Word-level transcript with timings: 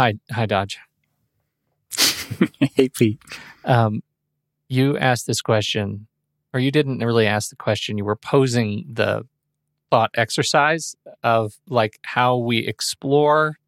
Hi, 0.00 0.14
hi, 0.30 0.46
Dodge. 0.46 0.78
hey, 2.74 2.88
Pete. 2.88 3.20
Um, 3.66 4.02
you 4.66 4.96
asked 4.96 5.26
this 5.26 5.42
question, 5.42 6.06
or 6.54 6.60
you 6.60 6.70
didn't 6.70 7.00
really 7.00 7.26
ask 7.26 7.50
the 7.50 7.56
question. 7.56 7.98
You 7.98 8.06
were 8.06 8.16
posing 8.16 8.86
the 8.90 9.26
thought 9.90 10.10
exercise 10.14 10.96
of 11.22 11.52
like 11.68 11.98
how 12.00 12.38
we 12.38 12.66
explore 12.66 13.58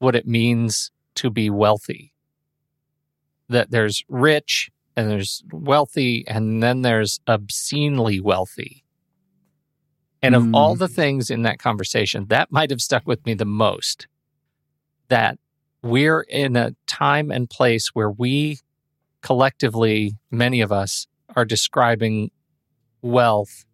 what 0.00 0.14
it 0.14 0.26
means 0.26 0.90
to 1.14 1.30
be 1.30 1.48
wealthy. 1.48 2.12
That 3.48 3.70
there's 3.70 4.04
rich 4.06 4.70
and 4.96 5.10
there's 5.10 5.42
wealthy, 5.50 6.28
and 6.28 6.62
then 6.62 6.82
there's 6.82 7.20
obscenely 7.26 8.20
wealthy. 8.20 8.84
And 10.20 10.34
of 10.34 10.54
all 10.54 10.74
the 10.74 10.88
things 10.88 11.30
in 11.30 11.40
that 11.44 11.58
conversation, 11.58 12.26
that 12.26 12.52
might 12.52 12.68
have 12.68 12.82
stuck 12.82 13.06
with 13.06 13.24
me 13.24 13.32
the 13.32 13.46
most. 13.46 14.08
That 15.08 15.38
we're 15.82 16.20
in 16.22 16.56
a 16.56 16.74
time 16.86 17.30
and 17.30 17.48
place 17.48 17.88
where 17.94 18.10
we 18.10 18.58
collectively, 19.22 20.16
many 20.30 20.60
of 20.60 20.72
us, 20.72 21.06
are 21.36 21.44
describing 21.44 22.30
wealth 23.02 23.64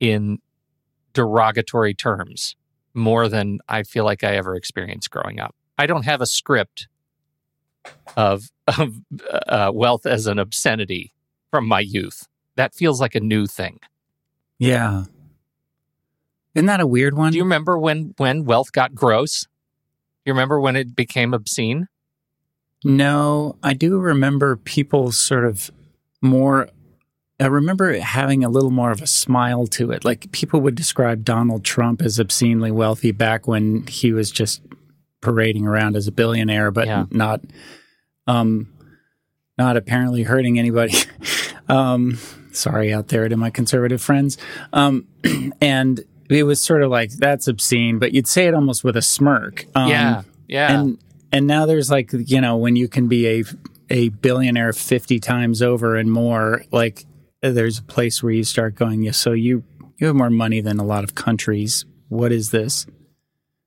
in 0.00 0.38
derogatory 1.12 1.94
terms 1.94 2.56
more 2.92 3.28
than 3.28 3.58
I 3.68 3.82
feel 3.82 4.04
like 4.04 4.24
I 4.24 4.36
ever 4.36 4.54
experienced 4.54 5.10
growing 5.10 5.40
up. 5.40 5.54
I 5.78 5.86
don't 5.86 6.04
have 6.04 6.20
a 6.20 6.26
script 6.26 6.88
of, 8.16 8.50
of 8.66 9.00
uh, 9.48 9.70
wealth 9.74 10.06
as 10.06 10.26
an 10.26 10.38
obscenity 10.38 11.12
from 11.50 11.66
my 11.66 11.80
youth. 11.80 12.28
That 12.56 12.74
feels 12.74 13.00
like 13.00 13.14
a 13.14 13.20
new 13.20 13.46
thing. 13.46 13.80
Yeah. 14.58 15.04
Isn't 16.54 16.66
that 16.66 16.80
a 16.80 16.86
weird 16.86 17.16
one? 17.16 17.32
Do 17.32 17.38
you 17.38 17.44
remember 17.44 17.76
when 17.76 18.14
when 18.16 18.44
wealth 18.44 18.70
got 18.70 18.94
gross? 18.94 19.48
You 20.24 20.32
remember 20.32 20.60
when 20.60 20.76
it 20.76 20.96
became 20.96 21.34
obscene? 21.34 21.88
No, 22.84 23.56
I 23.62 23.72
do 23.74 23.98
remember 23.98 24.56
people 24.56 25.12
sort 25.12 25.44
of 25.44 25.70
more. 26.20 26.68
I 27.40 27.46
remember 27.46 27.98
having 27.98 28.44
a 28.44 28.48
little 28.48 28.70
more 28.70 28.90
of 28.90 29.02
a 29.02 29.06
smile 29.06 29.66
to 29.68 29.90
it. 29.90 30.04
Like 30.04 30.30
people 30.32 30.60
would 30.60 30.74
describe 30.74 31.24
Donald 31.24 31.64
Trump 31.64 32.00
as 32.02 32.20
obscenely 32.20 32.70
wealthy 32.70 33.10
back 33.10 33.48
when 33.48 33.86
he 33.86 34.12
was 34.12 34.30
just 34.30 34.62
parading 35.20 35.66
around 35.66 35.96
as 35.96 36.06
a 36.06 36.12
billionaire, 36.12 36.70
but 36.70 36.86
Yeah. 36.86 37.06
not, 37.10 37.40
um, 38.26 38.68
not 39.58 39.76
apparently 39.76 40.22
hurting 40.22 40.58
anybody. 40.58 40.94
um, 41.68 42.18
sorry 42.52 42.92
out 42.92 43.08
there 43.08 43.28
to 43.28 43.36
my 43.36 43.50
conservative 43.50 44.00
friends. 44.02 44.38
Um, 44.72 45.06
and 45.60 46.04
it 46.30 46.44
was 46.44 46.60
sort 46.60 46.82
of 46.82 46.90
like 46.90 47.10
that's 47.12 47.48
obscene, 47.48 47.98
but 47.98 48.12
you'd 48.12 48.26
say 48.26 48.46
it 48.46 48.54
almost 48.54 48.84
with 48.84 48.96
a 48.96 49.02
smirk. 49.02 49.66
Um, 49.74 49.90
yeah, 49.90 50.22
yeah. 50.48 50.72
and 50.80 50.98
and 51.32 51.46
now 51.46 51.66
there's 51.66 51.90
like 51.90 52.10
you 52.12 52.40
know 52.40 52.56
when 52.56 52.76
you 52.76 52.88
can 52.88 53.08
be 53.08 53.26
a 53.40 53.44
a 53.90 54.08
billionaire 54.08 54.72
50 54.72 55.20
times 55.20 55.60
over 55.60 55.96
and 55.96 56.10
more 56.10 56.64
like 56.72 57.04
there's 57.42 57.78
a 57.78 57.82
place 57.82 58.22
where 58.22 58.32
you 58.32 58.42
start 58.42 58.74
going 58.74 59.02
yeah 59.02 59.10
so 59.10 59.32
you 59.32 59.62
you 59.98 60.06
have 60.06 60.16
more 60.16 60.30
money 60.30 60.62
than 60.62 60.78
a 60.80 60.84
lot 60.84 61.04
of 61.04 61.14
countries 61.14 61.84
what 62.08 62.32
is 62.32 62.50
this 62.50 62.86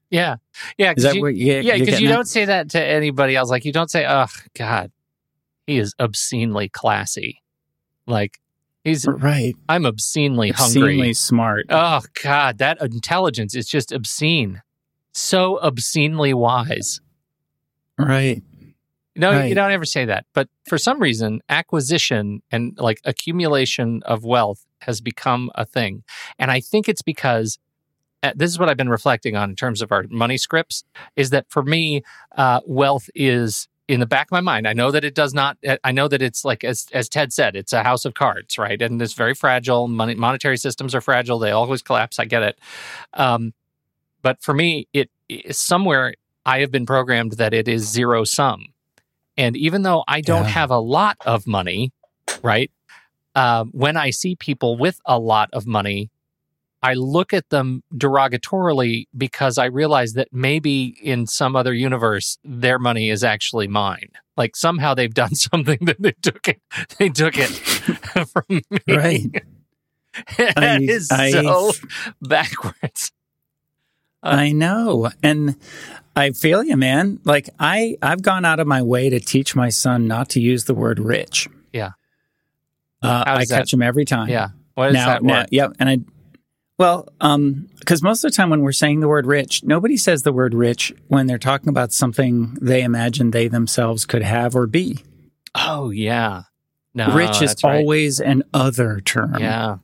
Yeah, 0.09 0.37
yeah. 0.77 0.93
is 0.97 1.03
that 1.03 1.15
you, 1.15 1.21
what 1.21 1.35
you, 1.35 1.53
yeah, 1.59 1.77
because 1.77 2.01
you 2.01 2.09
at? 2.09 2.13
don't 2.13 2.27
say 2.27 2.45
that 2.45 2.71
to 2.71 2.83
anybody 2.83 3.35
else. 3.35 3.49
Like 3.51 3.65
you 3.65 3.71
don't 3.73 3.91
say, 3.91 4.05
"Oh 4.07 4.25
God, 4.57 4.91
he 5.67 5.77
is 5.77 5.93
obscenely 5.99 6.69
classy." 6.69 7.43
Like 8.07 8.39
he's, 8.87 9.05
right 9.07 9.55
I'm 9.69 9.85
obscenely 9.85 10.49
hungry. 10.49 10.81
obscenely 10.81 10.97
hungry. 10.97 11.13
smart 11.13 11.65
Oh 11.69 12.01
God, 12.23 12.57
that 12.59 12.81
intelligence 12.81 13.55
is 13.55 13.67
just 13.67 13.91
obscene. 13.91 14.61
So 15.13 15.59
obscenely 15.61 16.33
wise. 16.33 17.01
right 17.97 18.41
No, 19.15 19.43
you 19.43 19.55
don't 19.55 19.71
ever 19.71 19.85
say 19.85 20.05
that. 20.05 20.25
But 20.33 20.47
for 20.67 20.77
some 20.77 20.99
reason, 20.99 21.41
acquisition 21.49 22.41
and 22.51 22.77
like 22.77 23.01
accumulation 23.03 24.03
of 24.03 24.23
wealth 24.23 24.65
has 24.81 25.01
become 25.01 25.49
a 25.55 25.65
thing. 25.65 26.03
And 26.37 26.51
I 26.51 26.59
think 26.59 26.87
it's 26.87 27.01
because 27.01 27.57
uh, 28.23 28.33
this 28.35 28.51
is 28.51 28.59
what 28.59 28.69
I've 28.69 28.77
been 28.77 28.89
reflecting 28.89 29.35
on 29.35 29.49
in 29.49 29.55
terms 29.55 29.81
of 29.81 29.91
our 29.91 30.05
money 30.09 30.37
scripts 30.37 30.83
is 31.15 31.29
that 31.31 31.45
for 31.49 31.63
me, 31.63 32.03
uh, 32.35 32.61
wealth 32.65 33.09
is 33.15 33.67
in 33.87 33.99
the 33.99 34.05
back 34.05 34.27
of 34.27 34.31
my 34.31 34.41
mind. 34.41 34.67
I 34.67 34.73
know 34.73 34.91
that 34.91 35.03
it 35.05 35.15
does 35.15 35.33
not, 35.33 35.57
uh, 35.65 35.77
I 35.83 35.91
know 35.91 36.07
that 36.07 36.21
it's 36.21 36.43
like, 36.43 36.63
as, 36.63 36.87
as 36.93 37.07
Ted 37.07 37.31
said, 37.31 37.55
it's 37.55 37.71
a 37.73 37.83
house 37.83 38.03
of 38.05 38.13
cards, 38.13 38.57
right? 38.57 38.81
And 38.81 39.01
it's 39.01 39.13
very 39.13 39.33
fragile. 39.33 39.87
Money, 39.87 40.15
monetary 40.15 40.57
systems 40.57 40.93
are 40.93 41.01
fragile. 41.01 41.39
They 41.39 41.51
always 41.51 41.81
collapse. 41.81 42.19
I 42.19 42.25
get 42.25 42.43
it. 42.43 42.59
Um, 43.13 43.53
but 44.21 44.41
for 44.41 44.53
me, 44.53 44.87
it 44.93 45.09
is 45.29 45.57
somewhere 45.57 46.13
I 46.45 46.59
have 46.59 46.71
been 46.71 46.85
programmed 46.85 47.33
that 47.33 47.53
it 47.53 47.67
is 47.67 47.87
zero 47.87 48.23
sum. 48.23 48.65
And 49.37 49.55
even 49.55 49.83
though 49.83 50.03
I 50.07 50.21
don't 50.21 50.43
Yeah. 50.43 50.49
have 50.51 50.71
a 50.71 50.79
lot 50.79 51.17
of 51.25 51.47
money, 51.47 51.91
right? 52.43 52.71
Um, 53.35 53.69
when 53.71 53.95
I 53.95 54.09
see 54.09 54.35
people 54.35 54.77
with 54.77 54.99
a 55.05 55.19
lot 55.19 55.49
of 55.53 55.67
money, 55.67 56.09
I 56.83 56.93
look 56.93 57.33
at 57.33 57.49
them 57.49 57.83
derogatorily 57.93 59.07
because 59.17 59.57
I 59.57 59.65
realize 59.65 60.13
that 60.13 60.27
maybe 60.31 60.95
in 61.01 61.25
some 61.27 61.55
other 61.55 61.73
universe 61.73 62.37
their 62.43 62.77
money 62.79 63.09
is 63.09 63.23
actually 63.23 63.67
mine. 63.67 64.09
Like 64.35 64.55
somehow 64.55 64.93
they've 64.93 65.13
done 65.13 65.33
something 65.35 65.79
that 65.81 66.01
they 66.01 66.11
took 66.21 66.47
it. 66.47 66.61
They 66.99 67.09
took 67.09 67.33
it 67.37 67.47
from 68.29 68.43
me. 68.49 68.61
right 68.87 69.23
that 70.37 70.57
I- 70.57 70.79
is 70.81 71.09
I- 71.11 71.31
so 71.31 71.71
backwards. 72.21 73.11
I 74.23 74.51
know. 74.51 75.09
And 75.23 75.55
I 76.15 76.31
feel 76.31 76.63
you, 76.63 76.75
man. 76.75 77.19
Like 77.23 77.49
I, 77.59 77.97
I've 78.01 78.21
gone 78.23 78.45
out 78.45 78.59
of 78.59 78.67
my 78.67 78.81
way 78.81 79.09
to 79.09 79.19
teach 79.19 79.55
my 79.55 79.69
son 79.69 80.07
not 80.07 80.29
to 80.29 80.41
use 80.41 80.65
the 80.65 80.73
word 80.73 80.99
rich. 80.99 81.47
Yeah. 81.71 81.91
Uh, 83.01 83.23
I 83.25 83.45
that- 83.45 83.47
catch 83.47 83.73
him 83.73 83.81
every 83.81 84.05
time. 84.05 84.27
Yeah. 84.29 84.49
What 84.73 84.87
does 84.87 84.93
now, 84.95 85.05
that 85.07 85.23
now, 85.23 85.45
yep. 85.51 85.73
And 85.79 85.89
I, 85.89 85.99
well, 86.77 87.09
um, 87.21 87.67
because 87.79 88.03
most 88.03 88.23
of 88.23 88.31
the 88.31 88.35
time 88.35 88.49
when 88.49 88.61
we're 88.61 88.71
saying 88.71 88.99
the 88.99 89.07
word 89.07 89.25
rich, 89.25 89.63
nobody 89.63 89.97
says 89.97 90.23
the 90.23 90.33
word 90.33 90.53
rich 90.53 90.93
when 91.07 91.27
they're 91.27 91.37
talking 91.37 91.69
about 91.69 91.91
something 91.91 92.57
they 92.61 92.83
imagine 92.83 93.31
they 93.31 93.47
themselves 93.47 94.05
could 94.05 94.21
have 94.23 94.55
or 94.55 94.67
be. 94.67 94.99
Oh 95.55 95.89
yeah. 95.89 96.43
No, 96.93 97.13
rich 97.13 97.41
is 97.41 97.55
right. 97.63 97.77
always 97.77 98.19
an 98.19 98.43
other 98.53 99.01
term. 99.01 99.37
Yeah. 99.39 99.77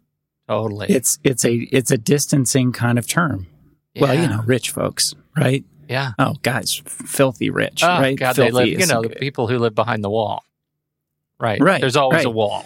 Totally. 0.48 0.88
It's 0.90 1.20
it's 1.24 1.46
a 1.46 1.54
it's 1.54 1.92
a 1.92 1.98
distancing 1.98 2.72
kind 2.72 3.00
of 3.00 3.08
term. 3.08 3.48
Well, 3.96 4.14
you 4.14 4.28
know, 4.28 4.42
rich 4.46 4.72
folks, 4.72 5.14
right? 5.38 5.64
Yeah. 5.88 6.14
Oh, 6.18 6.36
guys, 6.42 6.82
filthy 6.86 7.50
rich, 7.50 7.84
Oh 7.84 7.88
right? 7.88 8.18
God, 8.18 8.36
filthy 8.36 8.52
they 8.52 8.72
live. 8.72 8.80
You 8.80 8.86
know, 8.88 9.04
the 9.04 9.10
people 9.10 9.48
who 9.48 9.60
live 9.60 9.76
behind 9.76 10.04
the 10.04 10.10
wall. 10.10 10.44
Right. 11.40 11.62
Right, 11.62 11.82
There's 11.82 11.96
always 11.96 12.26
a 12.26 12.30
wall. 12.30 12.66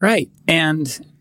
Right. 0.00 0.30
And 0.46 1.13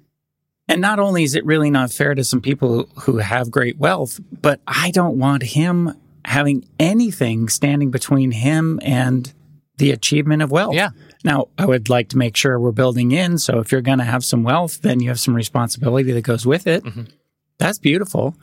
and 0.67 0.81
not 0.81 0.99
only 0.99 1.23
is 1.23 1.35
it 1.35 1.45
really 1.45 1.69
not 1.69 1.91
fair 1.91 2.15
to 2.15 2.23
some 2.23 2.41
people 2.41 2.87
who 3.01 3.17
have 3.17 3.51
great 3.51 3.77
wealth, 3.77 4.19
but 4.41 4.61
I 4.67 4.91
don't 4.91 5.17
want 5.17 5.43
him 5.43 5.93
having 6.25 6.65
anything 6.79 7.49
standing 7.49 7.91
between 7.91 8.31
him 8.31 8.79
and 8.83 9.33
the 9.77 9.91
achievement 9.91 10.41
of 10.41 10.51
wealth. 10.51 10.75
Yeah. 10.75 10.89
Now, 11.25 11.47
I 11.57 11.65
would 11.65 11.89
like 11.89 12.09
to 12.09 12.17
make 12.17 12.37
sure 12.37 12.59
we're 12.59 12.71
building 12.71 13.11
in. 13.11 13.37
So 13.37 13.59
if 13.59 13.71
you're 13.71 13.81
going 13.81 13.97
to 13.97 14.03
have 14.03 14.23
some 14.23 14.43
wealth, 14.43 14.81
then 14.81 14.99
you 14.99 15.09
have 15.09 15.19
some 15.19 15.35
responsibility 15.35 16.11
that 16.11 16.21
goes 16.21 16.45
with 16.45 16.67
it. 16.67 16.83
Mhm. 16.83 17.09
That's 17.57 17.79
beautiful. 17.79 18.35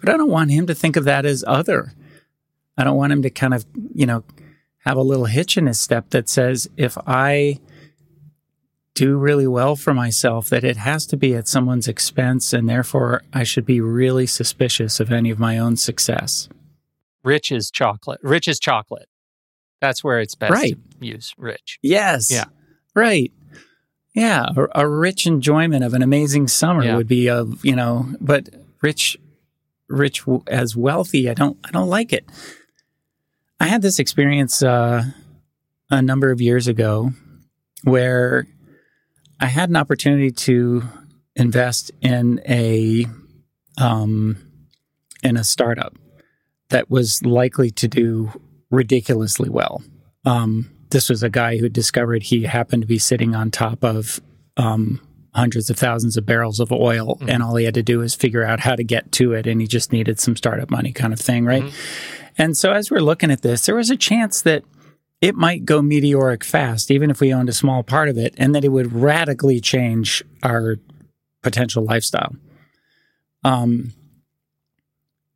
But 0.00 0.08
I 0.08 0.16
don't 0.16 0.30
want 0.30 0.50
him 0.50 0.66
to 0.66 0.74
think 0.74 0.96
of 0.96 1.04
that 1.04 1.26
as 1.26 1.44
other. 1.46 1.92
I 2.76 2.84
don't 2.84 2.96
want 2.96 3.12
him 3.12 3.22
to 3.22 3.30
kind 3.30 3.54
of, 3.54 3.66
you 3.94 4.06
know, 4.06 4.24
have 4.84 4.96
a 4.96 5.02
little 5.02 5.26
hitch 5.26 5.56
in 5.56 5.66
his 5.66 5.80
step 5.80 6.10
that 6.10 6.28
says, 6.28 6.68
if 6.76 6.96
I 7.06 7.58
do 8.98 9.16
really 9.16 9.46
well 9.46 9.76
for 9.76 9.94
myself, 9.94 10.48
that 10.50 10.64
it 10.64 10.76
has 10.76 11.06
to 11.06 11.16
be 11.16 11.34
at 11.34 11.46
someone's 11.48 11.86
expense, 11.88 12.52
and 12.52 12.68
therefore 12.68 13.22
I 13.32 13.44
should 13.44 13.64
be 13.64 13.80
really 13.80 14.26
suspicious 14.26 14.98
of 15.00 15.12
any 15.12 15.30
of 15.30 15.38
my 15.38 15.56
own 15.58 15.76
success. 15.76 16.48
Rich 17.22 17.52
is 17.52 17.70
chocolate. 17.70 18.20
Rich 18.22 18.48
is 18.48 18.58
chocolate. 18.58 19.08
That's 19.80 20.02
where 20.02 20.20
it's 20.20 20.34
best 20.34 20.52
Right. 20.52 20.76
to 21.00 21.06
use 21.06 21.32
rich. 21.38 21.78
Yes. 21.82 22.30
Yeah. 22.30 22.46
Right. 22.94 23.32
Yeah. 24.14 24.46
A, 24.56 24.82
a 24.82 24.88
rich 24.88 25.26
enjoyment 25.26 25.84
of 25.84 25.94
an 25.94 26.02
amazing 26.02 26.48
summer 26.48 26.84
Yeah. 26.84 26.96
would 26.96 27.06
be 27.08 27.28
of, 27.28 27.64
you 27.64 27.76
know, 27.76 28.06
but 28.20 28.48
rich, 28.82 29.16
rich 29.88 30.24
as 30.48 30.74
wealthy, 30.76 31.30
I 31.30 31.34
don't, 31.34 31.56
I 31.64 31.70
don't 31.70 31.88
like 31.88 32.12
it. 32.12 32.24
I 33.60 33.66
had 33.68 33.82
this 33.82 33.98
experience 34.00 34.62
uh, 34.62 35.04
a 35.90 36.02
number 36.02 36.30
of 36.30 36.40
years 36.40 36.66
ago 36.68 37.12
where 37.84 38.46
I 39.40 39.46
had 39.46 39.68
an 39.70 39.76
opportunity 39.76 40.30
to 40.30 40.82
invest 41.36 41.90
in 42.00 42.40
a, 42.48 43.06
um, 43.80 44.36
in 45.22 45.36
a 45.36 45.44
startup 45.44 45.94
that 46.70 46.90
was 46.90 47.24
likely 47.24 47.70
to 47.70 47.88
do 47.88 48.30
ridiculously 48.70 49.48
well. 49.48 49.82
Um, 50.24 50.70
this 50.90 51.08
was 51.08 51.22
a 51.22 51.30
guy 51.30 51.58
who 51.58 51.68
discovered 51.68 52.22
he 52.24 52.42
happened 52.44 52.82
to 52.82 52.88
be 52.88 52.98
sitting 52.98 53.34
on 53.34 53.50
top 53.50 53.84
of 53.84 54.20
um, 54.56 55.00
hundreds 55.34 55.70
of 55.70 55.78
thousands 55.78 56.16
of 56.16 56.26
barrels 56.26 56.58
of 56.58 56.72
oil, 56.72 57.16
Mhm. 57.20 57.28
and 57.28 57.42
all 57.42 57.54
he 57.56 57.64
had 57.64 57.74
to 57.74 57.82
do 57.82 57.98
was 58.00 58.14
figure 58.14 58.44
out 58.44 58.60
how 58.60 58.74
to 58.74 58.82
get 58.82 59.12
to 59.12 59.32
it, 59.34 59.46
and 59.46 59.60
he 59.60 59.66
just 59.68 59.92
needed 59.92 60.18
some 60.18 60.34
startup 60.34 60.70
money, 60.70 60.90
kind 60.92 61.12
of 61.12 61.20
thing, 61.20 61.44
right? 61.44 61.62
Mhm. 61.62 61.72
And 62.38 62.56
so 62.56 62.72
as 62.72 62.90
we're 62.90 63.00
looking 63.00 63.30
at 63.30 63.42
this, 63.42 63.66
there 63.66 63.74
was 63.76 63.90
a 63.90 63.96
chance 63.96 64.42
that 64.42 64.64
it 65.20 65.34
might 65.34 65.64
go 65.64 65.82
meteoric 65.82 66.44
fast, 66.44 66.90
even 66.90 67.10
if 67.10 67.20
we 67.20 67.32
owned 67.32 67.48
a 67.48 67.52
small 67.52 67.82
part 67.82 68.08
of 68.08 68.16
it, 68.16 68.34
and 68.36 68.54
that 68.54 68.64
it 68.64 68.68
would 68.68 68.92
radically 68.92 69.60
change 69.60 70.22
our 70.42 70.76
potential 71.42 71.84
lifestyle. 71.84 72.36
Um, 73.44 73.92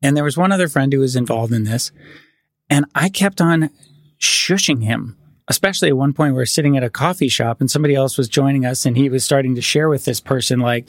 and 0.03 0.17
there 0.17 0.25
was 0.25 0.37
one 0.37 0.53
other 0.53 0.69
friend 0.69 0.93
who 0.93 1.01
was 1.01 1.17
involved 1.17 1.53
in 1.53 1.65
this, 1.65 1.93
and 2.71 2.87
I 2.95 3.09
kept 3.09 3.41
on 3.41 3.71
shushing 4.21 4.85
him, 4.85 5.17
especially 5.49 5.89
at 5.89 5.97
one 5.97 6.13
point 6.13 6.35
we 6.35 6.39
were 6.39 6.47
sitting 6.47 6.77
at 6.77 6.85
a 6.85 6.91
coffee 6.91 7.29
shop 7.29 7.61
and 7.61 7.71
somebody 7.71 7.95
else 7.95 8.17
was 8.17 8.29
joining 8.29 8.65
us, 8.65 8.87
and 8.87 8.97
he 8.97 9.09
was 9.09 9.25
starting 9.25 9.55
to 9.57 9.63
share 9.63 9.89
with 9.89 10.05
this 10.05 10.21
person, 10.21 10.61
like, 10.61 10.89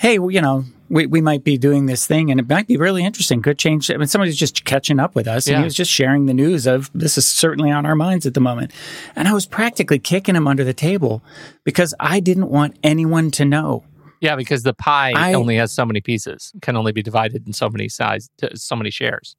hey, 0.00 0.18
well, 0.18 0.30
you 0.30 0.40
know, 0.40 0.64
we, 0.88 1.06
we 1.06 1.20
might 1.20 1.44
be 1.44 1.56
doing 1.58 1.86
this 1.86 2.06
thing 2.06 2.30
and 2.30 2.38
it 2.38 2.48
might 2.48 2.66
be 2.66 2.76
really 2.76 3.04
interesting. 3.04 3.40
Could 3.42 3.58
change. 3.58 3.90
I 3.90 3.96
mean, 3.96 4.06
somebody's 4.06 4.36
just 4.36 4.64
catching 4.64 5.00
up 5.00 5.14
with 5.14 5.26
us 5.26 5.46
and 5.46 5.52
Yeah. 5.54 5.58
he 5.58 5.64
was 5.64 5.74
just 5.74 5.90
sharing 5.90 6.26
the 6.26 6.34
news 6.34 6.66
of 6.66 6.90
this 6.94 7.16
is 7.18 7.26
certainly 7.26 7.70
on 7.70 7.86
our 7.86 7.96
minds 7.96 8.26
at 8.26 8.34
the 8.34 8.40
moment. 8.40 8.72
And 9.16 9.26
I 9.28 9.32
was 9.32 9.46
practically 9.46 9.98
kicking 9.98 10.36
him 10.36 10.46
under 10.46 10.64
the 10.64 10.74
table 10.74 11.22
because 11.64 11.94
I 11.98 12.20
didn't 12.20 12.48
want 12.50 12.76
anyone 12.82 13.30
to 13.32 13.44
know. 13.44 13.84
Yeah, 14.20 14.36
because 14.36 14.62
the 14.62 14.74
pie 14.74 15.12
I- 15.14 15.34
only 15.34 15.56
has 15.56 15.72
so 15.72 15.84
many 15.84 16.00
pieces, 16.00 16.52
can 16.62 16.76
only 16.76 16.92
be 16.92 17.02
divided 17.02 17.46
in 17.46 17.52
so 17.52 17.68
many 17.68 17.88
size, 17.88 18.30
so 18.54 18.76
many 18.76 18.90
shares. 18.90 19.36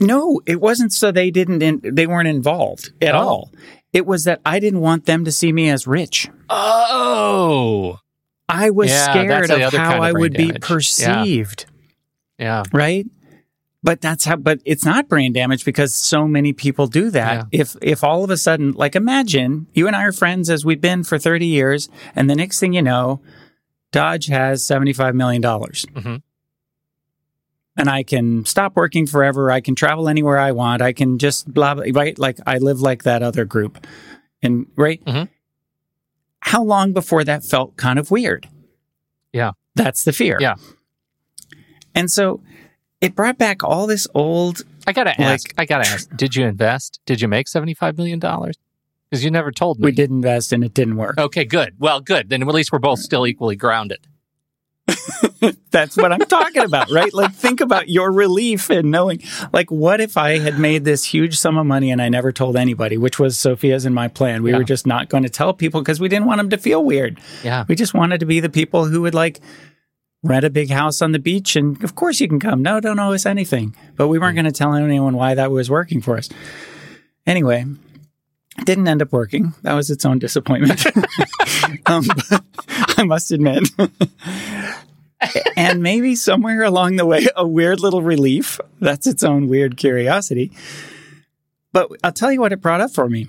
No, 0.00 0.40
it 0.46 0.60
wasn't 0.60 0.92
so 0.92 1.12
they 1.12 1.30
didn't, 1.30 1.62
in, 1.62 1.80
they 1.84 2.06
weren't 2.08 2.26
involved 2.28 2.90
at 3.00 3.14
Oh. 3.14 3.18
all. 3.18 3.52
It 3.92 4.06
was 4.06 4.24
that 4.24 4.40
I 4.44 4.58
didn't 4.58 4.80
want 4.80 5.04
them 5.04 5.24
to 5.24 5.30
see 5.30 5.52
me 5.52 5.68
as 5.68 5.86
rich. 5.86 6.28
Oh, 6.48 7.98
I 8.48 8.70
was 8.70 8.90
Yeah, 8.90 9.04
scared 9.12 9.50
of 9.50 9.60
how 9.60 9.70
kind 9.70 9.94
of 9.98 10.02
I 10.02 10.12
would 10.12 10.32
be 10.32 10.48
damage. 10.48 10.62
Yeah. 10.62 10.66
perceived. 10.68 11.66
yeah, 12.38 12.62
right 12.72 13.06
but 13.84 14.00
that's 14.00 14.24
how 14.26 14.36
but 14.36 14.60
it's 14.64 14.84
not 14.84 15.08
brain 15.08 15.32
damage 15.32 15.64
because 15.64 15.92
so 15.94 16.26
many 16.28 16.52
people 16.52 16.86
do 16.86 17.10
that 17.10 17.48
Yeah. 17.50 17.60
if 17.60 17.76
if 17.82 18.04
all 18.04 18.22
of 18.22 18.30
a 18.30 18.36
sudden 18.36 18.72
like 18.72 18.94
imagine 18.94 19.66
you 19.74 19.86
and 19.88 19.96
i 19.96 20.04
are 20.04 20.12
friends 20.12 20.48
as 20.50 20.64
we've 20.64 20.80
been 20.80 21.02
for 21.02 21.18
30 21.18 21.46
years 21.46 21.88
and 22.14 22.30
the 22.30 22.36
next 22.36 22.60
thing 22.60 22.72
you 22.74 22.82
know 22.82 23.20
dodge 23.90 24.26
has 24.28 24.64
75 24.64 25.14
million 25.16 25.42
dollars 25.42 25.84
Mhm. 25.94 26.22
and 27.76 27.90
i 27.90 28.02
can 28.04 28.44
stop 28.44 28.76
working 28.76 29.06
forever 29.06 29.50
i 29.50 29.60
can 29.60 29.74
travel 29.74 30.08
anywhere 30.08 30.38
i 30.38 30.52
want 30.52 30.80
i 30.82 30.92
can 30.92 31.18
just 31.18 31.52
blah 31.52 31.74
blah 31.74 31.84
right 31.92 32.18
like 32.18 32.38
i 32.46 32.58
live 32.58 32.80
like 32.80 33.02
that 33.02 33.22
other 33.22 33.44
group 33.44 33.84
and 34.42 34.66
right 34.76 35.04
Mhm. 35.04 35.28
How 36.44 36.62
long 36.62 36.92
before 36.92 37.24
that 37.24 37.44
felt 37.44 37.76
kind 37.76 37.98
of 37.98 38.10
weird 38.10 38.48
Yeah. 39.32 39.52
that's 39.74 40.04
the 40.04 40.12
fear 40.12 40.36
Yeah. 40.40 40.54
and 41.94 42.10
so 42.10 42.40
it 43.00 43.14
brought 43.14 43.38
back 43.38 43.62
all 43.64 43.86
this 43.86 44.06
old 44.14 44.62
I 44.86 44.92
gotta 44.92 45.10
Like- 45.10 45.20
ask. 45.20 45.54
I 45.58 45.64
gotta 45.64 45.88
ask. 45.88 46.08
Did 46.16 46.34
you 46.34 46.44
invest? 46.44 46.98
Did 47.06 47.20
you 47.20 47.28
make 47.28 47.46
seventy 47.46 47.72
five 47.74 47.96
million 47.96 48.18
dollars? 48.18 48.56
Because 49.08 49.22
you 49.24 49.30
never 49.30 49.52
told 49.52 49.78
me. 49.78 49.84
we 49.86 49.92
did 49.92 50.10
invest 50.10 50.52
and 50.52 50.64
it 50.64 50.74
didn't 50.74 50.96
work. 50.96 51.16
Okay, 51.18 51.44
good. 51.44 51.74
Well, 51.78 52.00
good. 52.00 52.30
Then 52.30 52.42
at 52.42 52.48
least 52.48 52.72
we're 52.72 52.78
both 52.80 52.98
still 52.98 53.24
equally 53.26 53.54
grounded. 53.54 53.98
That's 55.70 55.96
what 55.96 56.12
I'm 56.12 56.20
talking 56.20 56.62
about, 56.62 56.90
right? 56.90 57.12
Like, 57.12 57.32
think 57.32 57.60
about 57.60 57.88
your 57.88 58.12
relief 58.12 58.70
in 58.70 58.90
knowing, 58.90 59.22
like, 59.52 59.70
what 59.70 60.00
if 60.00 60.16
I 60.16 60.38
had 60.38 60.58
made 60.58 60.84
this 60.84 61.04
huge 61.04 61.38
sum 61.38 61.56
of 61.56 61.66
money 61.66 61.90
and 61.90 62.00
I 62.02 62.08
never 62.08 62.32
told 62.32 62.56
anybody, 62.56 62.96
which 62.96 63.18
was 63.18 63.38
Sophia's 63.38 63.84
and 63.84 63.94
my 63.94 64.08
plan. 64.08 64.42
We 64.42 64.50
Yeah. 64.50 64.58
were 64.58 64.64
just 64.64 64.86
not 64.86 65.08
going 65.08 65.22
to 65.22 65.28
tell 65.28 65.52
people 65.52 65.80
because 65.80 66.00
we 66.00 66.08
didn't 66.08 66.26
want 66.26 66.38
them 66.38 66.50
to 66.50 66.58
feel 66.58 66.84
weird. 66.84 67.20
Yeah. 67.42 67.64
We 67.68 67.74
just 67.74 67.94
wanted 67.94 68.20
to 68.20 68.26
be 68.26 68.40
the 68.40 68.48
people 68.48 68.84
who 68.86 69.02
would 69.02 69.14
like 69.14 69.40
rent 70.22 70.44
a 70.44 70.50
big 70.50 70.70
house 70.70 71.02
on 71.02 71.12
the 71.12 71.18
beach 71.18 71.56
and 71.56 71.82
of 71.82 71.94
course 71.94 72.20
you 72.20 72.28
can 72.28 72.38
come. 72.40 72.62
No, 72.62 72.80
don't 72.80 72.98
owe 72.98 73.12
us 73.12 73.26
anything. 73.26 73.74
But 73.96 74.08
we 74.08 74.18
weren't 74.18 74.34
mm. 74.34 74.42
going 74.42 74.52
to 74.52 74.58
tell 74.58 74.74
anyone 74.74 75.14
why 75.16 75.34
that 75.34 75.50
was 75.50 75.70
working 75.70 76.00
for 76.00 76.16
us. 76.16 76.28
Anyway, 77.26 77.64
didn't 78.64 78.88
end 78.88 79.02
up 79.02 79.12
working. 79.12 79.54
That 79.62 79.74
was 79.74 79.90
its 79.90 80.04
own 80.04 80.18
disappointment. 80.18 80.84
um, 81.86 82.04
I 82.96 83.04
must 83.04 83.30
admit. 83.30 83.68
and 85.56 85.82
maybe 85.82 86.14
somewhere 86.14 86.62
along 86.62 86.96
the 86.96 87.06
way, 87.06 87.26
a 87.36 87.46
weird 87.46 87.80
little 87.80 88.02
relief. 88.02 88.60
That's 88.80 89.06
its 89.06 89.22
own 89.22 89.48
weird 89.48 89.76
curiosity. 89.76 90.52
But 91.72 91.90
I'll 92.04 92.12
tell 92.12 92.32
you 92.32 92.40
what 92.40 92.52
it 92.52 92.60
brought 92.60 92.80
up 92.80 92.92
for 92.92 93.08
me. 93.08 93.28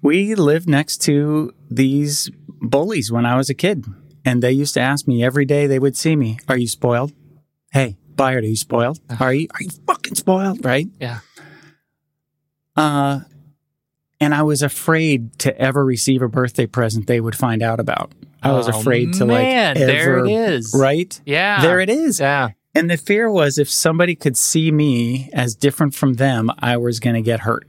We 0.00 0.34
lived 0.34 0.68
next 0.68 0.98
to 1.02 1.54
these 1.70 2.30
bullies 2.60 3.10
when 3.10 3.26
I 3.26 3.36
was 3.36 3.50
a 3.50 3.54
kid. 3.54 3.84
And 4.24 4.42
they 4.42 4.52
used 4.52 4.74
to 4.74 4.80
ask 4.80 5.08
me 5.08 5.24
every 5.24 5.44
day 5.44 5.66
they 5.66 5.80
would 5.80 5.96
see 5.96 6.14
me, 6.14 6.38
Are 6.48 6.56
you 6.56 6.68
spoiled? 6.68 7.12
Hey, 7.72 7.96
Byard, 8.14 8.42
are 8.42 8.46
you 8.46 8.56
spoiled? 8.56 9.00
Are 9.18 9.34
you 9.34 9.48
are 9.54 9.62
you 9.62 9.70
fucking 9.86 10.14
spoiled? 10.14 10.64
Right? 10.64 10.86
Yeah. 11.00 11.20
Uh 12.76 13.20
and 14.22 14.34
I 14.34 14.42
was 14.42 14.62
afraid 14.62 15.38
to 15.40 15.58
ever 15.60 15.84
receive 15.84 16.22
a 16.22 16.28
birthday 16.28 16.66
present 16.66 17.06
they 17.06 17.20
would 17.20 17.36
find 17.36 17.62
out 17.62 17.78
about. 17.80 18.12
I 18.42 18.52
was 18.52 18.68
Oh, 18.68 18.78
afraid 18.80 19.12
to 19.14 19.26
man, 19.26 19.76
like 19.76 19.86
there 19.86 20.24
it 20.24 20.30
is. 20.30 20.74
right? 20.74 21.20
Yeah. 21.26 21.60
There 21.62 21.78
it 21.80 21.90
is. 21.90 22.20
Yeah. 22.20 22.50
And 22.74 22.88
the 22.90 22.96
fear 22.96 23.30
was 23.30 23.58
if 23.58 23.68
somebody 23.68 24.14
could 24.14 24.36
see 24.36 24.70
me 24.72 25.28
as 25.32 25.54
different 25.54 25.94
from 25.94 26.14
them, 26.14 26.50
I 26.58 26.76
was 26.78 27.00
going 27.00 27.14
to 27.16 27.20
get 27.22 27.40
hurt. 27.40 27.66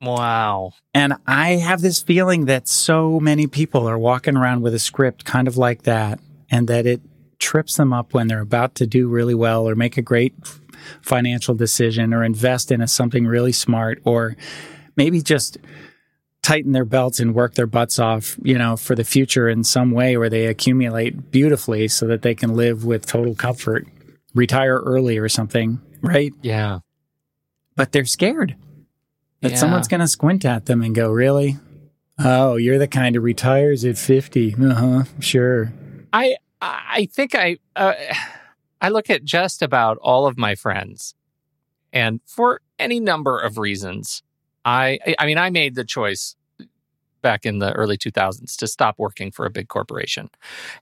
Wow. 0.00 0.72
And 0.94 1.14
I 1.26 1.52
have 1.56 1.80
this 1.80 2.00
feeling 2.00 2.44
that 2.46 2.68
so 2.68 3.18
many 3.18 3.46
people 3.46 3.88
are 3.88 3.98
walking 3.98 4.36
around 4.36 4.62
with 4.62 4.74
a 4.74 4.78
script 4.78 5.24
kind 5.24 5.48
of 5.48 5.56
like 5.56 5.82
that, 5.82 6.20
and 6.50 6.68
that 6.68 6.86
it 6.86 7.00
trips 7.38 7.76
them 7.76 7.92
up 7.92 8.14
when 8.14 8.28
they're 8.28 8.40
about 8.40 8.74
to 8.76 8.86
do 8.86 9.08
really 9.08 9.34
well 9.34 9.68
or 9.68 9.74
make 9.74 9.96
a 9.96 10.02
great 10.02 10.34
financial 11.02 11.54
decision 11.54 12.14
or 12.14 12.22
invest 12.24 12.70
in 12.70 12.80
a, 12.80 12.86
something 12.88 13.26
really 13.26 13.52
smart 13.52 14.00
or 14.04 14.36
maybe 14.98 15.22
just 15.22 15.56
tighten 16.42 16.72
their 16.72 16.84
belts 16.84 17.18
and 17.20 17.34
work 17.34 17.54
their 17.54 17.66
butts 17.66 17.98
off, 17.98 18.36
you 18.42 18.56
know, 18.58 18.76
for 18.76 18.94
the 18.94 19.04
future 19.04 19.48
in 19.48 19.64
some 19.64 19.90
way 19.92 20.16
where 20.18 20.28
they 20.30 20.46
accumulate 20.46 21.30
beautifully 21.30 21.88
so 21.88 22.06
that 22.06 22.20
they 22.22 22.34
can 22.34 22.54
live 22.54 22.84
with 22.84 23.06
total 23.06 23.34
comfort, 23.34 23.86
retire 24.34 24.76
early 24.78 25.16
or 25.18 25.28
something, 25.28 25.80
right? 26.02 26.32
Yeah. 26.42 26.80
But 27.76 27.92
they're 27.92 28.04
scared 28.04 28.56
that 29.40 29.52
Yeah. 29.52 29.56
someone's 29.56 29.88
going 29.88 30.00
to 30.00 30.08
squint 30.08 30.44
at 30.44 30.66
them 30.66 30.82
and 30.82 30.94
go, 30.94 31.10
"Really? 31.10 31.56
Oh, 32.18 32.56
you're 32.56 32.78
the 32.78 32.88
kind 32.88 33.14
who 33.14 33.20
retires 33.20 33.84
at 33.84 33.96
50." 33.98 34.54
Uh-huh, 34.60 35.04
sure. 35.20 35.72
I 36.12 36.36
I 36.60 37.08
think 37.12 37.34
I 37.34 37.58
uh, 37.76 37.94
I 38.80 38.88
look 38.90 39.10
at 39.10 39.24
just 39.24 39.60
about 39.62 39.98
all 39.98 40.26
of 40.26 40.36
my 40.38 40.54
friends, 40.54 41.14
and 41.92 42.20
for 42.26 42.60
any 42.78 43.00
number 43.00 43.38
of 43.38 43.58
reasons, 43.58 44.22
I 44.64 44.98
I- 45.18 45.26
mean 45.26 45.38
I 45.38 45.50
made 45.50 45.74
the 45.74 45.84
choice 45.84 46.36
back 47.20 47.44
in 47.44 47.58
the 47.58 47.72
early 47.72 47.96
2000s 47.96 48.56
to 48.56 48.66
stop 48.68 48.94
working 48.98 49.32
for 49.32 49.44
a 49.44 49.50
big 49.50 49.68
corporation, 49.68 50.30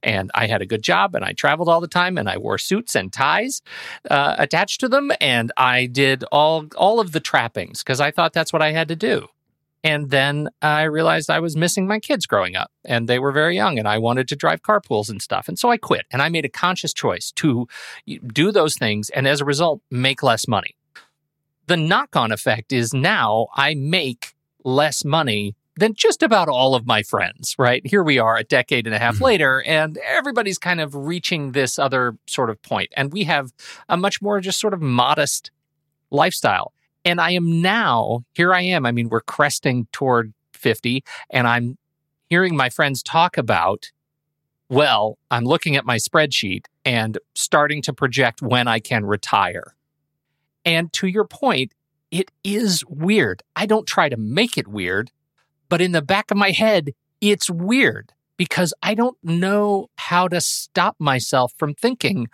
and 0.03 0.31
I 0.35 0.47
had 0.47 0.61
a 0.63 0.67
good 0.67 0.83
job 0.83 1.15
and 1.15 1.25
I 1.25 1.33
traveled 1.33 1.69
all 1.69 1.81
the 1.81 1.89
time 1.89 2.19
and 2.19 2.29
I 2.29 2.37
wore 2.39 2.59
suits 2.59 2.95
and 2.95 3.13
ties 3.13 3.63
uh, 4.11 4.35
attached 4.39 4.81
to 4.81 4.89
them 4.89 5.13
and 5.21 5.51
I 5.57 5.87
did 5.87 6.25
all 6.33 6.67
all 6.77 7.01
of 7.01 7.13
the 7.13 7.21
trappings 7.21 7.83
because 7.83 8.01
I 8.01 8.11
thought 8.11 8.33
that's 8.35 8.53
what 8.53 8.63
I 8.63 8.73
had 8.73 8.89
to 8.89 8.97
do. 8.97 9.29
And 9.85 10.11
then 10.11 10.49
I 10.63 10.83
realized 10.83 11.31
I 11.31 11.39
was 11.39 11.57
missing 11.57 11.87
my 11.87 12.01
kids 12.01 12.27
growing 12.27 12.57
up 12.57 12.73
and 12.85 13.09
they 13.09 13.21
were 13.21 13.31
very 13.31 13.55
young 13.55 13.79
and 13.79 13.87
I 13.87 13.99
wanted 13.99 14.27
to 14.29 14.37
drive 14.37 14.63
carpools 14.63 15.09
and 15.09 15.23
stuff. 15.23 15.47
And 15.49 15.57
so 15.59 15.71
I 15.71 15.77
quit 15.77 16.07
and 16.11 16.21
I 16.21 16.29
made 16.29 16.45
a 16.45 16.49
conscious 16.49 16.93
choice 16.93 17.31
to 17.37 17.69
do 18.27 18.51
those 18.51 18.75
things 18.77 19.11
and 19.11 19.29
as 19.29 19.41
a 19.41 19.45
result, 19.45 19.81
make 19.91 20.25
less 20.25 20.49
money. 20.49 20.75
The 21.67 21.77
knock 21.77 22.17
on 22.17 22.33
effect 22.33 22.73
is 22.73 22.95
now 22.95 23.49
I 23.55 23.75
make 23.75 24.35
less 24.65 25.05
money 25.05 25.55
than 25.79 25.95
just 25.95 26.23
about 26.23 26.49
all 26.49 26.75
of 26.75 26.87
my 26.87 27.03
friends, 27.03 27.55
right? 27.59 27.87
Here 27.87 28.03
we 28.03 28.19
are 28.19 28.37
a 28.37 28.45
decade 28.45 28.87
and 28.87 28.95
a 28.95 28.99
half 28.99 29.17
Mhm. 29.17 29.21
later 29.21 29.63
and 29.67 29.99
everybody's 29.99 30.59
kind 30.59 30.81
of 30.81 30.95
reaching 30.95 31.53
this 31.53 31.79
other 31.79 32.17
sort 32.27 32.49
of 32.51 32.63
point. 32.63 32.91
And 32.97 33.13
we 33.13 33.25
have 33.25 33.53
a 33.89 33.97
much 33.97 34.23
more 34.23 34.41
just 34.41 34.59
sort 34.59 34.73
of 34.75 34.81
modest 34.81 35.51
lifestyle. 36.11 36.73
And 37.05 37.21
I 37.21 37.33
am 37.33 37.61
now, 37.61 38.25
here 38.33 38.55
I 38.55 38.63
am. 38.63 38.87
I 38.87 38.91
mean, 38.93 39.09
we're 39.11 39.21
cresting 39.21 39.87
toward 39.93 40.33
50, 40.55 41.05
and 41.31 41.47
I'm 41.47 41.77
hearing 42.29 42.57
my 42.57 42.71
friends 42.71 43.03
talk 43.03 43.37
about, 43.37 43.93
well, 44.69 45.19
I'm 45.31 45.45
looking 45.45 45.77
at 45.77 45.85
my 45.85 45.97
spreadsheet 45.97 46.65
and 46.85 47.19
starting 47.35 47.83
to 47.83 47.93
project 47.93 48.43
when 48.43 48.67
I 48.67 48.81
can 48.81 49.05
retire. 49.05 49.76
And 50.67 50.93
to 50.95 51.07
your 51.07 51.25
point, 51.25 51.73
it 52.11 52.31
is 52.45 52.85
weird. 52.87 53.43
I 53.55 53.65
don't 53.67 53.87
try 53.87 54.09
to 54.11 54.17
make 54.17 54.59
it 54.59 54.69
weird, 54.69 55.11
but 55.69 55.81
in 55.81 55.93
the 55.93 56.03
back 56.03 56.31
of 56.31 56.37
my 56.37 56.51
head, 56.51 56.91
it's 57.21 57.49
weird 57.49 58.13
because 58.37 58.75
I 58.83 58.95
don't 58.95 59.17
know 59.23 59.89
how 59.97 60.29
to 60.29 60.41
stop 60.41 60.97
myself 60.99 61.53
from 61.57 61.73
thinking, 61.75 62.29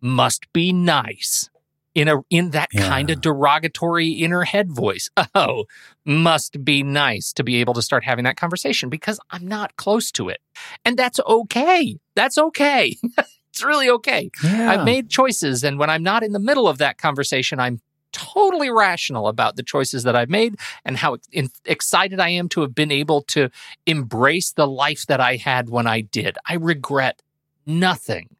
must 0.00 0.50
be 0.52 0.72
nice 0.72 1.50
in 1.94 2.08
a 2.08 2.16
in 2.30 2.50
that 2.50 2.70
Yeah. 2.72 2.88
kind 2.88 3.10
of 3.10 3.20
derogatory 3.20 4.08
inner 4.10 4.42
head 4.44 4.72
voice. 4.72 5.10
Oh, 5.34 5.64
must 6.04 6.64
be 6.64 6.82
nice 6.82 7.32
to 7.34 7.44
be 7.44 7.56
able 7.56 7.74
to 7.74 7.82
start 7.82 8.04
having 8.04 8.24
that 8.24 8.36
conversation 8.36 8.88
because 8.88 9.20
I'm 9.30 9.46
not 9.46 9.76
close 9.76 10.10
to 10.12 10.28
it. 10.28 10.40
And 10.84 10.96
that's 10.96 11.20
okay. 11.20 11.96
That's 12.14 12.38
okay. 12.38 12.96
it's 13.62 13.68
really 13.68 13.90
okay. 13.90 14.30
Yeah. 14.42 14.72
I've 14.72 14.84
made 14.84 15.08
choices 15.08 15.62
and 15.62 15.78
when 15.78 15.88
I'm 15.88 16.02
not 16.02 16.24
in 16.24 16.32
the 16.32 16.40
middle 16.40 16.66
of 16.66 16.78
that 16.78 16.98
conversation, 16.98 17.60
I'm 17.60 17.80
totally 18.12 18.70
rational 18.70 19.28
about 19.28 19.56
the 19.56 19.62
choices 19.62 20.02
that 20.02 20.16
I've 20.16 20.28
made 20.28 20.56
and 20.84 20.96
how 20.96 21.18
in, 21.30 21.48
excited 21.64 22.20
I 22.20 22.30
am 22.30 22.48
to 22.50 22.60
have 22.60 22.74
been 22.74 22.90
able 22.90 23.22
to 23.22 23.50
embrace 23.86 24.52
the 24.52 24.66
life 24.66 25.06
that 25.06 25.20
I 25.20 25.36
had 25.36 25.70
when 25.70 25.86
I 25.86 26.00
did. 26.02 26.36
I 26.44 26.54
regret 26.54 27.22
nothing. 27.64 28.36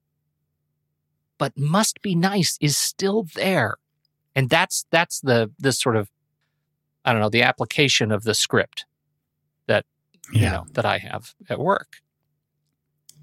But 1.39 1.57
must 1.57 2.03
be 2.03 2.15
nice 2.15 2.59
is 2.61 2.77
still 2.77 3.27
there. 3.35 3.77
And 4.35 4.51
that's 4.51 4.87
that's 4.91 5.21
the 5.21 5.51
this 5.59 5.81
sort 5.81 5.97
of 5.97 6.11
I 7.05 7.13
don't 7.13 7.21
know, 7.21 7.31
the 7.31 7.43
application 7.43 8.13
of 8.13 8.25
the 8.25 8.35
script 8.35 8.87
that 9.67 9.85
yeah. 10.33 10.41
you 10.41 10.51
know 10.51 10.67
that 10.73 10.85
I 10.85 10.99
have 10.99 11.35
at 11.49 11.59
work. 11.61 11.97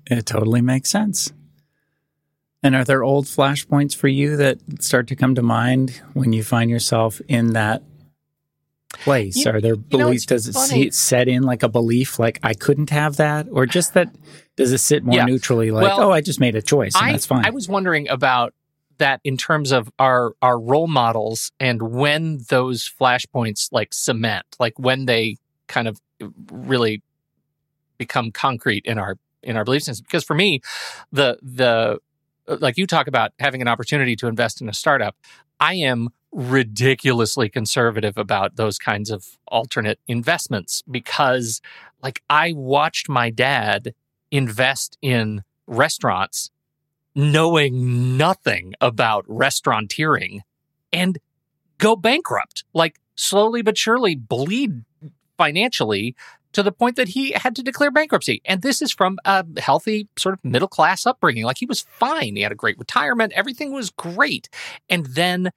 It 0.10 0.26
totally 0.26 0.62
makes 0.62 0.90
sense. 0.90 1.32
And 2.62 2.76
are 2.76 2.84
there 2.84 3.04
old 3.04 3.26
flashpoints 3.26 3.96
for 3.96 4.08
you 4.08 4.36
that 4.38 4.60
start 4.84 5.08
to 5.08 5.16
come 5.16 5.36
to 5.36 5.42
mind 5.42 6.02
when 6.14 6.34
you 6.34 6.44
find 6.44 6.70
yourself 6.70 7.22
in 7.28 7.54
that 7.54 7.84
place? 8.90 9.38
You, 9.38 9.52
are 9.52 9.62
there 9.62 9.78
beliefs? 9.78 10.30
Know, 10.30 10.36
does 10.36 10.48
it 10.48 10.56
see, 10.56 10.92
set 10.92 11.28
in 11.28 11.44
like 11.44 11.64
a 11.64 11.70
belief, 11.70 12.20
like 12.20 12.40
I 12.44 12.54
couldn't 12.54 12.90
have 12.90 13.16
that, 13.18 13.48
or 13.52 13.66
just 13.66 13.94
that? 13.94 14.14
Does 14.58 14.74
it 14.74 14.80
sit 14.80 15.06
more 15.06 15.16
yeah. 15.16 15.26
neutrally, 15.26 15.72
like 15.72 15.84
well, 15.84 16.10
oh, 16.10 16.12
I 16.12 16.20
just 16.20 16.42
made 16.42 16.56
a 16.56 16.62
choice 16.62 16.96
and 16.96 17.06
I, 17.06 17.12
that's 17.14 17.26
fine? 17.26 17.46
I 17.46 17.52
was 17.52 17.70
wondering 17.70 18.10
about 18.10 18.54
that 18.98 19.22
in 19.24 19.38
terms 19.38 19.72
of 19.72 19.90
our 19.98 20.34
our 20.42 20.60
role 20.60 20.88
models 20.88 21.54
and 21.62 21.82
when 21.82 22.40
those 22.50 22.92
flashpoints 23.00 23.70
like 23.72 23.94
cement, 23.94 24.46
like 24.60 24.78
when 24.78 25.06
they 25.06 25.38
kind 25.68 25.88
of 25.88 26.02
really 26.52 27.02
become 27.98 28.32
concrete 28.32 28.86
in 28.86 28.98
our 28.98 29.18
in 29.42 29.56
our 29.56 29.64
belief 29.64 29.84
systems. 29.84 30.02
Because 30.02 30.26
for 30.26 30.36
me, 30.36 30.62
the 31.12 31.40
the 31.42 32.00
Uh, 32.50 32.58
like 32.60 32.78
you 32.78 32.88
talk 32.88 33.08
about 33.08 33.32
having 33.40 33.62
an 33.62 33.68
opportunity 33.68 34.16
to 34.18 34.28
invest 34.28 34.62
in 34.62 34.68
a 34.68 34.74
startup, 34.74 35.16
I 35.60 35.76
am 35.76 36.10
ridiculously 36.32 37.50
conservative 37.50 38.18
about 38.18 38.56
those 38.56 38.78
kinds 38.78 39.10
of 39.10 39.26
alternate 39.48 40.00
investments 40.08 40.84
because 40.90 41.62
like 42.04 42.22
I 42.30 42.54
watched 42.54 43.10
my 43.10 43.30
dad 43.30 43.94
invest 44.32 44.98
in 45.02 45.44
restaurants 45.66 46.52
knowing 47.16 48.18
nothing 48.18 48.74
about 48.80 49.26
restauranteering 49.28 50.42
and 50.94 51.18
go 51.80 51.96
bankrupt 51.96 52.64
like 52.74 53.00
slowly 53.16 53.64
but 53.64 53.78
surely 53.78 54.16
bleed 54.16 54.84
financially 55.40 56.16
to 56.52 56.62
the 56.62 56.72
point 56.72 56.98
that 56.98 57.10
he 57.10 57.32
had 57.32 57.56
to 57.56 57.64
declare 57.64 57.92
bankruptcy. 57.92 58.42
And 58.46 58.62
this 58.62 58.82
is 58.82 58.92
from 58.92 59.18
a 59.26 59.46
healthy, 59.58 60.08
sort 60.18 60.34
of 60.34 60.44
middle 60.44 60.68
class 60.68 61.06
upbringing. 61.06 61.46
Like 61.46 61.58
he 61.60 61.66
was 61.66 61.82
fine. 61.82 62.36
He 62.36 62.42
had 62.42 62.52
a 62.52 62.56
great 62.56 62.78
retirement. 62.78 63.34
Everything 63.36 63.72
was 63.72 63.90
great. 63.90 64.50
And 64.90 65.06
then 65.06 65.52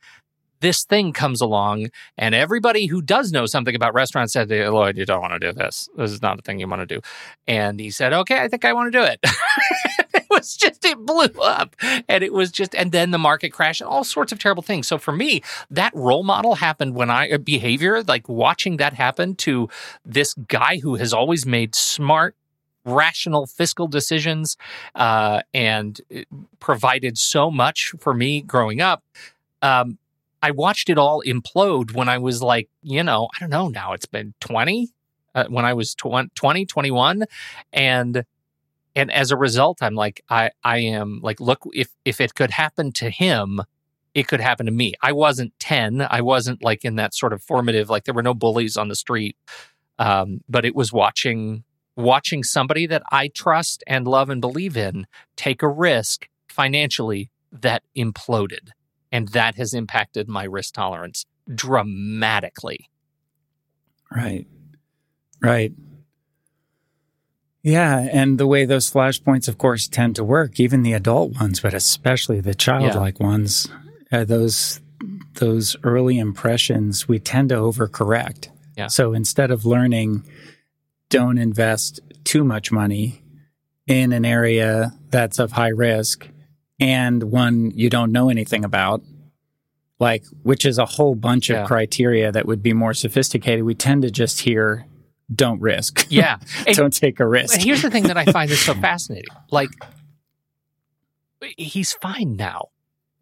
this 0.60 0.84
thing 0.84 1.12
comes 1.12 1.40
along, 1.40 1.88
and 2.16 2.36
everybody 2.36 2.86
who 2.86 3.02
does 3.02 3.32
know 3.32 3.46
something 3.46 3.74
about 3.74 3.94
restaurants 3.94 4.32
said, 4.32 4.48
Lloyd, 4.48 4.96
you 4.96 5.04
don't 5.04 5.20
want 5.20 5.32
to 5.32 5.40
do 5.40 5.52
this. 5.52 5.88
This 5.96 6.12
is 6.12 6.22
not 6.22 6.38
a 6.38 6.42
thing 6.42 6.60
you 6.60 6.68
want 6.68 6.88
to 6.88 6.94
do. 6.94 7.00
And 7.48 7.80
he 7.80 7.90
said, 7.90 8.12
Okay, 8.12 8.40
I 8.40 8.46
think 8.46 8.64
I 8.64 8.72
want 8.72 8.92
to 8.92 8.98
do 8.98 9.04
it. 9.04 9.18
was 10.32 10.56
just, 10.56 10.84
it 10.84 10.98
blew 10.98 11.40
up. 11.40 11.76
And 12.08 12.24
it 12.24 12.32
was 12.32 12.50
just, 12.50 12.74
and 12.74 12.92
then 12.92 13.10
the 13.10 13.18
market 13.18 13.50
crashed 13.50 13.80
and 13.80 13.88
all 13.88 14.04
sorts 14.04 14.32
of 14.32 14.38
terrible 14.38 14.62
things. 14.62 14.88
So 14.88 14.98
for 14.98 15.12
me, 15.12 15.42
that 15.70 15.92
role 15.94 16.24
model 16.24 16.56
happened 16.56 16.94
when 16.94 17.10
I, 17.10 17.36
behavior, 17.36 18.02
like 18.02 18.28
watching 18.28 18.78
that 18.78 18.94
happen 18.94 19.34
to 19.36 19.68
this 20.04 20.34
guy 20.34 20.78
who 20.78 20.96
has 20.96 21.12
always 21.12 21.46
made 21.46 21.74
smart, 21.74 22.34
rational 22.84 23.46
fiscal 23.46 23.86
decisions 23.86 24.56
uh, 24.94 25.42
and 25.54 26.00
provided 26.58 27.18
so 27.18 27.50
much 27.50 27.94
for 27.98 28.14
me 28.14 28.40
growing 28.40 28.80
up. 28.80 29.04
Um, 29.60 29.98
I 30.42 30.50
watched 30.50 30.90
it 30.90 30.98
all 30.98 31.22
implode 31.24 31.94
when 31.94 32.08
I 32.08 32.18
was 32.18 32.42
like, 32.42 32.68
you 32.82 33.04
know, 33.04 33.28
I 33.36 33.40
don't 33.40 33.50
know 33.50 33.68
now, 33.68 33.92
it's 33.92 34.06
been 34.06 34.34
20, 34.40 34.88
uh, 35.34 35.44
when 35.48 35.64
I 35.64 35.74
was 35.74 35.94
20, 35.94 36.66
21. 36.66 37.24
And 37.72 38.24
and 38.94 39.10
as 39.10 39.30
a 39.30 39.36
result 39.36 39.78
i'm 39.82 39.94
like 39.94 40.22
i 40.28 40.50
i 40.64 40.78
am 40.78 41.20
like 41.22 41.40
look 41.40 41.60
if 41.72 41.88
if 42.04 42.20
it 42.20 42.34
could 42.34 42.50
happen 42.50 42.92
to 42.92 43.10
him 43.10 43.60
it 44.14 44.28
could 44.28 44.42
happen 44.42 44.66
to 44.66 44.72
me. 44.72 44.92
I 45.00 45.12
wasn't 45.12 45.58
10 45.58 46.06
i 46.10 46.20
wasn't 46.20 46.62
like 46.62 46.84
in 46.84 46.96
that 46.96 47.14
sort 47.14 47.32
of 47.32 47.42
formative 47.42 47.88
like 47.88 48.04
there 48.04 48.14
were 48.14 48.22
no 48.22 48.34
bullies 48.34 48.76
on 48.76 48.88
the 48.88 48.96
street 48.96 49.36
um, 49.98 50.40
but 50.48 50.64
it 50.64 50.74
was 50.74 50.92
watching 50.92 51.64
watching 51.96 52.42
somebody 52.42 52.86
that 52.86 53.02
i 53.10 53.28
trust 53.28 53.84
and 53.86 54.06
love 54.06 54.30
and 54.30 54.40
believe 54.40 54.76
in 54.76 55.06
take 55.36 55.62
a 55.62 55.68
risk 55.68 56.28
financially 56.48 57.30
that 57.52 57.82
imploded 57.96 58.70
and 59.10 59.28
that 59.28 59.56
has 59.56 59.74
impacted 59.74 60.28
my 60.28 60.44
risk 60.44 60.72
tolerance 60.74 61.26
dramatically. 61.54 62.88
Right. 64.10 64.46
Right 65.40 65.72
yeah, 67.62 68.08
and 68.12 68.38
the 68.38 68.46
way 68.46 68.64
those 68.64 68.90
flashpoints, 68.90 69.46
of 69.46 69.56
course, 69.56 69.86
tend 69.86 70.16
to 70.16 70.24
work, 70.24 70.58
even 70.58 70.82
the 70.82 70.94
adult 70.94 71.40
ones, 71.40 71.60
but 71.60 71.74
especially 71.74 72.40
the 72.40 72.54
childlike 72.54 73.20
yeah. 73.20 73.26
ones, 73.26 73.68
uh, 74.10 74.24
those 74.24 74.80
those 75.34 75.76
early 75.82 76.18
impressions, 76.18 77.08
we 77.08 77.18
tend 77.18 77.48
to 77.50 77.54
overcorrect. 77.54 78.48
Yeah. 78.76 78.88
So 78.88 79.12
instead 79.12 79.50
of 79.50 79.64
learning, 79.64 80.24
don't 81.08 81.38
invest 81.38 82.00
too 82.24 82.44
much 82.44 82.72
money 82.72 83.22
in 83.86 84.12
an 84.12 84.24
area 84.24 84.92
that's 85.10 85.38
of 85.38 85.52
high 85.52 85.68
risk 85.68 86.28
and 86.80 87.22
one 87.24 87.70
you 87.74 87.88
don't 87.90 88.12
know 88.12 88.28
anything 88.28 88.64
about, 88.64 89.02
like 90.00 90.24
which 90.42 90.66
is 90.66 90.78
a 90.78 90.86
whole 90.86 91.14
bunch 91.14 91.48
yeah. 91.48 91.62
of 91.62 91.68
criteria 91.68 92.32
that 92.32 92.46
would 92.46 92.62
be 92.62 92.72
more 92.72 92.94
sophisticated. 92.94 93.64
We 93.64 93.74
tend 93.74 94.02
to 94.02 94.10
just 94.10 94.40
hear 94.40 94.86
don't 95.34 95.60
risk. 95.60 96.06
Yeah. 96.10 96.38
don't 96.72 96.92
take 96.92 97.20
a 97.20 97.26
risk. 97.26 97.54
And 97.54 97.62
here's 97.62 97.82
the 97.82 97.90
thing 97.90 98.04
that 98.04 98.16
I 98.18 98.24
find 98.26 98.50
is 98.50 98.60
so 98.60 98.74
fascinating. 98.88 99.34
Like, 99.50 99.70
he's 101.56 101.92
fine 101.94 102.36
now, 102.36 102.68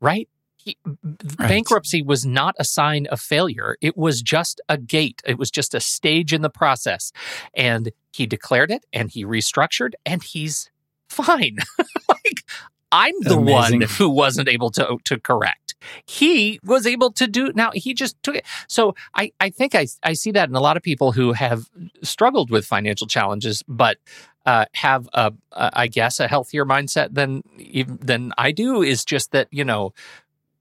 right? 0.00 0.28
He, 0.56 0.76
right? 0.84 1.48
Bankruptcy 1.48 2.02
was 2.02 2.26
not 2.26 2.54
a 2.58 2.64
sign 2.64 3.06
of 3.06 3.20
failure. 3.20 3.76
It 3.80 3.96
was 3.96 4.20
just 4.20 4.60
a 4.68 4.76
gate. 4.76 5.22
It 5.24 5.38
was 5.38 5.50
just 5.50 5.74
a 5.74 5.80
stage 5.80 6.34
in 6.34 6.42
the 6.42 6.50
process. 6.50 7.12
And 7.54 7.92
he 8.12 8.26
declared 8.26 8.70
it 8.70 8.84
and 8.92 9.10
he 9.10 9.24
restructured 9.24 9.92
and 10.04 10.22
he's 10.22 10.70
fine. 11.08 11.58
like, 12.08 12.44
I'm 12.92 13.14
the 13.20 13.36
Amazing. 13.38 13.80
one 13.80 13.88
who 13.88 14.10
wasn't 14.10 14.48
able 14.48 14.70
to 14.72 14.98
to 15.04 15.18
correct. 15.18 15.59
He 16.04 16.60
was 16.64 16.86
able 16.86 17.12
to 17.12 17.26
do 17.26 17.52
now 17.54 17.70
he 17.74 17.94
just 17.94 18.20
took 18.22 18.36
it. 18.36 18.44
So 18.68 18.94
I, 19.14 19.32
I 19.40 19.50
think 19.50 19.74
I, 19.74 19.86
I 20.02 20.12
see 20.12 20.30
that 20.32 20.48
in 20.48 20.54
a 20.54 20.60
lot 20.60 20.76
of 20.76 20.82
people 20.82 21.12
who 21.12 21.32
have 21.32 21.70
struggled 22.02 22.50
with 22.50 22.66
financial 22.66 23.06
challenges, 23.06 23.62
but 23.68 23.98
uh, 24.46 24.64
have 24.74 25.08
a, 25.12 25.32
a 25.52 25.70
I 25.74 25.86
guess 25.86 26.20
a 26.20 26.28
healthier 26.28 26.64
mindset 26.64 27.14
than 27.14 27.42
than 27.86 28.32
I 28.38 28.52
do 28.52 28.82
is 28.82 29.04
just 29.04 29.32
that, 29.32 29.48
you 29.50 29.64
know, 29.64 29.92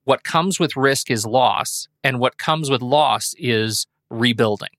what 0.04 0.24
comes 0.24 0.60
with 0.60 0.76
risk 0.76 1.12
is 1.12 1.26
loss, 1.26 1.88
and 2.04 2.20
what 2.20 2.38
comes 2.38 2.70
with 2.70 2.82
loss 2.82 3.36
is 3.38 3.88
rebuilding. 4.10 4.70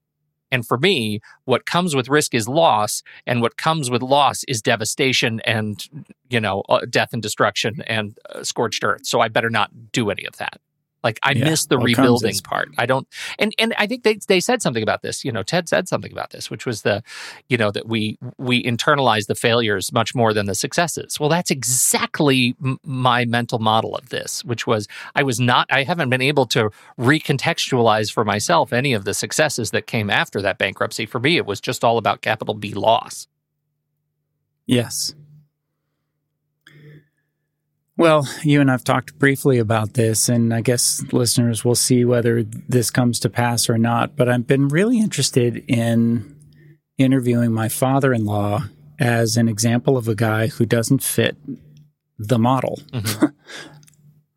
And 0.51 0.67
for 0.67 0.79
me, 0.79 1.21
what 1.45 1.67
comes 1.67 1.95
with 1.95 2.09
risk 2.09 2.35
is 2.35 2.49
loss, 2.49 3.03
and 3.27 3.41
what 3.41 3.57
comes 3.57 3.91
with 3.91 4.03
loss 4.03 4.45
is 4.45 4.63
devastation 4.63 5.41
and 5.45 5.85
you 6.29 6.41
know 6.41 6.63
uh, 6.69 6.81
death 6.89 7.13
and 7.13 7.23
destruction 7.23 7.83
and 7.87 8.19
uh, 8.35 8.43
scorched 8.43 8.85
earth. 8.85 9.07
So 9.07 9.21
I 9.21 9.29
better 9.29 9.51
not 9.51 9.93
do 9.93 10.11
any 10.11 10.25
of 10.25 10.37
that. 10.37 10.61
Like 11.03 11.19
I 11.23 11.33
yeah, 11.33 11.45
miss 11.45 11.67
the 11.67 11.79
rebuilding 11.79 12.37
part. 12.45 12.69
I 12.79 12.87
don't, 12.87 13.07
and 13.39 13.55
and 13.59 13.75
I 13.79 13.87
think 13.87 14.03
they 14.03 14.19
they 14.29 14.41
said 14.41 14.63
something 14.63 14.83
about 14.83 15.03
this. 15.03 15.25
You 15.25 15.33
know, 15.33 15.43
Ted 15.43 15.69
said 15.69 15.89
something 15.89 16.13
about 16.13 16.31
this, 16.31 16.51
which 16.51 16.67
was 16.67 16.83
the, 16.83 17.03
you 17.49 17.57
know, 17.57 17.71
that 17.71 17.89
we 17.89 18.19
we 18.39 18.63
internalize 18.63 19.27
the 19.27 19.35
failures 19.35 19.93
much 19.93 20.15
more 20.15 20.35
than 20.35 20.47
the 20.47 20.55
successes. 20.55 21.19
Well, 21.19 21.29
that's 21.29 21.51
exactly 21.51 22.55
m- 22.63 22.79
my 22.85 23.25
mental 23.25 23.59
model 23.59 23.97
of 23.97 24.11
this, 24.11 24.45
which 24.45 24.67
was 24.67 24.89
I 25.15 25.23
was 25.23 25.41
not, 25.41 25.67
I 25.71 25.85
haven't 25.85 26.11
been 26.11 26.23
able 26.23 26.47
to 26.47 26.71
recontextualize 26.99 28.13
for 28.13 28.25
myself 28.25 28.73
any 28.73 28.93
of 28.93 29.05
the 29.05 29.15
successes 29.15 29.71
that 29.71 29.87
came 29.87 30.11
after 30.11 30.43
that 30.43 30.59
bankruptcy. 30.59 31.07
For 31.07 31.21
me, 31.21 31.37
it 31.37 31.47
was 31.47 31.61
just 31.61 31.85
all 31.85 31.99
about 31.99 32.21
capital 32.23 32.55
B 32.55 32.75
loss. 32.75 33.27
Yes. 34.67 35.15
Well, 38.01 38.27
you 38.43 38.63
and 38.63 38.71
I've 38.71 38.83
talked 38.83 39.19
briefly 39.19 39.59
about 39.59 39.93
this, 39.93 40.31
and 40.31 40.55
I 40.55 40.63
guess 40.63 41.03
listeners 41.13 41.67
will 41.67 41.75
see 41.75 42.07
whether 42.07 42.43
this 42.43 42.91
comes 42.91 43.21
to 43.21 43.29
pass 43.29 43.69
or 43.69 43.77
not. 43.77 44.17
But 44.17 44.27
I've 44.27 44.47
been 44.47 44.69
really 44.69 44.99
interested 44.99 45.63
in 45.69 46.35
interviewing 46.97 47.53
my 47.53 47.69
father 47.69 48.15
in 48.15 48.25
law 48.25 48.63
as 48.99 49.37
an 49.37 49.51
example 49.51 49.99
of 49.99 50.09
a 50.09 50.15
guy 50.15 50.47
who 50.47 50.65
doesn't 50.65 51.03
fit 51.03 51.37
the 52.19 52.39
model. 52.39 52.81
Mm-hmm. 52.91 53.27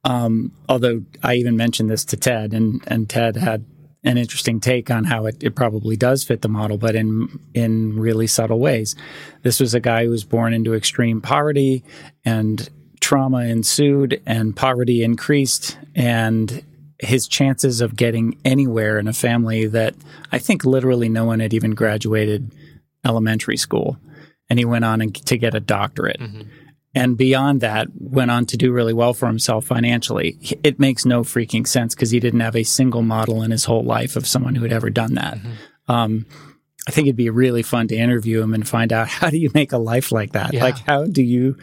um, 0.12 0.52
although 0.68 1.04
I 1.24 1.36
even 1.36 1.56
mentioned 1.56 1.90
this 1.90 2.04
to 2.04 2.18
Ted, 2.18 2.54
and, 2.54 2.84
and 2.88 3.10
Ted 3.10 3.38
had 3.38 3.64
an 4.04 4.18
interesting 4.18 4.60
take 4.60 4.92
on 4.92 5.06
how 5.06 5.26
it, 5.26 5.42
it 5.42 5.56
probably 5.56 5.96
does 5.96 6.26
fit 6.26 6.42
the 6.42 6.50
model, 6.50 6.78
but 6.78 6.98
in 6.98 7.40
in 7.54 7.98
really 7.98 8.28
subtle 8.28 8.60
ways. 8.60 8.94
This 9.44 9.62
was 9.62 9.74
a 9.74 9.80
guy 9.80 10.04
who 10.04 10.10
was 10.10 10.26
born 10.26 10.54
into 10.54 10.74
extreme 10.74 11.22
poverty 11.22 11.86
and 12.26 12.70
trauma 13.04 13.40
ensued 13.40 14.22
and 14.26 14.56
poverty 14.56 15.04
increased 15.04 15.78
and 15.94 16.64
his 17.00 17.28
chances 17.28 17.82
of 17.82 17.98
getting 17.98 18.40
anywhere 18.46 18.98
in 18.98 19.10
a 19.10 19.14
family 19.14 19.68
that 19.68 19.94
I 20.32 20.40
think 20.40 20.64
literally 20.64 21.10
no 21.10 21.26
one 21.26 21.42
had 21.42 21.54
even 21.54 21.72
graduated 21.72 22.56
elementary 23.06 23.58
school. 23.58 23.98
And 24.50 24.58
he 24.58 24.64
went 24.64 24.86
on 24.86 25.00
to 25.12 25.38
get 25.38 25.54
a 25.54 25.60
doctorate. 25.60 26.22
Mm-hmm. 26.22 26.44
And 26.96 27.18
beyond 27.18 27.60
that, 27.60 27.88
went 28.00 28.32
on 28.32 28.46
to 28.46 28.56
do 28.56 28.72
really 28.72 28.94
well 28.94 29.14
for 29.14 29.28
himself 29.28 29.66
financially. 29.66 30.38
It 30.64 30.80
makes 30.80 31.06
no 31.06 31.24
freaking 31.24 31.68
sense 31.68 31.94
because 31.94 32.12
he 32.12 32.22
didn't 32.22 32.40
have 32.40 32.56
a 32.56 32.64
single 32.64 33.02
model 33.02 33.44
in 33.44 33.52
his 33.52 33.66
whole 33.66 33.84
life 33.84 34.16
of 34.16 34.26
someone 34.26 34.56
who 34.56 34.64
had 34.64 34.72
ever 34.72 34.90
done 34.90 35.16
that. 35.16 35.40
Mm-hmm. 35.40 35.92
Um, 35.92 36.26
I 36.88 36.92
think 36.92 37.08
it'd 37.08 37.16
be 37.16 37.30
really 37.30 37.64
fun 37.64 37.88
to 37.90 37.96
interview 37.96 38.42
him 38.42 38.54
and 38.54 38.68
find 38.68 38.92
out 38.92 39.08
how 39.20 39.30
do 39.30 39.38
you 39.38 39.50
make 39.54 39.72
a 39.72 39.78
life 39.78 40.12
like 40.12 40.34
that? 40.34 40.54
Yeah. 40.54 40.64
Like, 40.64 40.78
how 40.80 41.06
do 41.06 41.24
you, 41.24 41.58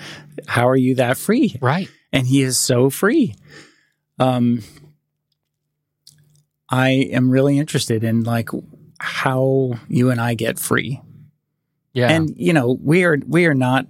how 0.46 0.68
are 0.68 0.76
you 0.76 0.94
that 0.96 1.16
free? 1.18 1.56
Right. 1.60 1.88
And 2.12 2.26
he 2.26 2.42
is 2.42 2.58
so 2.58 2.90
free. 2.90 3.34
Um, 4.18 4.62
I 6.68 6.90
am 7.12 7.30
really 7.30 7.58
interested 7.58 8.04
in 8.04 8.22
like 8.22 8.48
how 8.98 9.72
you 9.88 10.10
and 10.10 10.20
I 10.20 10.34
get 10.34 10.58
free. 10.58 11.00
Yeah. 11.92 12.08
And 12.10 12.32
you 12.36 12.52
know, 12.52 12.78
we 12.80 13.04
are 13.04 13.18
we 13.26 13.46
are 13.46 13.54
not 13.54 13.86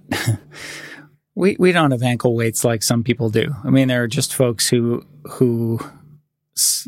we 1.35 1.55
we 1.59 1.71
don't 1.71 1.91
have 1.91 2.01
ankle 2.01 2.35
weights 2.35 2.63
like 2.63 2.81
some 2.81 3.03
people 3.03 3.29
do. 3.29 3.53
I 3.63 3.69
mean, 3.69 3.87
there 3.87 4.03
are 4.03 4.07
just 4.07 4.33
folks 4.33 4.67
who 4.69 5.05
who 5.25 5.79
s- 6.57 6.87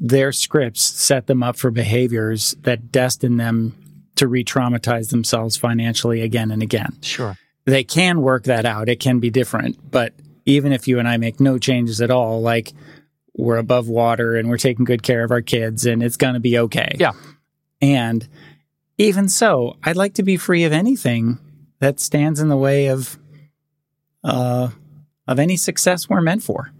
their 0.00 0.32
scripts 0.32 0.82
set 0.82 1.26
them 1.26 1.42
up 1.42 1.56
for 1.56 1.70
behaviors 1.70 2.54
that 2.62 2.90
destine 2.90 3.36
them 3.36 3.74
to 4.16 4.28
re-traumatize 4.28 5.10
themselves 5.10 5.56
financially 5.56 6.20
again 6.20 6.50
and 6.50 6.62
again. 6.62 6.96
sure. 7.02 7.36
They 7.66 7.84
can 7.84 8.20
work 8.20 8.44
that 8.44 8.66
out. 8.66 8.88
It 8.90 9.00
can 9.00 9.20
be 9.20 9.30
different, 9.30 9.90
but 9.90 10.12
even 10.44 10.72
if 10.72 10.86
you 10.86 10.98
and 10.98 11.08
I 11.08 11.16
make 11.16 11.40
no 11.40 11.58
changes 11.58 12.02
at 12.02 12.10
all, 12.10 12.42
like 12.42 12.72
we're 13.34 13.56
above 13.56 13.88
water 13.88 14.36
and 14.36 14.48
we're 14.50 14.58
taking 14.58 14.84
good 14.84 15.02
care 15.02 15.24
of 15.24 15.30
our 15.30 15.40
kids 15.40 15.86
and 15.86 16.02
it's 16.02 16.16
going 16.18 16.34
to 16.34 16.40
be 16.40 16.58
okay. 16.58 16.94
Yeah. 16.98 17.12
And 17.80 18.28
even 18.98 19.28
so, 19.28 19.76
I'd 19.82 19.96
like 19.96 20.14
to 20.14 20.22
be 20.22 20.36
free 20.36 20.64
of 20.64 20.72
anything 20.72 21.38
that 21.80 22.00
stands 22.00 22.38
in 22.40 22.48
the 22.48 22.56
way 22.56 22.86
of 22.86 23.18
uh 24.22 24.68
of 25.26 25.38
any 25.38 25.56
success 25.56 26.08
we're 26.08 26.20
meant 26.20 26.42
for. 26.42 26.70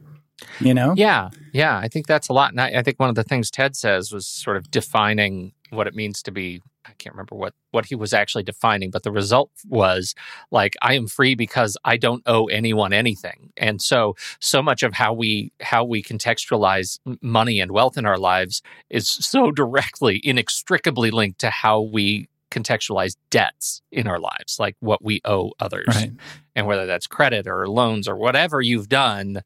You 0.61 0.75
know? 0.75 0.95
Yeah, 0.97 1.31
yeah, 1.53 1.79
I 1.79 1.89
think 1.89 2.07
that's 2.07 2.29
a 2.29 2.33
lot. 2.33 2.51
And 2.51 2.61
I, 2.61 2.73
I 2.77 2.83
think 2.83 2.99
one 2.99 3.09
of 3.09 3.15
the 3.15 3.25
things 3.25 3.51
Ted 3.51 3.77
says 3.77 4.13
was 4.13 4.27
sort 4.27 4.57
of 4.57 4.71
defining 4.71 5.53
what 5.71 5.87
it 5.87 5.95
means 5.95 6.23
to 6.23 6.31
be. 6.31 6.61
I 6.87 6.93
can't 6.99 7.15
remember 7.15 7.35
what 7.35 7.55
what 7.71 7.87
he 7.87 7.95
was 7.95 8.13
actually 8.13 8.43
defining, 8.45 8.91
but 8.91 9.03
the 9.03 9.13
result 9.13 9.51
was 9.67 10.15
like 10.51 10.75
I 10.83 10.95
am 10.95 11.07
free 11.07 11.35
because 11.35 11.77
I 11.85 11.97
don't 11.97 12.23
owe 12.27 12.47
anyone 12.47 12.93
anything. 12.93 13.53
And 13.57 13.81
so, 13.81 14.17
so 14.41 14.63
much 14.63 14.83
of 14.83 14.95
how 14.95 15.13
we 15.13 15.53
how 15.61 15.85
we 15.85 16.03
contextualize 16.03 16.99
money 17.23 17.61
and 17.61 17.73
wealth 17.73 17.97
in 17.97 18.07
our 18.07 18.19
lives 18.19 18.63
is 18.91 19.09
so 19.09 19.51
directly, 19.51 20.21
inextricably 20.25 21.11
linked 21.11 21.39
to 21.41 21.51
how 21.51 21.81
we 21.81 22.29
contextualize 22.51 23.17
debts 23.31 23.83
in 23.91 24.07
our 24.07 24.21
lives, 24.21 24.59
like 24.61 24.77
what 24.81 25.03
we 25.03 25.21
owe 25.25 25.53
others 25.59 25.87
Right. 25.89 26.13
and 26.55 26.67
whether 26.67 26.87
that's 26.87 27.07
credit 27.07 27.47
or 27.49 27.67
loans 27.69 28.07
or 28.07 28.17
whatever 28.17 28.61
you've 28.61 28.89
done 28.89 29.43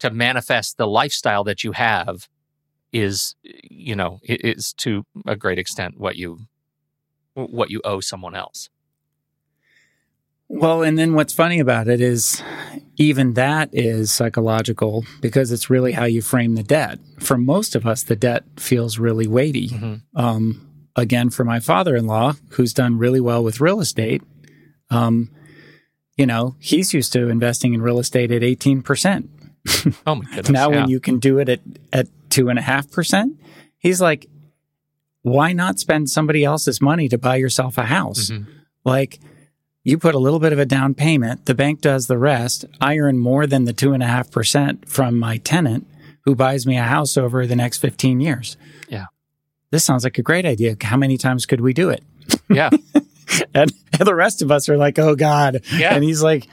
to 0.00 0.10
manifest 0.10 0.76
the 0.76 0.86
lifestyle 0.86 1.44
that 1.44 1.62
you 1.64 1.72
have 1.72 2.28
is 2.92 3.36
you 3.42 3.94
know 3.94 4.18
is 4.24 4.72
to 4.74 5.04
a 5.26 5.36
great 5.36 5.58
extent 5.58 5.98
what 5.98 6.16
you 6.16 6.38
what 7.34 7.70
you 7.70 7.80
owe 7.84 8.00
someone 8.00 8.34
else 8.34 8.68
Well, 10.48 10.82
and 10.82 10.98
then 10.98 11.14
what's 11.14 11.32
funny 11.32 11.60
about 11.60 11.86
it 11.86 12.00
is 12.00 12.42
even 12.96 13.34
that 13.34 13.70
is 13.72 14.10
psychological 14.10 15.04
because 15.20 15.52
it's 15.52 15.70
really 15.70 15.92
how 15.92 16.06
you 16.06 16.22
frame 16.22 16.56
the 16.56 16.64
debt. 16.64 16.98
For 17.20 17.38
most 17.38 17.76
of 17.76 17.86
us, 17.86 18.02
the 18.02 18.16
debt 18.16 18.42
feels 18.56 18.98
really 18.98 19.28
weighty. 19.28 19.68
Mhm. 19.68 20.02
Um, 20.16 20.66
again, 20.96 21.30
for 21.30 21.44
my 21.44 21.60
father 21.60 21.94
in 21.94 22.06
law, 22.06 22.34
who's 22.50 22.74
done 22.74 22.98
really 22.98 23.20
well 23.20 23.44
with 23.44 23.60
real 23.60 23.80
estate, 23.80 24.22
um, 24.90 25.30
you 26.16 26.26
know, 26.26 26.56
he's 26.58 26.92
used 26.92 27.12
to 27.12 27.28
investing 27.28 27.72
in 27.72 27.80
real 27.80 28.00
estate 28.00 28.32
at 28.32 28.42
18%. 28.42 29.28
oh 30.04 30.16
my 30.16 30.24
goodness 30.34 30.50
now, 30.50 30.68
yeah. 30.70 30.80
when 30.80 30.88
you 30.90 30.98
can 30.98 31.20
do 31.20 31.38
it 31.38 31.48
at, 31.48 31.60
at 31.92 32.08
2.5%, 32.30 33.36
he's 33.78 34.00
like, 34.00 34.26
why 35.22 35.52
not 35.52 35.78
spend 35.78 36.08
somebody 36.10 36.44
else's 36.44 36.80
money 36.80 37.08
to 37.08 37.18
buy 37.18 37.36
yourself 37.36 37.78
a 37.78 37.84
house? 37.84 38.30
Mhm. 38.30 38.46
Like, 38.84 39.18
you 39.84 39.98
put 39.98 40.14
a 40.14 40.18
little 40.18 40.38
bit 40.40 40.52
of 40.52 40.58
a 40.58 40.66
down 40.66 40.94
payment, 40.94 41.46
the 41.46 41.54
bank 41.54 41.80
does 41.80 42.06
the 42.06 42.18
rest. 42.18 42.64
I 42.80 42.98
earn 42.98 43.18
more 43.18 43.46
than 43.46 43.64
the 43.64 43.72
2.5% 43.72 44.88
from 44.88 45.18
my 45.18 45.38
tenant 45.38 45.86
who 46.24 46.34
buys 46.34 46.66
me 46.66 46.76
a 46.76 46.82
house 46.82 47.16
over 47.16 47.46
the 47.46 47.56
next 47.56 47.78
15 47.78 48.20
years. 48.20 48.56
Yeah. 48.88 49.06
This 49.70 49.84
sounds 49.84 50.04
like 50.04 50.18
a 50.18 50.22
great 50.22 50.44
idea. 50.44 50.76
How 50.80 50.96
many 50.96 51.16
times 51.16 51.46
could 51.46 51.60
we 51.60 51.72
do 51.72 51.88
it? 51.90 52.02
yeah 52.48 52.70
And, 53.54 53.72
and 53.98 54.06
the 54.06 54.14
rest 54.14 54.42
of 54.42 54.50
us 54.50 54.68
are 54.68 54.76
like, 54.76 54.98
oh 54.98 55.14
God. 55.14 55.62
Yeah. 55.74 55.94
And 55.94 56.02
he's 56.04 56.22
like, 56.22 56.46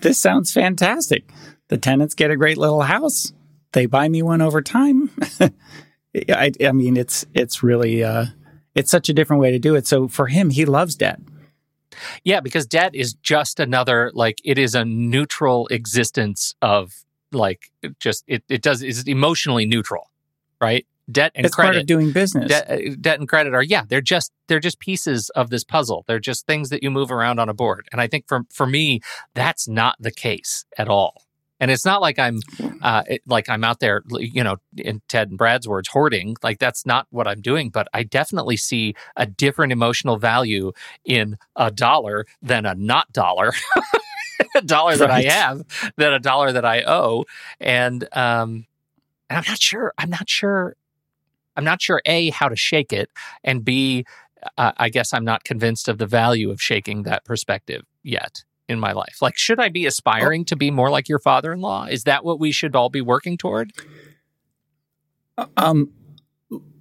this 0.00 0.18
sounds 0.18 0.52
fantastic. 0.52 1.24
The 1.68 1.78
tenants 1.78 2.14
get 2.14 2.30
a 2.30 2.36
great 2.36 2.58
little 2.58 2.82
house. 2.82 3.32
They 3.72 3.86
buy 3.86 4.08
me 4.08 4.22
one 4.22 4.42
over 4.42 4.60
time. 4.60 5.10
I, 6.14 6.52
I 6.64 6.72
mean, 6.72 6.96
it's, 6.96 7.24
it's 7.34 7.62
really, 7.62 8.04
uh, 8.04 8.26
it's 8.74 8.90
such 8.90 9.08
a 9.08 9.12
different 9.12 9.40
way 9.40 9.50
to 9.50 9.58
do 9.58 9.74
it. 9.74 9.86
So 9.86 10.08
for 10.08 10.26
him, 10.26 10.50
he 10.50 10.64
loves 10.64 10.94
debt. 10.94 11.20
yeah 12.24 12.40
because 12.40 12.66
debt 12.66 12.94
is 12.94 13.14
just 13.14 13.60
another 13.60 14.10
like 14.14 14.40
it 14.44 14.58
is 14.58 14.74
a 14.74 14.84
neutral 14.84 15.66
existence 15.68 16.54
of 16.62 17.04
like 17.32 17.70
just 17.98 18.24
it, 18.26 18.42
it 18.48 18.62
does 18.62 18.82
is 18.82 19.06
emotionally 19.06 19.66
neutral 19.66 20.10
right 20.60 20.86
debt 21.10 21.32
and 21.34 21.46
it's 21.46 21.56
part 21.56 21.68
of 21.68 21.72
credit 21.72 21.86
doing 21.86 22.12
business. 22.12 22.48
debt, 22.48 22.70
uh, 22.70 22.94
debt 23.00 23.18
and 23.18 23.28
credit 23.28 23.54
are 23.54 23.62
yeah 23.62 23.82
they're 23.88 24.00
just 24.00 24.32
they're 24.46 24.60
just 24.60 24.78
pieces 24.78 25.30
of 25.30 25.50
this 25.50 25.64
puzzle 25.64 26.04
they're 26.06 26.20
just 26.20 26.46
things 26.46 26.68
that 26.68 26.82
you 26.82 26.90
move 26.90 27.10
around 27.10 27.38
on 27.38 27.48
a 27.48 27.54
board 27.54 27.88
and 27.92 28.00
i 28.00 28.06
think 28.06 28.26
for 28.28 28.42
for 28.50 28.66
me 28.66 29.00
that's 29.34 29.68
not 29.68 29.96
the 29.98 30.10
case 30.10 30.64
at 30.78 30.88
all 30.88 31.24
and 31.62 31.70
it's 31.70 31.84
not 31.84 32.02
like 32.02 32.18
i'm 32.18 32.40
uh 32.82 33.04
it, 33.06 33.22
like 33.26 33.48
i'm 33.48 33.64
out 33.64 33.78
there 33.78 34.02
you 34.18 34.42
know 34.42 34.56
in 34.76 35.00
ted 35.08 35.30
and 35.30 35.38
brad's 35.38 35.66
words 35.66 35.88
hoarding. 35.88 36.36
Like 36.42 36.58
that's 36.58 36.84
not 36.84 37.06
what 37.10 37.26
i'm 37.26 37.40
doing 37.40 37.70
but 37.70 37.88
i 37.94 38.02
definitely 38.02 38.58
see 38.58 38.94
a 39.16 39.24
different 39.24 39.72
emotional 39.72 40.18
value 40.18 40.72
in 41.04 41.38
a 41.56 41.70
dollar 41.70 42.26
than 42.42 42.66
a 42.66 42.74
not 42.74 43.10
dollar 43.12 43.52
a 44.56 44.62
dollar 44.62 44.96
that 44.96 45.10
i 45.10 45.22
have 45.22 45.62
than 45.96 46.12
a 46.12 46.18
dollar 46.18 46.52
that 46.52 46.64
i 46.64 46.82
owe. 46.82 47.24
And 47.60 48.02
um 48.12 48.66
and 49.30 49.38
i'm 49.38 49.44
not 49.48 49.60
sure 49.60 49.94
i'm 49.96 50.10
not 50.10 50.28
sure 50.28 50.76
I'm 51.54 51.64
not 51.64 51.82
sure 51.82 52.00
a 52.06 52.30
how 52.30 52.48
to 52.48 52.56
shake 52.56 52.94
it, 52.94 53.10
and 53.44 53.62
b 53.62 54.06
uh, 54.56 54.72
I 54.78 54.88
guess 54.88 55.12
I'm 55.12 55.24
not 55.24 55.44
convinced 55.44 55.86
of 55.86 55.98
the 55.98 56.06
value 56.06 56.50
of 56.50 56.62
shaking 56.62 57.02
that 57.02 57.26
perspective 57.26 57.82
yet 58.02 58.42
in 58.72 58.80
my 58.80 58.92
life. 58.92 59.18
Like, 59.22 59.36
should 59.38 59.60
I 59.60 59.68
be 59.68 59.86
aspiring 59.86 60.44
to 60.46 60.56
be 60.56 60.70
more 60.70 60.90
like 60.90 61.08
your 61.08 61.18
father-in-law? 61.20 61.86
Is 61.86 62.04
that 62.04 62.24
what 62.24 62.40
we 62.40 62.50
should 62.50 62.74
all 62.74 62.88
be 62.90 63.00
working 63.00 63.36
toward? 63.38 63.70
Um, 65.56 65.90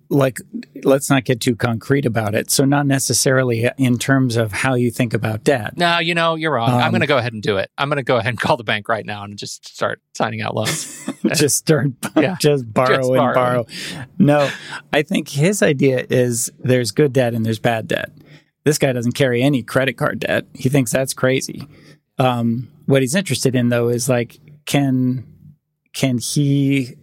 like, 0.09 0.39
let's 0.83 1.09
not 1.09 1.23
get 1.23 1.39
too 1.39 1.55
concrete 1.55 2.05
about 2.05 2.35
it. 2.35 2.51
So, 2.51 2.65
not 2.65 2.85
necessarily 2.85 3.69
in 3.77 3.97
terms 3.97 4.35
of 4.35 4.51
how 4.51 4.73
you 4.75 4.91
think 4.91 5.13
about 5.13 5.45
debt. 5.45 5.77
No, 5.77 5.99
you 5.99 6.13
know, 6.13 6.35
you're 6.35 6.51
wrong. 6.53 6.69
I'm 6.69 6.83
Um, 6.87 6.91
going 6.91 6.99
to 7.01 7.07
go 7.07 7.17
ahead 7.17 7.31
and 7.31 7.41
do 7.41 7.55
it. 7.57 7.71
I'm 7.77 7.87
going 7.87 7.95
to 7.97 8.03
go 8.03 8.17
ahead 8.17 8.29
and 8.29 8.39
call 8.39 8.57
the 8.57 8.65
bank 8.65 8.89
right 8.89 9.05
now 9.05 9.23
and 9.23 9.37
just 9.37 9.65
start 9.73 10.01
signing 10.13 10.41
out 10.41 10.53
loans. 10.53 11.09
just 11.33 11.57
start, 11.57 11.91
Yeah. 12.17 12.35
just 12.41 12.71
borrow 12.73 12.97
Just 12.97 13.07
and 13.09 13.17
borrow. 13.17 13.33
borrow. 13.35 13.65
No, 14.19 14.49
I 14.91 15.01
think 15.03 15.29
his 15.29 15.63
idea 15.63 16.05
is 16.09 16.51
there's 16.59 16.91
good 16.91 17.13
debt 17.13 17.33
and 17.33 17.45
there's 17.45 17.59
bad 17.59 17.87
debt. 17.87 18.11
This 18.63 18.77
guy 18.77 18.93
doesn't 18.93 19.13
carry 19.13 19.41
any 19.41 19.63
credit 19.63 19.93
card 19.93 20.19
debt. 20.19 20.45
He 20.53 20.69
thinks 20.69 20.91
that's 20.91 21.13
crazy. 21.13 21.67
Um, 22.17 22.69
what 22.85 23.01
he's 23.01 23.15
interested 23.15 23.55
in 23.55 23.69
though 23.69 23.89
is 23.89 24.07
like, 24.07 24.39
can 24.65 25.25
can 25.93 26.19
he 26.19 26.95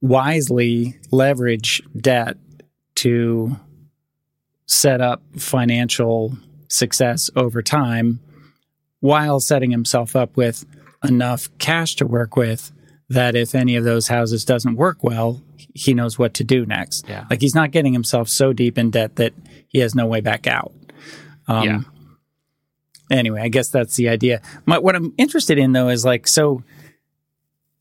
wisely 0.00 0.98
leverage 1.10 1.82
debt 1.96 2.36
to 2.94 3.56
set 4.66 5.00
up 5.00 5.22
financial 5.36 6.36
success 6.68 7.28
over 7.36 7.62
time 7.62 8.20
while 9.00 9.40
setting 9.40 9.70
himself 9.70 10.14
up 10.14 10.36
with 10.36 10.64
enough 11.02 11.48
cash 11.58 11.96
to 11.96 12.06
work 12.06 12.36
with 12.36 12.70
that 13.10 13.34
if 13.34 13.54
any 13.54 13.76
of 13.76 13.84
those 13.84 14.08
houses 14.08 14.44
doesn't 14.44 14.76
work 14.76 15.02
well, 15.02 15.42
he 15.74 15.92
knows 15.92 16.18
what 16.18 16.32
to 16.34 16.44
do 16.44 16.64
next. 16.64 17.08
Yeah. 17.08 17.26
Like 17.28 17.40
he's 17.40 17.54
not 17.54 17.72
getting 17.72 17.92
himself 17.92 18.28
so 18.28 18.52
deep 18.52 18.78
in 18.78 18.90
debt 18.90 19.16
that 19.16 19.34
he 19.68 19.80
has 19.80 19.94
no 19.94 20.06
way 20.06 20.20
back 20.20 20.46
out. 20.46 20.72
Um, 21.46 21.64
Yeah. 21.64 21.80
Anyway, 23.10 23.40
I 23.40 23.48
guess 23.48 23.68
that's 23.68 23.96
the 23.96 24.08
idea. 24.08 24.40
My, 24.66 24.78
what 24.78 24.94
I'm 24.94 25.12
interested 25.18 25.58
in 25.58 25.72
though 25.72 25.88
is 25.88 26.04
like, 26.04 26.28
so 26.28 26.62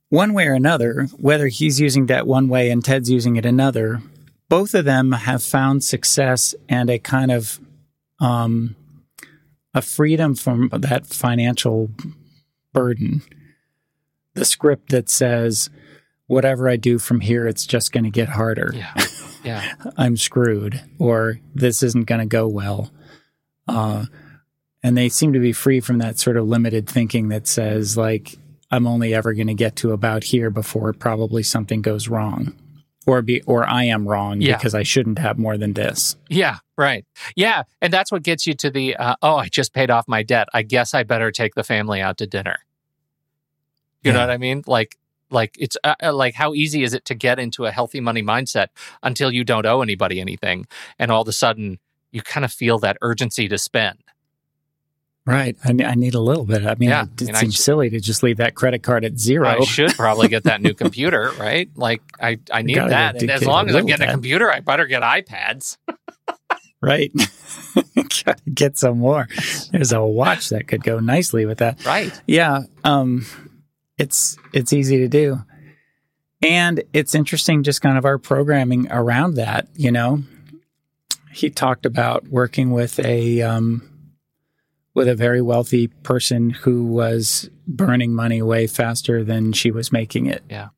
one 0.10 0.34
way 0.34 0.48
or 0.48 0.54
another, 0.54 1.08
whether 1.20 1.48
he's 1.48 1.80
using 1.80 2.08
debt 2.08 2.26
one 2.26 2.50
way 2.50 2.72
and 2.72 2.84
Ted's 2.84 3.12
using 3.12 3.36
it 3.36 3.46
another, 3.46 4.02
both 4.50 4.74
of 4.74 4.86
them 4.86 5.12
have 5.12 5.44
found 5.44 5.84
success 5.84 6.56
and 6.68 6.90
a 6.90 6.98
kind 6.98 7.32
of 7.32 7.60
um, 8.20 8.76
a 9.76 9.84
freedom 9.84 10.34
from 10.34 10.70
that 10.74 11.06
financial 11.06 11.92
burden. 12.74 13.22
The 14.40 14.46
script 14.46 14.90
that 14.92 15.10
says, 15.10 15.70
whatever 16.28 16.70
I 16.70 16.78
do 16.78 16.98
from 16.98 17.20
here, 17.20 17.46
it's 17.46 17.66
just 17.66 17.92
going 17.92 18.06
to 18.06 18.10
get 18.10 18.30
harder. 18.30 18.72
Yeah. 18.74 18.94
Yeah. 19.44 19.74
I'm 19.98 20.16
screwed, 20.16 20.82
or 20.98 21.40
this 21.54 21.84
isn't 21.84 22.06
going 22.08 22.20
to 22.22 22.26
go 22.26 22.48
well. 22.48 22.90
Uh, 23.68 24.06
and 24.82 24.98
they 24.98 25.10
seem 25.10 25.34
to 25.34 25.40
be 25.40 25.52
free 25.52 25.82
from 25.82 25.98
that 25.98 26.20
sort 26.20 26.38
of 26.38 26.48
limited 26.48 26.88
thinking 26.88 27.28
that 27.30 27.48
says, 27.48 27.98
like, 27.98 28.38
I'm 28.72 28.88
only 28.88 29.14
ever 29.14 29.34
going 29.34 29.48
to 29.48 29.54
get 29.54 29.76
to 29.78 29.92
about 29.92 30.24
here 30.24 30.50
before 30.50 30.94
probably 30.94 31.44
something 31.44 31.82
goes 31.82 32.08
wrong. 32.08 32.56
Or 33.06 33.22
be, 33.22 33.42
or 33.42 33.68
I 33.68 33.86
am 33.86 34.08
wrong 34.08 34.40
Yeah. 34.40 34.56
because 34.56 34.74
I 34.76 34.84
shouldn't 34.84 35.20
have 35.20 35.38
more 35.38 35.58
than 35.58 35.74
this. 35.74 36.16
Yeah, 36.30 36.60
right. 36.78 37.06
Yeah, 37.36 37.64
and 37.82 37.92
that's 37.92 38.12
what 38.12 38.24
gets 38.24 38.46
you 38.48 38.54
to 38.54 38.70
the 38.70 38.96
uh, 38.96 39.16
oh, 39.22 39.36
I 39.36 39.50
just 39.50 39.74
paid 39.74 39.90
off 39.90 40.08
my 40.08 40.24
debt. 40.24 40.48
I 40.54 40.62
guess 40.62 40.94
I 40.94 41.04
better 41.04 41.30
take 41.32 41.56
the 41.56 41.64
family 41.64 42.00
out 42.00 42.18
to 42.20 42.28
dinner. 42.28 42.60
You 44.04 44.14
know 44.14 44.20
what 44.20 44.30
I 44.30 44.38
mean? 44.38 44.64
Like 44.66 44.98
like 45.30 45.56
it's 45.60 45.78
uh, 45.84 45.96
uh, 46.02 46.14
like 46.14 46.34
how 46.36 46.54
easy 46.54 46.84
is 46.84 46.94
it 46.94 47.06
to 47.06 47.16
get 47.16 47.38
into 47.40 47.66
a 47.66 47.72
healthy 47.72 48.00
money 48.00 48.24
mindset 48.24 48.68
until 49.04 49.32
you 49.32 49.44
don't 49.44 49.66
owe 49.66 49.82
anybody 49.82 50.20
anything 50.20 50.66
and 50.98 51.12
all 51.12 51.22
of 51.22 51.28
a 51.28 51.32
sudden 51.32 51.80
you 52.12 52.22
kind 52.22 52.44
of 52.44 52.52
feel 52.52 52.80
that 52.80 52.98
urgency 53.02 53.48
to 53.48 53.58
spend. 53.58 54.00
Right. 55.26 55.56
I, 55.64 55.76
I 55.86 55.94
need 55.94 56.16
a 56.16 56.20
little 56.20 56.46
bit. 56.46 56.66
I 56.66 56.74
mean, 56.80 56.90
Yeah, 56.90 57.04
it, 57.04 57.28
and 57.28 57.38
I 57.38 57.42
seems 57.42 57.54
sh- 57.56 57.60
silly 57.60 57.90
to 57.92 58.00
just 58.00 58.24
leave 58.24 58.38
that 58.38 58.56
credit 58.56 58.82
card 58.82 59.06
at 59.06 59.20
zero. 59.20 59.48
I 59.48 59.60
should 59.64 59.94
probably 59.94 60.28
get 60.28 60.46
that 60.46 60.62
new 60.62 60.74
computer, 60.84 61.32
right? 61.38 61.70
Like 61.76 62.02
I 62.20 62.40
I 62.52 62.64
need 62.64 62.78
that. 62.78 63.22
And 63.22 63.30
as 63.30 63.46
long 63.46 63.70
as 63.70 63.76
I'm 63.76 63.86
getting 63.86 64.08
a 64.08 64.12
computer, 64.12 64.52
I 64.52 64.62
better 64.62 64.88
get 64.88 65.04
iPads. 65.04 65.78
right? 66.82 67.12
Get 68.54 68.78
some 68.78 69.00
more. 69.00 69.28
There's 69.72 69.92
a 69.92 70.02
watch 70.02 70.50
that 70.50 70.68
could 70.68 70.84
go 70.84 71.00
nicely 71.00 71.46
with 71.46 71.60
that. 71.60 71.86
Right. 71.86 72.12
Yeah, 72.26 72.64
um, 72.84 73.26
it's 74.00 74.38
it's 74.54 74.74
easy 74.74 74.98
to 74.98 75.08
do, 75.08 75.44
and 76.42 76.84
it's 76.94 77.14
interesting 77.14 77.64
just 77.64 77.82
kind 77.82 77.98
of 77.98 78.06
our 78.06 78.18
programming 78.18 78.92
around 78.92 79.36
that. 79.36 79.68
You 79.76 79.92
know, 79.92 80.24
he 81.32 81.50
talked 81.50 81.86
about 81.86 82.28
working 82.28 82.72
with 82.72 83.00
a 83.00 83.42
um, 83.42 83.88
with 84.96 85.08
a 85.08 85.16
very 85.16 85.42
wealthy 85.42 85.88
person 85.88 86.50
who 86.50 86.86
was 86.86 87.50
burning 87.68 88.14
money 88.14 88.42
way 88.42 88.68
faster 88.68 89.24
than 89.24 89.54
she 89.54 89.70
was 89.70 89.92
making 89.92 90.26
it. 90.26 90.44
Yeah. 90.50 90.70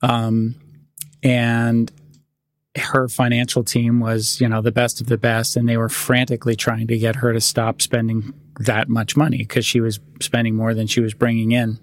Um, 0.00 0.54
and 1.22 1.92
her 2.76 3.08
financial 3.08 3.62
team 3.62 4.00
was, 4.00 4.40
you 4.40 4.48
know, 4.48 4.60
the 4.60 4.72
best 4.72 5.00
of 5.00 5.06
the 5.06 5.18
best, 5.18 5.56
and 5.56 5.68
they 5.68 5.76
were 5.76 5.88
frantically 5.88 6.56
trying 6.56 6.86
to 6.88 6.98
get 6.98 7.16
her 7.16 7.32
to 7.32 7.40
stop 7.40 7.80
spending 7.80 8.34
that 8.60 8.88
much 8.88 9.16
money 9.16 9.38
because 9.38 9.64
she 9.64 9.80
was 9.80 10.00
spending 10.20 10.54
more 10.54 10.74
than 10.74 10.86
she 10.86 11.00
was 11.00 11.14
bringing 11.14 11.52
in. 11.52 11.78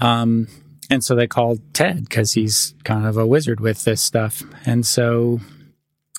Um, 0.00 0.48
and 0.90 1.02
so 1.02 1.14
they 1.14 1.26
called 1.26 1.60
Ted 1.74 2.08
because 2.08 2.32
he's 2.32 2.74
kind 2.84 3.06
of 3.06 3.16
a 3.16 3.26
wizard 3.26 3.60
with 3.60 3.84
this 3.84 4.00
stuff. 4.00 4.42
And 4.64 4.86
so 4.86 5.40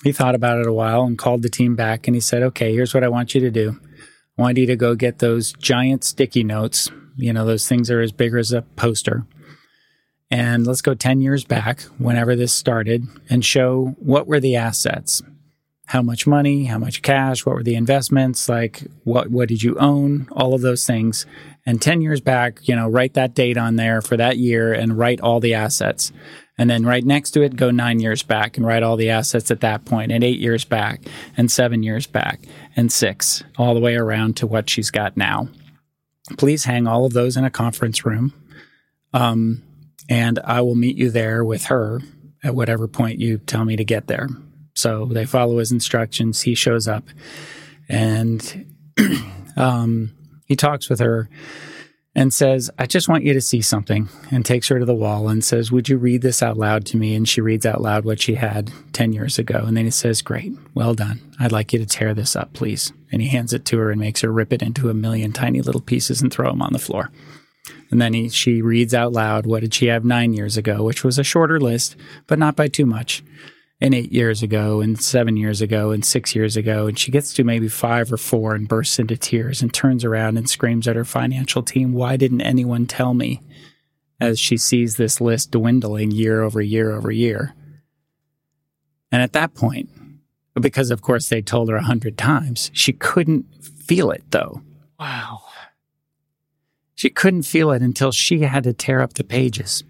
he 0.02 0.12
thought 0.12 0.34
about 0.34 0.58
it 0.58 0.66
a 0.66 0.72
while 0.72 1.04
and 1.04 1.18
called 1.18 1.42
the 1.42 1.48
team 1.48 1.74
back 1.74 2.06
and 2.06 2.14
he 2.14 2.20
said, 2.20 2.42
okay, 2.42 2.72
here's 2.72 2.94
what 2.94 3.04
I 3.04 3.08
want 3.08 3.34
you 3.34 3.40
to 3.40 3.50
do. 3.50 3.80
I 4.38 4.42
want 4.42 4.58
you 4.58 4.66
to 4.66 4.76
go 4.76 4.94
get 4.94 5.18
those 5.18 5.52
giant 5.54 6.04
sticky 6.04 6.44
notes. 6.44 6.90
You 7.16 7.32
know, 7.32 7.44
those 7.44 7.66
things 7.66 7.90
are 7.90 8.00
as 8.00 8.12
big 8.12 8.34
as 8.34 8.52
a 8.52 8.62
poster. 8.62 9.26
And 10.30 10.66
let's 10.66 10.82
go 10.82 10.94
10 10.94 11.20
years 11.20 11.44
back, 11.44 11.80
whenever 11.98 12.36
this 12.36 12.52
started, 12.52 13.06
and 13.30 13.44
show 13.44 13.96
what 13.98 14.26
were 14.26 14.40
the 14.40 14.56
assets. 14.56 15.22
How 15.88 16.02
much 16.02 16.26
money, 16.26 16.64
how 16.64 16.78
much 16.78 17.02
cash, 17.02 17.44
what 17.44 17.54
were 17.54 17.62
the 17.62 17.74
investments, 17.74 18.48
like 18.48 18.82
what 19.04 19.30
what 19.30 19.48
did 19.48 19.62
you 19.62 19.74
own, 19.78 20.28
all 20.32 20.54
of 20.54 20.60
those 20.60 20.86
things. 20.86 21.26
And 21.64 21.82
10 21.82 22.00
years 22.00 22.20
back, 22.20 22.60
you 22.68 22.76
know, 22.76 22.88
write 22.88 23.14
that 23.14 23.34
date 23.34 23.56
on 23.56 23.76
there 23.76 24.00
for 24.00 24.16
that 24.16 24.38
year 24.38 24.72
and 24.72 24.98
write 24.98 25.20
all 25.20 25.40
the 25.40 25.54
assets. 25.54 26.12
And 26.58 26.68
then 26.68 26.84
right 26.84 27.04
next 27.04 27.30
to 27.32 27.42
it, 27.42 27.56
go 27.56 27.70
nine 27.70 28.00
years 28.00 28.22
back 28.22 28.56
and 28.56 28.66
write 28.66 28.82
all 28.82 28.96
the 28.96 29.10
assets 29.10 29.50
at 29.50 29.60
that 29.60 29.84
point, 29.84 30.10
and 30.10 30.24
eight 30.24 30.40
years 30.40 30.64
back, 30.64 31.02
and 31.36 31.50
seven 31.50 31.84
years 31.84 32.06
back, 32.06 32.40
and 32.74 32.90
six, 32.90 33.44
all 33.56 33.74
the 33.74 33.80
way 33.80 33.94
around 33.94 34.36
to 34.38 34.46
what 34.46 34.68
she's 34.68 34.90
got 34.90 35.16
now. 35.16 35.48
Please 36.36 36.64
hang 36.64 36.86
all 36.86 37.04
of 37.04 37.12
those 37.12 37.36
in 37.36 37.44
a 37.44 37.50
conference 37.50 38.04
room. 38.04 38.34
Um, 39.14 39.62
and 40.08 40.38
I 40.44 40.62
will 40.62 40.74
meet 40.74 40.96
you 40.96 41.10
there 41.10 41.44
with 41.44 41.66
her 41.66 42.00
at 42.42 42.54
whatever 42.54 42.88
point 42.88 43.20
you 43.20 43.38
tell 43.38 43.64
me 43.64 43.76
to 43.76 43.84
get 43.84 44.06
there. 44.06 44.28
So 44.78 45.06
they 45.06 45.26
follow 45.26 45.58
his 45.58 45.72
instructions. 45.72 46.42
He 46.42 46.54
shows 46.54 46.86
up 46.86 47.04
and 47.88 48.66
um, 49.56 50.12
he 50.46 50.56
talks 50.56 50.88
with 50.88 51.00
her 51.00 51.28
and 52.14 52.32
says, 52.32 52.70
I 52.78 52.86
just 52.86 53.08
want 53.08 53.24
you 53.24 53.32
to 53.34 53.40
see 53.40 53.60
something, 53.60 54.08
and 54.32 54.44
takes 54.44 54.68
her 54.68 54.78
to 54.78 54.84
the 54.84 54.94
wall 54.94 55.28
and 55.28 55.44
says, 55.44 55.70
Would 55.70 55.88
you 55.88 55.98
read 55.98 56.22
this 56.22 56.42
out 56.42 56.56
loud 56.56 56.84
to 56.86 56.96
me? 56.96 57.14
And 57.14 57.28
she 57.28 57.40
reads 57.40 57.64
out 57.66 57.80
loud 57.80 58.04
what 58.04 58.20
she 58.20 58.34
had 58.34 58.72
10 58.92 59.12
years 59.12 59.38
ago. 59.38 59.62
And 59.64 59.76
then 59.76 59.84
he 59.84 59.90
says, 59.90 60.22
Great, 60.22 60.52
well 60.74 60.94
done. 60.94 61.20
I'd 61.38 61.52
like 61.52 61.72
you 61.72 61.78
to 61.78 61.86
tear 61.86 62.14
this 62.14 62.34
up, 62.34 62.52
please. 62.54 62.92
And 63.12 63.22
he 63.22 63.28
hands 63.28 63.52
it 63.52 63.64
to 63.66 63.78
her 63.78 63.90
and 63.90 64.00
makes 64.00 64.22
her 64.22 64.32
rip 64.32 64.52
it 64.52 64.62
into 64.62 64.90
a 64.90 64.94
million 64.94 65.32
tiny 65.32 65.60
little 65.60 65.80
pieces 65.80 66.20
and 66.20 66.32
throw 66.32 66.50
them 66.50 66.62
on 66.62 66.72
the 66.72 66.78
floor. 66.78 67.10
And 67.90 68.00
then 68.00 68.14
he, 68.14 68.28
she 68.30 68.62
reads 68.62 68.94
out 68.94 69.12
loud 69.12 69.46
what 69.46 69.60
did 69.60 69.74
she 69.74 69.86
have 69.86 70.04
nine 70.04 70.32
years 70.32 70.56
ago, 70.56 70.82
which 70.82 71.04
was 71.04 71.18
a 71.18 71.24
shorter 71.24 71.60
list, 71.60 71.94
but 72.26 72.38
not 72.38 72.56
by 72.56 72.68
too 72.68 72.86
much. 72.86 73.22
And 73.80 73.94
eight 73.94 74.10
years 74.10 74.42
ago, 74.42 74.80
and 74.80 75.00
seven 75.00 75.36
years 75.36 75.60
ago, 75.60 75.92
and 75.92 76.04
six 76.04 76.34
years 76.34 76.56
ago. 76.56 76.88
And 76.88 76.98
she 76.98 77.12
gets 77.12 77.32
to 77.34 77.44
maybe 77.44 77.68
five 77.68 78.12
or 78.12 78.16
four 78.16 78.56
and 78.56 78.66
bursts 78.66 78.98
into 78.98 79.16
tears 79.16 79.62
and 79.62 79.72
turns 79.72 80.04
around 80.04 80.36
and 80.36 80.50
screams 80.50 80.88
at 80.88 80.96
her 80.96 81.04
financial 81.04 81.62
team, 81.62 81.92
Why 81.92 82.16
didn't 82.16 82.40
anyone 82.40 82.86
tell 82.86 83.14
me? 83.14 83.40
As 84.20 84.40
she 84.40 84.56
sees 84.56 84.96
this 84.96 85.20
list 85.20 85.52
dwindling 85.52 86.10
year 86.10 86.42
over 86.42 86.60
year 86.60 86.90
over 86.90 87.12
year. 87.12 87.54
And 89.12 89.22
at 89.22 89.32
that 89.32 89.54
point, 89.54 89.88
because 90.60 90.90
of 90.90 91.02
course 91.02 91.28
they 91.28 91.40
told 91.40 91.68
her 91.68 91.76
a 91.76 91.82
hundred 91.82 92.18
times, 92.18 92.70
she 92.74 92.92
couldn't 92.92 93.46
feel 93.64 94.10
it 94.10 94.24
though. 94.30 94.62
Wow. 94.98 95.42
She 96.94 97.10
couldn't 97.10 97.42
feel 97.42 97.70
it 97.70 97.80
until 97.80 98.10
she 98.10 98.40
had 98.40 98.64
to 98.64 98.72
tear 98.72 99.00
up 99.00 99.14
the 99.14 99.24
pages 99.24 99.84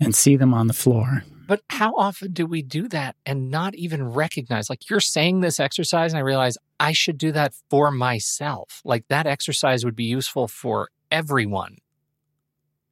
and 0.00 0.14
see 0.14 0.36
them 0.36 0.54
on 0.54 0.68
the 0.68 0.72
floor. 0.72 1.24
But 1.46 1.62
how 1.70 1.94
often 1.96 2.32
do 2.32 2.46
we 2.46 2.62
do 2.62 2.88
that 2.88 3.16
and 3.26 3.50
not 3.50 3.74
even 3.74 4.12
recognize? 4.12 4.70
Like 4.70 4.88
you're 4.88 5.00
saying 5.00 5.40
this 5.40 5.60
exercise, 5.60 6.12
and 6.12 6.18
I 6.18 6.22
realize 6.22 6.56
I 6.80 6.92
should 6.92 7.18
do 7.18 7.32
that 7.32 7.54
for 7.70 7.90
myself. 7.90 8.80
Like 8.84 9.06
that 9.08 9.26
exercise 9.26 9.84
would 9.84 9.96
be 9.96 10.04
useful 10.04 10.48
for 10.48 10.88
everyone. 11.10 11.78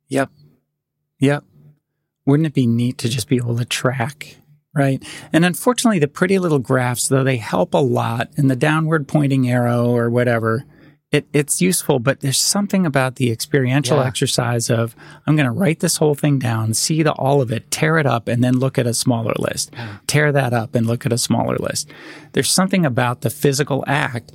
Yep. 0.08 0.30
Yep. 1.18 1.44
Wouldn't 2.26 2.46
it 2.46 2.54
be 2.54 2.66
neat 2.66 2.98
to 2.98 3.08
just 3.08 3.28
be 3.28 3.36
able 3.36 3.56
to 3.56 3.64
track? 3.64 4.36
Right. 4.74 5.02
And 5.32 5.44
unfortunately, 5.44 5.98
the 5.98 6.08
pretty 6.08 6.38
little 6.38 6.58
graphs, 6.58 7.08
though 7.08 7.24
they 7.24 7.36
help 7.36 7.74
a 7.74 7.78
lot, 7.78 8.30
and 8.36 8.50
the 8.50 8.56
downward 8.56 9.06
pointing 9.06 9.48
arrow 9.48 9.86
or 9.86 10.08
whatever, 10.08 10.64
it, 11.12 11.26
it's 11.34 11.60
useful, 11.60 11.98
but 11.98 12.20
there's 12.20 12.38
something 12.38 12.86
about 12.86 13.16
the 13.16 13.30
experiential 13.30 13.98
Yeah. 13.98 14.06
exercise 14.06 14.70
of 14.70 14.96
I'm 15.26 15.36
going 15.36 15.46
to 15.46 15.52
write 15.52 15.80
this 15.80 15.98
whole 15.98 16.14
thing 16.14 16.38
down, 16.38 16.72
see 16.74 17.02
the 17.02 17.12
all 17.12 17.42
of 17.42 17.52
it, 17.52 17.70
tear 17.70 17.98
it 17.98 18.06
up, 18.06 18.28
and 18.28 18.42
then 18.42 18.58
look 18.58 18.78
at 18.78 18.86
a 18.86 18.94
smaller 18.94 19.34
list. 19.38 19.70
Yeah. 19.74 19.98
Tear 20.06 20.32
that 20.32 20.52
up 20.54 20.74
and 20.74 20.86
look 20.86 21.04
at 21.04 21.12
a 21.12 21.18
smaller 21.18 21.56
list. 21.58 21.90
There's 22.32 22.50
something 22.50 22.86
about 22.86 23.20
the 23.20 23.30
physical 23.30 23.84
act 23.86 24.32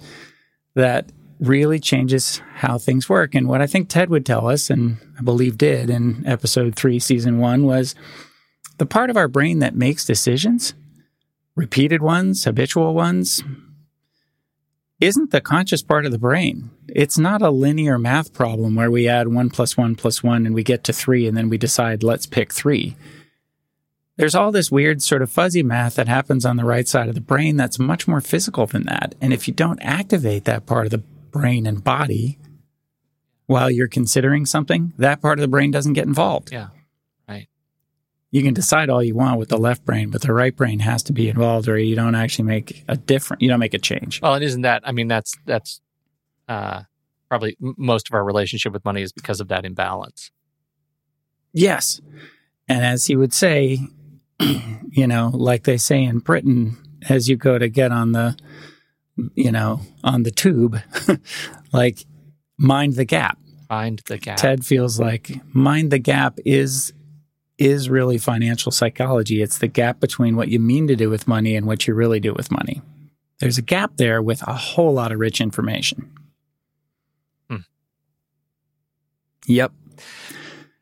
that 0.76 1.12
really 1.40 1.80
changes 1.80 2.42
how 2.56 2.78
things 2.78 3.10
work. 3.10 3.34
And 3.36 3.48
what 3.48 3.62
I 3.62 3.68
think 3.68 3.90
Ted 3.90 4.10
would 4.10 4.26
tell 4.26 4.48
us, 4.48 4.70
and 4.70 4.98
I 5.20 5.24
believe 5.24 5.58
did 5.58 5.90
in 5.90 6.24
episode 6.28 6.76
three, 6.76 7.00
season 7.00 7.40
one, 7.40 7.64
was 7.64 7.96
the 8.78 8.86
part 8.86 9.10
of 9.10 9.18
our 9.18 9.28
brain 9.28 9.60
that 9.60 9.76
makes 9.76 10.06
decisions, 10.06 10.76
repeated 11.56 12.02
ones, 12.04 12.44
habitual 12.44 12.94
ones, 12.94 13.44
isn't 15.00 15.32
the 15.32 15.42
conscious 15.42 15.84
part 15.84 16.06
of 16.06 16.12
the 16.12 16.18
brain. 16.18 16.72
It's 16.88 17.18
not 17.18 17.42
a 17.42 17.52
linear 17.52 18.00
math 18.00 18.34
problem 18.34 18.76
where 18.76 18.90
we 18.90 19.08
add 19.08 19.28
one 19.28 19.50
plus 19.50 19.78
one 19.78 19.96
plus 19.96 20.24
one 20.24 20.46
and 20.46 20.56
we 20.56 20.64
get 20.64 20.84
to 20.86 20.94
three 20.94 21.28
and 21.28 21.38
then 21.38 21.50
we 21.50 21.58
decide, 21.58 22.04
let's 22.04 22.26
pick 22.26 22.52
three. 22.52 22.96
There's 24.16 24.34
all 24.34 24.52
this 24.52 24.72
weird 24.72 25.04
sort 25.04 25.22
of 25.22 25.32
fuzzy 25.32 25.62
math 25.62 25.96
that 25.96 26.08
happens 26.08 26.44
on 26.44 26.58
the 26.58 26.66
right 26.66 26.88
side 26.88 27.08
of 27.08 27.14
the 27.14 27.22
brain 27.22 27.56
that's 27.56 27.78
much 27.78 28.08
more 28.08 28.22
physical 28.22 28.66
than 28.66 28.84
that. 28.86 29.14
And 29.22 29.32
if 29.32 29.48
you 29.48 29.54
don't 29.54 29.80
activate 29.82 30.46
that 30.46 30.66
part 30.66 30.88
of 30.88 30.92
the 30.92 30.98
brain 30.98 31.68
and 31.68 31.84
body 31.84 32.40
while 33.46 33.70
you're 33.70 33.88
considering 33.88 34.48
something, 34.48 34.94
that 34.98 35.22
part 35.22 35.38
of 35.38 35.42
the 35.42 35.48
brain 35.48 35.70
doesn't 35.70 35.94
get 35.94 36.08
involved. 36.08 36.52
Yeah. 36.52 36.70
You 38.32 38.44
can 38.44 38.54
decide 38.54 38.90
all 38.90 39.02
you 39.02 39.16
want 39.16 39.40
with 39.40 39.50
the 39.50 39.58
left 39.58 39.86
brain, 39.86 40.10
but 40.10 40.22
the 40.22 40.34
right 40.34 40.56
brain 40.56 40.80
has 40.80 41.02
to 41.04 41.14
be 41.14 41.30
involved 41.30 41.70
or 41.70 41.78
you 41.78 41.96
don't 41.96 42.16
actually 42.16 42.46
make 42.46 42.84
a 42.88 42.98
different, 42.98 43.42
you 43.42 43.48
don't 43.48 43.60
make 43.60 43.74
a 43.74 43.80
change. 43.80 44.22
Well, 44.22 44.34
and 44.34 44.44
isn't 44.44 44.64
that? 44.64 44.82
I 44.86 44.92
mean, 44.92 45.08
that's 45.08 45.34
that's 45.46 45.80
uh, 46.50 46.84
probably 47.30 47.56
m- 47.62 47.76
most 47.78 48.10
of 48.10 48.14
our 48.14 48.24
relationship 48.24 48.74
with 48.74 48.84
money 48.84 49.02
is 49.02 49.12
because 49.12 49.40
of 49.40 49.48
that 49.48 49.66
imbalance. 49.66 50.32
Yes. 51.54 52.02
And 52.68 52.84
as 52.84 53.06
he 53.06 53.16
would 53.16 53.34
say, 53.34 53.80
you 54.40 55.08
know, 55.08 55.32
like 55.34 55.64
they 55.64 55.78
say 55.78 56.04
in 56.04 56.20
Britain, 56.20 56.78
as 57.10 57.30
you 57.30 57.36
go 57.36 57.58
to 57.58 57.70
get 57.70 57.92
on 57.92 58.12
the, 58.12 58.38
you 59.36 59.52
know, 59.52 59.82
on 60.04 60.24
the 60.24 60.32
tube, 60.32 60.80
like 61.74 62.06
mind 62.58 62.94
the 62.94 63.06
gap. 63.06 63.38
Find 63.68 64.02
the 64.08 64.18
gap. 64.18 64.38
Ted 64.38 64.66
feels 64.66 65.00
like 65.00 65.32
mind 65.54 65.92
the 65.92 66.00
gap 66.00 66.40
is 66.46 66.94
is 67.58 67.90
really 67.90 68.18
financial 68.18 68.72
psychology. 68.72 69.42
It's 69.42 69.58
the 69.58 69.68
gap 69.68 70.00
between 70.00 70.36
what 70.36 70.50
you 70.50 70.60
mean 70.60 70.88
to 70.88 70.96
do 70.96 71.10
with 71.10 71.28
money 71.28 71.56
and 71.56 71.66
what 71.66 71.88
you 71.88 71.94
really 71.94 72.20
do 72.20 72.34
with 72.34 72.52
money. 72.52 72.82
There's 73.40 73.58
a 73.58 73.64
gap 73.64 73.98
there 73.98 74.22
with 74.22 74.48
a 74.48 74.54
whole 74.54 74.94
lot 74.94 75.12
of 75.12 75.20
rich 75.20 75.42
information. 75.42 76.12
Hmm. 77.50 77.58
Yep. 79.48 79.72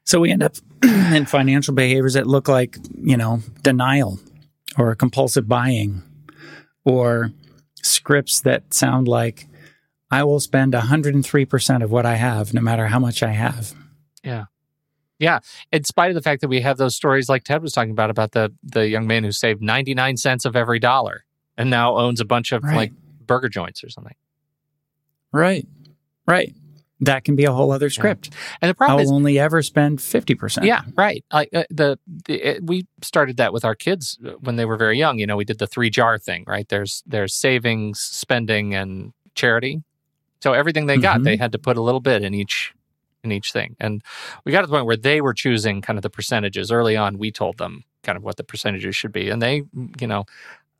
So 0.04 0.20
we 0.20 0.32
end 0.32 0.44
up 0.44 0.56
in 0.84 1.26
financial 1.26 1.74
behaviors 1.74 2.14
that 2.14 2.28
look 2.28 2.48
like, 2.48 2.78
you 3.02 3.18
know, 3.18 3.42
denial 3.62 4.20
or 4.78 4.96
compulsive 4.96 5.48
buying 5.48 6.04
or 6.84 7.32
scripts 7.82 8.42
that 8.42 8.74
sound 8.74 9.08
like 9.08 9.48
I 10.12 10.24
will 10.24 10.40
spend 10.40 10.74
103% 10.74 11.84
of 11.84 11.92
what 11.92 12.06
I 12.06 12.16
have 12.16 12.54
no 12.54 12.62
matter 12.62 12.88
how 12.88 13.00
much 13.00 13.24
I 13.24 13.32
have. 13.32 13.74
Yeah. 14.24 14.46
Yeah. 15.20 15.40
In 15.72 15.84
spite 15.86 16.10
of 16.10 16.16
the 16.16 16.22
fact 16.22 16.42
that 16.42 16.48
we 16.50 16.62
have 16.62 16.78
those 16.78 16.96
stories 16.96 17.30
like 17.30 17.44
Ted 17.44 17.62
was 17.62 17.72
talking 17.74 17.92
about, 17.92 18.10
about 18.10 18.32
the, 18.34 18.54
the 18.64 18.88
young 18.88 19.08
man 19.08 19.24
who 19.24 19.32
saved 19.32 19.62
99 19.62 20.18
cents 20.18 20.44
of 20.46 20.56
every 20.56 20.80
dollar 20.80 21.24
and 21.58 21.70
now 21.70 21.96
owns 21.98 22.20
a 22.20 22.26
bunch 22.26 22.52
of 22.52 22.64
Right. 22.64 22.76
like 22.76 22.92
burger 23.26 23.48
joints 23.50 23.84
or 23.84 23.90
something. 23.90 24.16
Right. 25.32 25.68
Right. 26.28 26.54
That 27.02 27.26
can 27.26 27.36
be 27.36 27.44
a 27.44 27.52
whole 27.52 27.72
other 27.72 27.90
script. 27.90 28.30
And 28.62 28.70
the 28.70 28.74
problem 28.74 29.02
is, 29.02 29.10
will 29.10 29.18
only 29.18 29.38
ever 29.38 29.62
spend 29.62 30.00
50%. 30.00 30.64
yeah, 30.64 30.82
right. 30.96 31.26
Like 31.32 31.50
uh, 31.54 31.64
the, 31.70 32.00
the 32.28 32.56
it, 32.58 32.64
we 32.66 32.88
started 33.02 33.36
that 33.38 33.52
with 33.52 33.66
our 33.66 33.76
kids 33.76 34.18
uh, 34.26 34.32
when 34.40 34.56
they 34.56 34.64
were 34.66 34.78
very 34.78 34.98
young. 34.98 35.20
You 35.20 35.28
know, 35.28 35.36
we 35.36 35.44
did 35.44 35.60
the 35.60 35.68
three 35.68 35.90
jar 35.90 36.18
thing, 36.18 36.46
right? 36.48 36.68
There's 36.70 37.04
there's 37.06 37.34
savings, 37.34 38.00
spending, 38.00 38.74
and 38.74 39.12
charity. 39.36 39.84
So 40.42 40.54
everything 40.54 40.86
they 40.86 40.98
got, 40.98 41.20
Mhm. 41.20 41.24
they 41.26 41.36
had 41.38 41.52
to 41.52 41.60
put 41.60 41.76
a 41.76 41.82
little 41.82 42.00
bit 42.00 42.24
in 42.24 42.34
each 42.34 42.74
in 43.26 43.32
each 43.32 43.52
thing. 43.52 43.76
And 43.80 44.02
we 44.46 44.52
got 44.52 44.62
to 44.62 44.68
the 44.68 44.74
point 44.74 44.86
where 44.86 44.96
they 44.96 45.20
were 45.22 45.34
choosing 45.34 45.82
kind 45.82 45.98
of 45.98 46.04
the 46.04 46.10
percentages 46.10 46.72
early 46.72 46.96
on. 46.96 47.18
We 47.18 47.32
told 47.32 47.58
them 47.58 47.84
kind 48.04 48.18
of 48.18 48.24
what 48.24 48.38
the 48.38 48.44
percentages 48.44 48.96
should 48.96 49.12
be, 49.12 49.30
and 49.30 49.42
they, 49.42 49.64
you 50.00 50.08
know, 50.08 50.26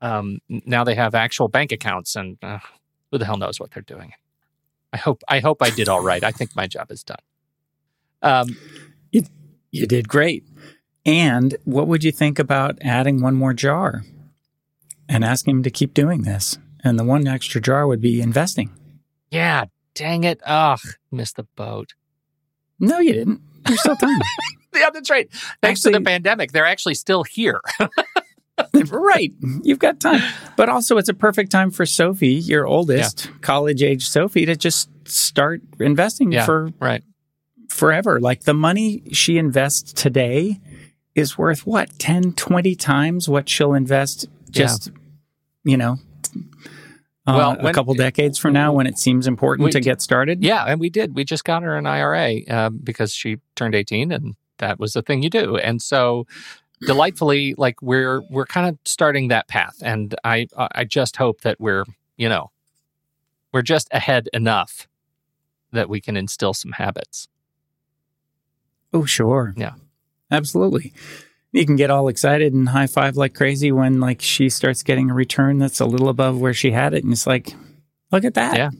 um, 0.00 0.38
now 0.48 0.84
they 0.84 0.94
have 0.94 1.14
actual 1.14 1.48
bank 1.48 1.72
accounts, 1.72 2.16
and 2.16 2.38
uh, 2.42 2.58
who 3.10 3.18
the 3.18 3.24
hell 3.24 3.36
knows 3.36 3.58
what 3.60 3.72
they're 3.72 3.82
doing. 3.82 4.12
I 4.92 4.96
hope 4.98 5.22
I 5.28 5.40
hope 5.40 5.62
I 5.62 5.70
did 5.70 5.88
all 5.88 6.02
right. 6.02 6.22
I 6.24 6.30
think 6.30 6.54
my 6.56 6.66
job 6.66 6.90
is 6.90 7.02
done. 7.02 7.18
Um, 8.22 8.56
You 9.72 9.86
did 9.86 10.08
great. 10.08 10.44
And 11.04 11.56
what 11.64 11.86
would 11.86 12.02
you 12.02 12.12
think 12.12 12.38
about 12.38 12.78
adding 12.80 13.20
one 13.20 13.34
more 13.34 13.52
jar 13.52 14.04
and 15.08 15.22
asking 15.24 15.56
him 15.56 15.62
to 15.64 15.70
keep 15.70 15.92
doing 15.92 16.22
this? 16.22 16.58
And 16.82 16.98
the 16.98 17.04
one 17.04 17.26
extra 17.26 17.60
jar 17.60 17.86
would 17.86 18.00
be 18.00 18.20
investing. 18.22 18.70
yeah, 19.30 19.64
dang 19.94 20.24
it. 20.24 20.40
Ugh, 20.46 20.80
missed 21.10 21.36
the 21.36 21.42
boat. 21.56 21.92
No, 22.80 22.98
you 22.98 23.12
didn't. 23.12 23.40
There's 23.64 23.80
still 23.80 23.96
time. 23.96 24.20
Yeah, 24.74 24.90
that's 24.90 25.08
right. 25.08 25.26
Thanks 25.62 25.80
to 25.82 25.90
the 25.90 26.02
pandemic, 26.02 26.52
they're 26.52 26.66
actually 26.66 26.96
still 26.96 27.22
here. 27.22 27.62
right. 28.90 29.32
You've 29.62 29.78
got 29.78 30.00
time. 30.00 30.20
But 30.56 30.68
also, 30.68 30.98
it's 30.98 31.08
a 31.08 31.14
perfect 31.14 31.50
time 31.50 31.70
for 31.70 31.86
Sophie, 31.86 32.34
your 32.34 32.66
oldest 32.66 33.30
college 33.40 33.82
age 33.82 34.06
Sophie, 34.06 34.44
to 34.44 34.54
just 34.54 34.90
start 35.08 35.62
investing 35.80 36.30
Yeah. 36.30 36.44
for 36.44 36.68
right. 36.78 37.02
forever. 37.70 38.20
Like 38.20 38.42
the 38.42 38.52
money 38.52 39.02
she 39.12 39.38
invests 39.38 39.94
today 39.94 40.60
is 41.14 41.38
worth 41.38 41.66
what, 41.66 41.98
10, 41.98 42.34
20 42.34 42.74
times 42.74 43.30
what 43.30 43.48
she'll 43.48 43.72
invest 43.72 44.26
just, 44.50 44.90
you 45.64 45.78
know, 45.78 45.96
uh, 47.26 47.34
Well, 47.36 47.66
a 47.66 47.72
couple 47.72 47.94
decades 47.94 48.38
from 48.38 48.52
now 48.52 48.72
when 48.72 48.86
it 48.86 48.98
seems 48.98 49.26
important 49.26 49.64
We- 49.66 49.72
to 49.72 49.80
get 49.80 50.00
started. 50.00 50.42
Yeah, 50.42 50.64
and 50.64 50.80
we 50.80 50.90
did. 50.90 51.14
We 51.16 51.24
just 51.24 51.44
got 51.44 51.62
her 51.62 51.76
an 51.76 51.86
IRA 51.86 52.40
um, 52.48 52.78
because 52.82 53.12
she 53.12 53.38
turned 53.54 53.74
18 53.74 54.12
and 54.12 54.34
that 54.58 54.78
was 54.78 54.92
the 54.94 55.02
thing 55.02 55.22
you 55.22 55.30
do. 55.30 55.56
And 55.56 55.82
so 55.82 56.26
delightfully 56.82 57.54
like 57.56 57.80
we're 57.80 58.20
we're 58.30 58.44
kind 58.46 58.68
of 58.68 58.78
starting 58.84 59.28
that 59.28 59.48
path 59.48 59.76
and 59.82 60.14
I 60.24 60.46
I 60.56 60.84
just 60.84 61.16
hope 61.16 61.40
that 61.40 61.58
we're, 61.58 61.84
you 62.16 62.28
know, 62.28 62.50
we're 63.52 63.62
just 63.62 63.88
ahead 63.92 64.28
enough 64.34 64.86
that 65.72 65.88
we 65.88 66.00
can 66.00 66.16
instill 66.16 66.54
some 66.54 66.72
habits. 66.72 67.28
Oh, 68.92 69.04
sure. 69.04 69.52
Yeah. 69.56 69.74
Absolutely. 70.30 70.92
You 71.52 71.64
can 71.64 71.76
get 71.76 71.90
all 71.90 72.08
excited 72.08 72.52
and 72.52 72.68
high 72.68 72.86
five 72.86 73.16
like 73.16 73.34
crazy 73.34 73.72
when 73.72 74.00
like 74.00 74.20
she 74.20 74.50
starts 74.50 74.82
getting 74.82 75.10
a 75.10 75.14
return 75.14 75.58
that's 75.58 75.80
a 75.80 75.86
little 75.86 76.08
above 76.08 76.38
where 76.40 76.54
she 76.54 76.70
had 76.70 76.92
it. 76.92 77.04
And 77.04 77.12
it's 77.12 77.26
like, 77.26 77.54
look 78.12 78.24
at 78.24 78.34
that. 78.34 78.56
Yeah. 78.56 78.70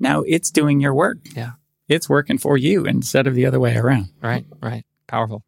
Now 0.00 0.22
it's 0.22 0.50
doing 0.50 0.80
your 0.80 0.94
work. 0.94 1.18
Yeah. 1.34 1.52
It's 1.88 2.08
working 2.08 2.38
for 2.38 2.56
you 2.56 2.84
instead 2.84 3.26
of 3.26 3.34
the 3.34 3.46
other 3.46 3.60
way 3.60 3.76
around. 3.76 4.08
Right? 4.20 4.44
Right. 4.60 4.84
Powerful. 5.06 5.44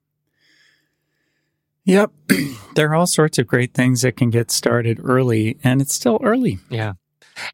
Yep. 1.84 2.12
there 2.74 2.90
are 2.90 2.94
all 2.94 3.06
sorts 3.06 3.38
of 3.38 3.46
great 3.46 3.74
things 3.74 4.02
that 4.02 4.16
can 4.16 4.30
get 4.30 4.50
started 4.50 5.00
early 5.02 5.58
and 5.64 5.80
it's 5.80 5.94
still 5.94 6.20
early. 6.22 6.58
Yeah. 6.68 6.92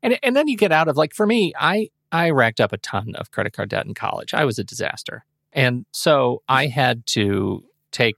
And 0.03 0.19
and 0.23 0.37
then 0.37 0.49
you 0.49 0.57
get 0.57 0.73
out 0.73 0.89
of 0.89 0.97
like 0.97 1.15
for 1.15 1.27
me, 1.27 1.53
I 1.59 1.91
I 2.13 2.31
racked 2.31 2.61
up 2.61 2.73
a 2.73 2.79
ton 2.79 3.15
of 3.17 3.31
credit 3.31 3.53
card 3.53 3.71
debt 3.71 3.87
in 3.87 3.95
college. 3.95 4.35
I 4.35 4.45
was 4.45 4.59
a 4.59 4.65
disaster. 4.65 5.25
And 5.53 5.87
so 5.93 6.43
I 6.49 6.67
had 6.67 7.07
to 7.09 7.65
take 7.93 8.17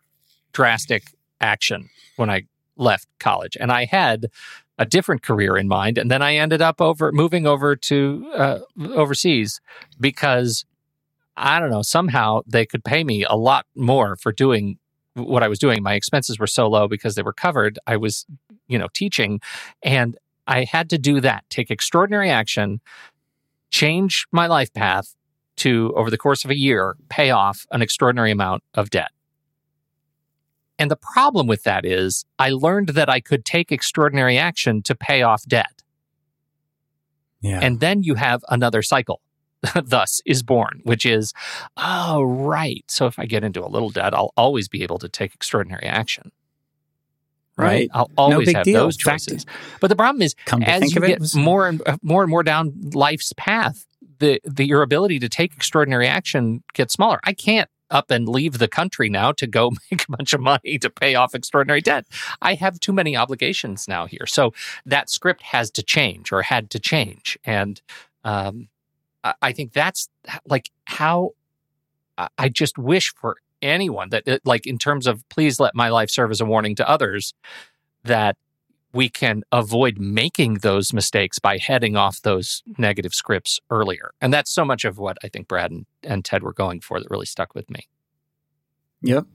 drastic 0.52 1.04
action 1.40 1.88
when 2.16 2.30
I 2.30 2.42
left 2.76 3.08
college. 3.18 3.56
And 3.58 3.70
I 3.72 3.84
had 3.84 4.26
a 4.78 4.86
different 4.86 5.22
career 5.22 5.56
in 5.56 5.66
mind 5.68 5.98
and 5.98 6.10
then 6.10 6.22
I 6.22 6.36
ended 6.36 6.62
up 6.62 6.80
over 6.80 7.10
moving 7.10 7.46
over 7.46 7.74
to 7.74 8.30
uh, 8.34 8.58
overseas 8.94 9.60
because 9.98 10.64
I 11.36 11.60
don't 11.60 11.70
know, 11.70 11.82
somehow 11.82 12.42
they 12.46 12.66
could 12.66 12.84
pay 12.84 13.04
me 13.04 13.24
a 13.24 13.34
lot 13.34 13.66
more 13.74 14.16
for 14.16 14.32
doing 14.32 14.78
what 15.14 15.42
I 15.42 15.48
was 15.48 15.58
doing. 15.58 15.82
My 15.82 15.94
expenses 15.94 16.38
were 16.38 16.46
so 16.46 16.68
low 16.68 16.88
because 16.88 17.14
they 17.14 17.22
were 17.22 17.32
covered. 17.32 17.78
I 17.86 17.96
was, 17.96 18.24
you 18.68 18.78
know, 18.78 18.88
teaching 18.92 19.40
and 19.82 20.16
I 20.46 20.64
had 20.64 20.88
to 20.90 20.98
do 20.98 21.20
that, 21.20 21.44
take 21.50 21.70
extraordinary 21.70 22.30
action, 22.30 22.80
change 23.70 24.26
my 24.32 24.46
life 24.46 24.72
path 24.72 25.14
to, 25.56 25.92
over 25.96 26.10
the 26.10 26.18
course 26.18 26.44
of 26.44 26.50
a 26.50 26.56
year, 26.56 26.96
pay 27.08 27.30
off 27.30 27.66
an 27.70 27.82
extraordinary 27.82 28.30
amount 28.30 28.62
of 28.74 28.90
debt. 28.90 29.10
And 30.78 30.90
the 30.90 30.96
problem 30.96 31.46
with 31.46 31.64
that 31.64 31.84
is 31.84 32.24
I 32.38 32.50
learned 32.50 32.90
that 32.90 33.08
I 33.08 33.20
could 33.20 33.44
take 33.44 33.72
extraordinary 33.72 34.38
action 34.38 34.82
to 34.82 34.94
pay 34.94 35.22
off 35.22 35.44
debt. 35.44 35.82
Yeah. 37.40 37.60
And 37.62 37.80
then 37.80 38.02
you 38.02 38.14
have 38.14 38.44
another 38.48 38.82
cycle. 38.82 39.20
Thus 39.84 40.22
is 40.24 40.44
born, 40.44 40.80
which 40.84 41.04
is, 41.04 41.32
oh, 41.76 42.22
right. 42.22 42.84
So 42.86 43.06
if 43.06 43.18
I 43.18 43.26
get 43.26 43.42
into 43.42 43.64
a 43.64 43.66
little 43.66 43.90
debt, 43.90 44.14
I'll 44.14 44.32
always 44.36 44.68
be 44.68 44.84
able 44.84 44.98
to 45.00 45.08
take 45.08 45.34
extraordinary 45.34 45.84
action. 45.84 46.30
right. 47.56 47.90
I'll 47.92 48.10
always 48.16 48.46
big 48.46 48.56
have 48.56 48.64
deal. 48.64 48.84
those 48.84 48.96
choices. 48.96 49.46
But 49.80 49.88
the 49.88 49.96
problem 49.96 50.22
is, 50.22 50.36
as 50.62 50.94
you 50.94 51.00
get 51.00 51.18
was- 51.18 51.34
more 51.34 51.66
and 51.66 51.82
uh, 51.86 51.96
more 52.02 52.22
and 52.22 52.30
more 52.30 52.44
down 52.44 52.72
life's 52.94 53.32
path, 53.36 53.84
the, 54.20 54.40
the 54.44 54.64
your 54.64 54.82
ability 54.82 55.18
to 55.20 55.28
take 55.28 55.54
extraordinary 55.54 56.06
action 56.06 56.62
gets 56.72 56.94
smaller. 56.94 57.18
I 57.24 57.32
can't 57.32 57.68
up 57.90 58.10
and 58.10 58.28
leave 58.28 58.58
the 58.58 58.68
country 58.68 59.08
now 59.08 59.32
to 59.32 59.46
go 59.46 59.70
make 59.90 60.04
a 60.08 60.16
bunch 60.16 60.32
of 60.32 60.40
money 60.40 60.78
to 60.78 60.90
pay 60.90 61.14
off 61.14 61.34
extraordinary 61.34 61.80
debt. 61.80 62.06
I 62.42 62.54
have 62.54 62.80
too 62.80 62.92
many 62.92 63.16
obligations 63.16 63.88
now 63.88 64.06
here, 64.06 64.26
so 64.26 64.52
that 64.86 65.10
script 65.10 65.42
has 65.42 65.70
to 65.72 65.82
change 65.82 66.32
or 66.32 66.42
had 66.42 66.70
to 66.70 66.78
change, 66.78 67.38
and 67.44 67.80
um, 68.24 68.68
I, 69.42 69.52
think 69.52 69.72
that's 69.72 70.08
like 70.46 70.70
how 70.84 71.32
I- 72.36 72.48
just 72.48 72.78
wish 72.78 73.14
for 73.14 73.36
anyone 73.62 74.10
that 74.10 74.40
like 74.44 74.66
in 74.66 74.78
terms 74.78 75.06
of 75.06 75.28
please 75.28 75.58
let 75.58 75.74
my 75.74 75.88
life 75.88 76.10
serve 76.10 76.30
as 76.30 76.40
a 76.40 76.44
warning 76.44 76.74
to 76.76 76.88
others 76.88 77.34
that 78.04 78.36
we 78.92 79.08
can 79.08 79.42
avoid 79.52 79.98
making 79.98 80.54
those 80.54 80.92
mistakes 80.92 81.38
by 81.38 81.58
heading 81.58 81.96
off 81.96 82.22
those 82.22 82.62
negative 82.78 83.14
scripts 83.14 83.60
earlier. 83.70 84.12
And 84.20 84.32
that's 84.32 84.50
so 84.50 84.64
much 84.64 84.84
of 84.84 84.98
what 84.98 85.18
I 85.22 85.28
think 85.28 85.48
Brad 85.48 85.70
and, 85.70 85.86
and 86.02 86.24
Ted 86.24 86.42
were 86.42 86.54
going 86.54 86.80
for 86.80 86.98
that 86.98 87.10
really 87.10 87.26
stuck 87.26 87.54
with 87.54 87.68
me. 87.70 87.86
Yep. 89.02 89.26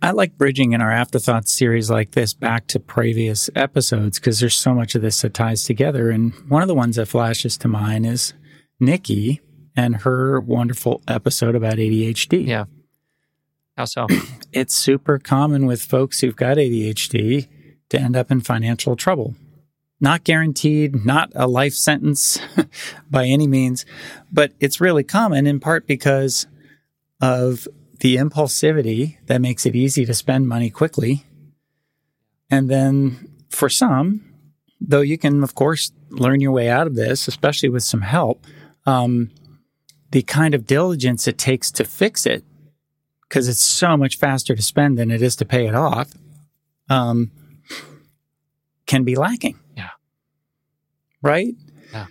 I 0.00 0.12
like 0.12 0.38
bridging 0.38 0.72
in 0.72 0.80
our 0.80 0.92
afterthoughts 0.92 1.52
series 1.52 1.90
like 1.90 2.12
this 2.12 2.32
back 2.32 2.68
to 2.68 2.78
previous 2.78 3.50
episodes 3.56 4.18
because 4.20 4.38
there's 4.38 4.54
so 4.54 4.72
much 4.72 4.94
of 4.94 5.02
this 5.02 5.22
that 5.22 5.34
ties 5.34 5.64
together. 5.64 6.10
And 6.10 6.32
one 6.48 6.62
of 6.62 6.68
the 6.68 6.74
ones 6.74 6.96
that 6.96 7.06
flashes 7.06 7.56
to 7.58 7.68
mind 7.68 8.06
is 8.06 8.32
Nikki 8.78 9.40
and 9.76 9.96
her 9.96 10.40
wonderful 10.40 11.02
episode 11.08 11.54
about 11.54 11.74
ADHD. 11.74 12.46
Yeah. 12.46 12.64
How 13.76 13.84
so? 13.84 14.06
It's 14.50 14.74
super 14.74 15.18
common 15.18 15.66
with 15.66 15.82
folks 15.82 16.20
who've 16.20 16.34
got 16.34 16.56
ADHD 16.56 17.48
to 17.90 18.00
end 18.00 18.16
up 18.16 18.30
in 18.30 18.40
financial 18.40 18.96
trouble. 18.96 19.34
Not 20.00 20.24
guaranteed, 20.24 21.04
not 21.04 21.32
a 21.34 21.48
life 21.48 21.74
sentence 21.74 22.38
by 23.10 23.26
any 23.26 23.46
means, 23.46 23.84
but 24.30 24.52
it's 24.60 24.80
really 24.80 25.02
common 25.02 25.46
in 25.46 25.58
part 25.58 25.86
because 25.86 26.46
of 27.20 27.66
the 28.00 28.16
impulsivity 28.16 29.16
that 29.26 29.40
makes 29.40 29.66
it 29.66 29.74
easy 29.74 30.04
to 30.04 30.14
spend 30.14 30.46
money 30.46 30.70
quickly. 30.70 31.24
And 32.50 32.70
then 32.70 33.32
for 33.50 33.68
some, 33.68 34.24
though 34.80 35.00
you 35.00 35.18
can, 35.18 35.42
of 35.42 35.54
course, 35.54 35.90
learn 36.10 36.40
your 36.40 36.52
way 36.52 36.68
out 36.68 36.86
of 36.86 36.94
this, 36.94 37.28
especially 37.28 37.68
with 37.68 37.82
some 37.82 38.02
help, 38.02 38.44
um, 38.86 39.30
the 40.10 40.22
kind 40.22 40.54
of 40.54 40.66
diligence 40.66 41.26
it 41.26 41.38
takes 41.38 41.70
to 41.72 41.84
fix 41.84 42.24
it, 42.24 42.44
because 43.28 43.48
it's 43.48 43.60
so 43.60 43.96
much 43.96 44.16
faster 44.16 44.54
to 44.54 44.62
spend 44.62 44.96
than 44.96 45.10
it 45.10 45.20
is 45.20 45.36
to 45.36 45.44
pay 45.44 45.66
it 45.66 45.74
off, 45.74 46.12
um, 46.88 47.30
can 48.88 49.04
be 49.04 49.14
lacking. 49.14 49.60
Yeah. 49.76 49.90
Right? 51.22 51.54
Yeah. 51.92 52.06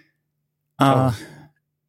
Uh, 0.80 1.12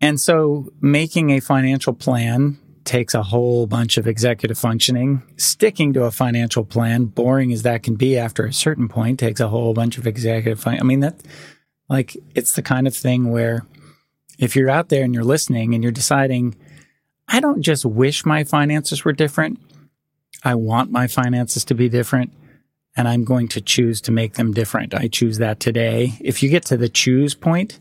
and 0.01 0.21
so 0.21 0.73
making 0.81 1.31
a 1.31 1.39
financial 1.39 1.93
plan 1.93 2.59
takes 2.85 3.15
a 3.15 3.23
whole 3.23 3.67
bunch 3.67 3.99
of 3.99 4.09
executive 4.09 4.59
functioning. 4.59 5.23
Sticking 5.37 5.93
to 5.93 6.05
a 6.05 6.11
financial 6.11 6.65
plan, 6.65 7.05
boring 7.05 7.53
as 7.53 7.63
that 7.63 7.83
can 7.83 7.95
be 7.95 8.19
after 8.19 8.47
a 8.47 8.53
certain 8.53 8.89
point, 8.89 9.21
takes 9.21 9.41
a 9.41 9.49
whole 9.49 9.75
bunch 9.75 9.99
of 9.99 10.07
executive 10.07 10.59
fun- 10.59 10.81
I 10.81 10.83
mean, 10.83 11.01
that, 11.01 11.21
like, 11.89 12.17
it's 12.35 12.55
the 12.55 12.63
kind 12.63 12.89
of 12.89 12.97
thing 12.97 13.31
where 13.31 13.67
if 14.39 14.57
you're 14.57 14.71
out 14.71 14.89
there 14.89 15.05
and 15.05 15.13
you're 15.13 15.23
listening 15.23 15.75
and 15.75 15.83
you're 15.83 15.93
deciding, 15.93 16.57
I 17.29 17.41
don't 17.41 17.61
just 17.61 17.85
wish 17.85 18.25
my 18.25 18.43
finances 18.43 19.05
were 19.05 19.13
different, 19.13 19.61
I 20.43 20.55
want 20.55 20.91
my 20.91 21.09
finances 21.09 21.65
to 21.67 21.75
be 21.75 21.89
different. 21.91 22.33
And 22.99 23.07
I'm 23.09 23.23
going 23.25 23.47
to 23.49 23.61
choose 23.61 24.01
to 24.03 24.13
make 24.13 24.35
them 24.35 24.53
different. 24.53 24.93
I 24.93 25.07
choose 25.09 25.39
that 25.39 25.61
today. 25.61 26.15
If 26.21 26.43
you 26.43 26.51
get 26.51 26.65
to 26.67 26.77
the 26.77 26.89
choose 26.89 27.35
point 27.35 27.79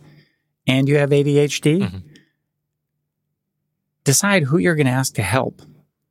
and 0.68 0.88
you 0.88 0.98
have 1.00 1.10
ADHD, 1.12 1.80
Mhm. 1.80 2.04
decide 4.04 4.44
who 4.44 4.58
you're 4.60 4.76
going 4.76 4.86
to 4.86 4.92
ask 4.92 5.16
to 5.16 5.24
help 5.24 5.62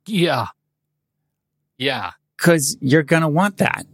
Yeah. 0.05 0.47
Yeah. 1.77 2.11
because 2.37 2.77
you're 2.81 3.03
going 3.03 3.21
to 3.21 3.27
want 3.29 3.57
that. 3.57 3.85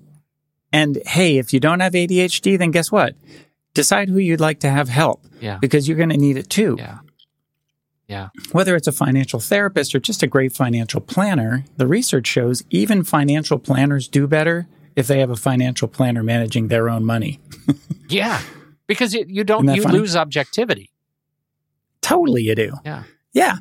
And 0.72 0.98
hey, 1.06 1.38
if 1.38 1.54
you 1.54 1.60
don't 1.60 1.80
have 1.80 1.94
ADHD, 1.94 2.58
then 2.58 2.72
guess 2.72 2.92
what? 2.92 3.16
Decide 3.76 4.10
who 4.10 4.18
you'd 4.18 4.40
like 4.42 4.60
to 4.62 4.70
have 4.70 4.90
help 4.90 5.24
Yeah. 5.40 5.60
because 5.62 5.88
you're 5.88 5.98
going 5.98 6.10
to 6.10 6.18
need 6.18 6.38
it 6.38 6.50
too. 6.50 6.76
Yeah. 6.80 7.00
Yeah. 8.08 8.30
Whether 8.52 8.76
it's 8.76 8.88
a 8.88 8.92
financial 8.92 9.40
therapist 9.40 9.94
or 9.96 10.00
just 10.00 10.24
a 10.24 10.28
great 10.28 10.54
financial 10.54 11.02
planner, 11.02 11.66
the 11.78 11.88
research 11.88 12.26
shows 12.28 12.64
even 12.72 13.04
financial 13.04 13.60
planners 13.60 14.08
do 14.08 14.28
better 14.28 14.68
if 14.96 15.08
they 15.08 15.20
have 15.20 15.30
a 15.30 15.36
financial 15.36 15.88
planner 15.88 16.24
managing 16.24 16.68
their 16.68 16.90
own 16.90 17.06
money. 17.06 17.40
Yeah. 18.10 18.42
Because 18.86 19.16
it, 19.16 19.30
you 19.30 19.44
don't, 19.44 19.68
you 19.74 19.82
funny? 19.82 19.98
lose 19.98 20.16
objectivity. 20.16 20.92
Totally, 22.02 22.44
you 22.44 22.54
do. 22.54 22.74
Yeah. 22.86 23.04
Yeah. 23.32 23.56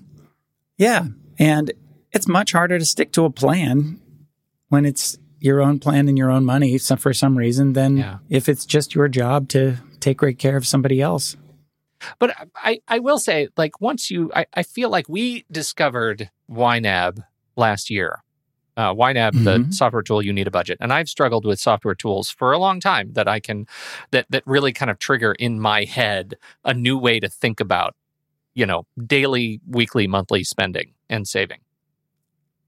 Yeah. 0.76 1.06
And 1.38 1.72
it's 2.10 2.28
much 2.28 2.52
harder 2.52 2.78
to 2.78 2.84
stick 2.84 3.12
to 3.12 3.24
a 3.24 3.30
plan 3.30 4.00
when 4.68 4.84
it's 4.84 5.16
your 5.40 5.62
own 5.62 5.78
plan 5.78 6.08
and 6.08 6.18
your 6.18 6.30
own 6.30 6.44
money 6.44 6.76
for 6.76 7.14
some 7.14 7.38
reason 7.38 7.72
than 7.72 7.96
Yeah. 7.96 8.18
if 8.28 8.48
it's 8.48 8.66
just 8.66 8.94
your 8.94 9.08
job 9.08 9.48
to 9.50 9.76
take 10.00 10.18
great 10.18 10.38
care 10.38 10.56
of 10.56 10.66
somebody 10.66 11.00
else. 11.00 11.36
But 12.18 12.36
I, 12.56 12.80
I 12.88 12.98
will 12.98 13.18
say, 13.18 13.48
like, 13.56 13.80
once 13.80 14.10
you, 14.10 14.30
I, 14.34 14.46
I 14.52 14.64
feel 14.64 14.90
like 14.90 15.08
we 15.08 15.46
discovered 15.50 16.30
YNAB 16.50 17.24
last 17.56 17.90
year. 17.90 18.22
Uh, 18.76 18.94
YNAB, 18.94 19.44
the 19.44 19.58
Mhm. 19.58 19.74
software 19.74 20.02
tool, 20.02 20.22
you 20.22 20.32
need 20.32 20.46
a 20.46 20.50
budget. 20.50 20.78
And 20.80 20.92
I've 20.92 21.08
struggled 21.08 21.44
with 21.44 21.60
software 21.60 21.94
tools 21.94 22.30
for 22.30 22.52
a 22.52 22.58
long 22.58 22.80
time 22.80 23.12
that 23.12 23.28
I 23.28 23.38
can, 23.38 23.66
that, 24.12 24.26
that 24.30 24.42
really 24.46 24.72
kind 24.72 24.90
of 24.90 24.98
trigger 24.98 25.32
in 25.32 25.60
my 25.60 25.84
head 25.84 26.36
a 26.64 26.72
new 26.72 26.96
way 26.96 27.20
to 27.20 27.28
think 27.28 27.60
about, 27.60 27.94
you 28.54 28.64
know, 28.64 28.86
daily, 29.06 29.60
weekly, 29.68 30.06
monthly 30.06 30.42
spending 30.42 30.94
and 31.10 31.28
saving. 31.28 31.60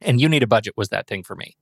And 0.02 0.20
you 0.20 0.28
need 0.28 0.42
a 0.42 0.46
budget 0.46 0.74
was 0.76 0.90
that 0.90 1.06
thing 1.06 1.22
for 1.22 1.34
me. 1.36 1.56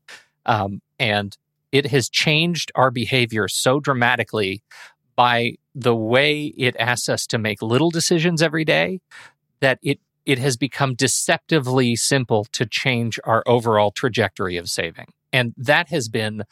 Um, 0.47 0.81
and 0.99 1.37
it 1.71 1.87
has 1.87 2.09
changed 2.09 2.73
our 2.75 2.91
behavior 2.91 3.47
so 3.49 3.79
dramatically 3.81 4.63
by 5.15 5.55
the 5.75 5.95
way 5.95 6.47
it 6.57 6.75
asks 6.79 7.09
us 7.09 7.27
to 7.29 7.39
make 7.39 7.63
little 7.63 7.91
decisions 7.91 8.43
every 8.43 8.65
day 8.65 9.01
that 9.61 9.79
it 9.83 10.01
it 10.25 10.39
has 10.39 10.57
become 10.57 10.95
deceptively 10.95 11.97
simple 11.97 12.45
to 12.45 12.67
change 12.67 13.19
our 13.25 13.43
overall 13.47 13.91
trajectory 13.91 14.57
of 14.57 14.69
saving 14.69 15.07
and 15.33 15.55
that 15.57 15.89
has 15.89 16.09
been 16.09 16.43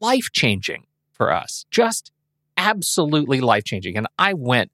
life 0.00 0.30
changing 0.32 0.86
for 1.12 1.32
us 1.32 1.64
just 1.70 2.12
absolutely 2.56 3.40
life 3.40 3.64
changing 3.64 3.96
and 3.96 4.06
i 4.18 4.32
went 4.32 4.70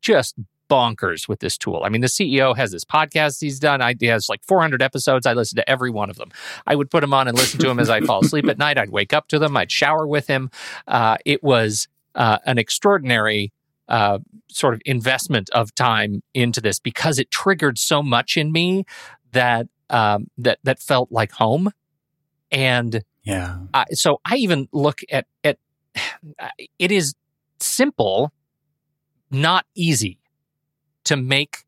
just 0.00 0.36
bonkers 0.70 1.28
with 1.28 1.40
this 1.40 1.58
tool. 1.58 1.82
I 1.84 1.88
mean, 1.90 2.00
the 2.00 2.06
CEO 2.06 2.56
has 2.56 2.70
this 2.70 2.84
podcast 2.84 3.40
he's 3.40 3.58
done. 3.58 3.82
I, 3.82 3.94
he 3.98 4.06
has 4.06 4.28
like 4.28 4.42
400 4.44 4.80
episodes. 4.80 5.26
I 5.26 5.34
listen 5.34 5.56
to 5.56 5.68
every 5.68 5.90
one 5.90 6.08
of 6.08 6.16
them. 6.16 6.30
I 6.66 6.76
would 6.76 6.90
put 6.90 7.00
them 7.00 7.12
on 7.12 7.28
and 7.28 7.36
listen 7.36 7.60
to 7.60 7.68
him 7.68 7.80
as 7.80 7.90
I 7.90 8.00
fall 8.00 8.24
asleep 8.24 8.46
at 8.48 8.56
night. 8.56 8.78
I'd 8.78 8.90
wake 8.90 9.12
up 9.12 9.28
to 9.28 9.38
them. 9.38 9.56
I'd 9.56 9.72
shower 9.72 10.06
with 10.06 10.28
him. 10.28 10.50
Uh, 10.86 11.16
it 11.26 11.42
was 11.42 11.88
uh, 12.14 12.38
an 12.46 12.56
extraordinary 12.56 13.52
uh, 13.90 14.18
sort 14.48 14.74
of 14.74 14.80
investment 14.86 15.50
of 15.50 15.74
time 15.74 16.22
into 16.32 16.60
this 16.60 16.78
because 16.78 17.18
it 17.18 17.30
triggered 17.30 17.78
so 17.78 18.02
much 18.02 18.36
in 18.36 18.52
me 18.52 18.84
that 19.32 19.66
um, 19.90 20.28
that 20.38 20.58
that 20.62 20.80
felt 20.80 21.10
like 21.10 21.32
home. 21.32 21.70
And 22.52 23.02
Yeah. 23.24 23.58
uh, 23.74 23.84
so 23.92 24.20
I 24.24 24.36
even 24.36 24.68
look 24.72 25.00
at 25.10 25.26
at 25.44 25.58
it 26.78 26.92
is 26.92 27.14
simple, 27.58 28.32
not 29.30 29.66
easy 29.74 30.18
to 31.04 31.16
make 31.16 31.64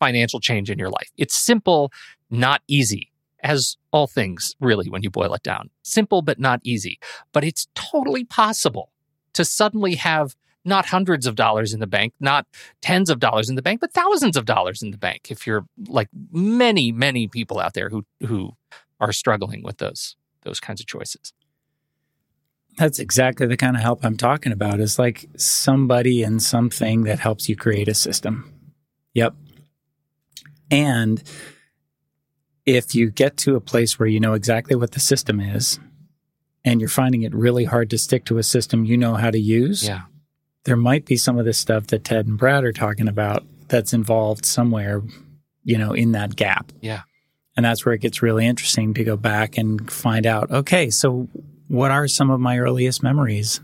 financial 0.00 0.40
change 0.40 0.70
in 0.70 0.78
your 0.78 0.90
life. 0.90 1.10
It's 1.16 1.36
simple, 1.36 1.92
not 2.30 2.62
easy, 2.68 3.10
as 3.42 3.76
all 3.92 4.06
things 4.06 4.54
really 4.60 4.88
when 4.88 5.02
you 5.02 5.10
boil 5.10 5.34
it 5.34 5.42
down. 5.42 5.70
Simple 5.82 6.22
but 6.22 6.38
not 6.38 6.60
easy, 6.64 6.98
but 7.32 7.44
it's 7.44 7.68
totally 7.74 8.24
possible 8.24 8.92
to 9.34 9.44
suddenly 9.44 9.96
have 9.96 10.34
not 10.68 10.86
hundreds 10.86 11.26
of 11.26 11.34
dollars 11.34 11.72
in 11.74 11.80
the 11.80 11.86
bank, 11.86 12.12
not 12.20 12.46
tens 12.82 13.10
of 13.10 13.18
dollars 13.18 13.48
in 13.48 13.56
the 13.56 13.62
bank, 13.62 13.80
but 13.80 13.92
thousands 13.92 14.36
of 14.36 14.44
dollars 14.44 14.82
in 14.82 14.90
the 14.90 14.98
bank 14.98 15.30
if 15.30 15.46
you're 15.46 15.66
like 15.88 16.08
many 16.30 16.92
many 16.92 17.26
people 17.26 17.58
out 17.58 17.74
there 17.74 17.88
who 17.88 18.04
who 18.26 18.52
are 19.00 19.12
struggling 19.12 19.62
with 19.62 19.78
those 19.78 20.16
those 20.42 20.60
kinds 20.60 20.80
of 20.80 20.86
choices. 20.86 21.32
That's 22.76 23.00
exactly 23.00 23.46
the 23.48 23.56
kind 23.56 23.74
of 23.74 23.82
help 23.82 24.04
I'm 24.04 24.16
talking 24.16 24.52
about. 24.52 24.78
Is 24.78 24.98
like 24.98 25.26
somebody 25.36 26.22
and 26.22 26.40
something 26.40 27.02
that 27.04 27.18
helps 27.18 27.48
you 27.48 27.56
create 27.56 27.88
a 27.88 27.94
system. 27.94 28.52
Yep. 29.14 29.34
And 30.70 31.22
if 32.66 32.94
you 32.94 33.10
get 33.10 33.36
to 33.38 33.56
a 33.56 33.60
place 33.60 33.98
where 33.98 34.06
you 34.06 34.20
know 34.20 34.34
exactly 34.34 34.76
what 34.76 34.92
the 34.92 35.00
system 35.00 35.40
is 35.40 35.80
and 36.64 36.80
you're 36.80 36.88
finding 36.90 37.22
it 37.22 37.34
really 37.34 37.64
hard 37.64 37.88
to 37.90 37.98
stick 37.98 38.26
to 38.26 38.36
a 38.38 38.42
system 38.42 38.84
you 38.84 38.96
know 38.96 39.14
how 39.14 39.30
to 39.30 39.38
use, 39.40 39.86
Yeah. 39.86 40.02
There 40.64 40.76
might 40.76 41.04
be 41.06 41.16
some 41.16 41.38
of 41.38 41.44
this 41.44 41.58
stuff 41.58 41.86
that 41.88 42.04
Ted 42.04 42.26
and 42.26 42.38
Brad 42.38 42.64
are 42.64 42.72
talking 42.72 43.08
about 43.08 43.44
that's 43.68 43.92
involved 43.92 44.44
somewhere, 44.44 45.02
you 45.64 45.78
know, 45.78 45.92
in 45.92 46.12
that 46.12 46.36
gap. 46.36 46.72
Yeah. 46.80 47.02
And 47.56 47.64
that's 47.64 47.84
where 47.84 47.94
it 47.94 48.00
gets 48.00 48.22
really 48.22 48.46
interesting 48.46 48.94
to 48.94 49.04
go 49.04 49.16
back 49.16 49.58
and 49.58 49.90
find 49.90 50.26
out 50.26 50.50
okay, 50.50 50.90
so 50.90 51.28
what 51.66 51.90
are 51.90 52.08
some 52.08 52.30
of 52.30 52.40
my 52.40 52.58
earliest 52.58 53.02
memories 53.02 53.60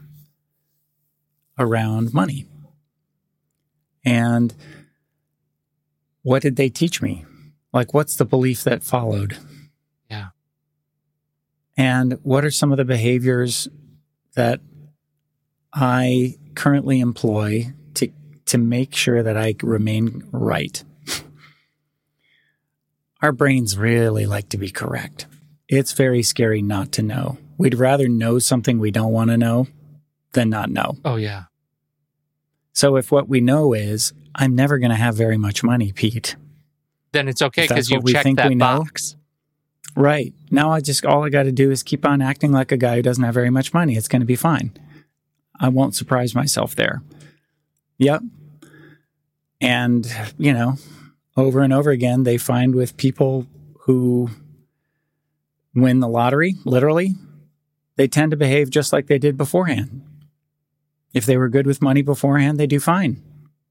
around 1.59 2.13
money? 2.13 2.47
And 4.05 4.55
what 6.23 6.43
did 6.43 6.57
they 6.57 6.69
teach 6.69 7.01
me? 7.01 7.25
Like, 7.73 7.95
what's 7.95 8.17
the 8.17 8.25
belief 8.25 8.65
that 8.65 8.83
followed? 8.83 9.37
Yeah. 10.11 10.29
And 11.77 12.19
what 12.23 12.45
are 12.45 12.51
some 12.51 12.73
of 12.73 12.79
the 12.79 12.85
behaviors 12.85 13.69
that 14.35 14.61
I 15.75 16.37
currently 16.55 17.01
employ 17.01 17.73
to, 17.95 18.09
to 18.47 18.59
make 18.59 18.95
sure 18.95 19.23
that 19.23 19.37
I 19.37 19.57
remain 19.63 20.23
right? 20.31 20.83
Our 23.21 23.33
brains 23.33 23.77
really 23.77 24.27
like 24.27 24.51
to 24.51 24.59
be 24.59 24.71
correct. 24.71 25.27
It's 25.69 25.93
very 25.93 26.23
scary 26.23 26.63
not 26.63 26.93
to 26.93 27.03
know. 27.03 27.39
We'd 27.57 27.75
rather 27.75 28.09
know 28.09 28.39
something 28.39 28.79
we 28.79 28.91
don't 28.91 29.13
want 29.13 29.31
to 29.31 29.39
know 29.39 29.67
than 30.33 30.51
not 30.51 30.71
know. 30.71 30.99
Oh 31.05 31.17
yeah. 31.17 31.45
So 32.73 32.97
if 32.97 33.11
what 33.11 33.29
we 33.29 33.41
know 33.41 33.73
is, 33.73 34.13
I'm 34.35 34.55
never 34.55 34.79
going 34.79 34.91
to 34.91 34.97
have 34.97 35.15
very 35.15 35.39
much 35.39 35.63
money, 35.63 35.93
Pete. 35.93 36.37
Then 37.13 37.29
it's 37.29 37.41
okay 37.41 37.67
because 37.67 37.89
you 37.89 38.03
checked 38.03 38.25
think 38.25 38.39
that 38.39 38.49
we 38.49 38.57
know. 38.57 38.81
box. 38.81 39.17
Right. 39.97 40.35
Now 40.51 40.73
I 40.73 40.81
just, 40.81 41.07
all 41.07 41.25
I 41.25 41.31
got 41.31 41.45
to 41.45 41.53
do 41.53 41.71
is 41.71 41.83
keep 41.83 42.05
on 42.05 42.21
acting 42.21 42.53
like 42.53 42.73
a 42.73 42.77
guy 42.77 42.97
who 42.97 43.03
doesn't 43.03 43.23
have 43.23 43.35
very 43.35 43.51
much 43.51 43.73
money. 43.73 43.97
It's 43.97 44.09
going 44.09 44.21
to 44.21 44.27
be 44.27 44.37
fine. 44.37 44.73
I 45.61 45.69
won't 45.69 45.95
surprise 45.95 46.35
myself 46.35 46.75
there. 46.75 47.03
Yep. 47.99 48.23
And, 49.61 50.11
you 50.37 50.53
know, 50.53 50.77
over 51.37 51.61
and 51.61 51.73
over 51.73 51.91
again, 51.91 52.25
they 52.25 52.39
find 52.39 52.75
with 52.75 52.97
people 52.97 53.47
who 53.81 54.31
win 55.75 56.01
the 56.01 56.09
lottery, 56.09 56.55
literally, 56.65 57.15
they 57.97 58.09
tend 58.09 58.31
to 58.31 58.37
behave 58.37 58.71
just 58.71 58.93
like 58.93 59.07
they 59.07 59.19
did 59.19 59.37
beforehand. 59.37 60.03
If 61.13 61.27
they 61.27 61.37
were 61.37 61.49
good 61.49 61.67
with 61.67 61.83
money 61.83 62.03
beforehand, 62.03 62.59
they 62.59 62.67
do 62.67 62.81
fine. 62.81 63.23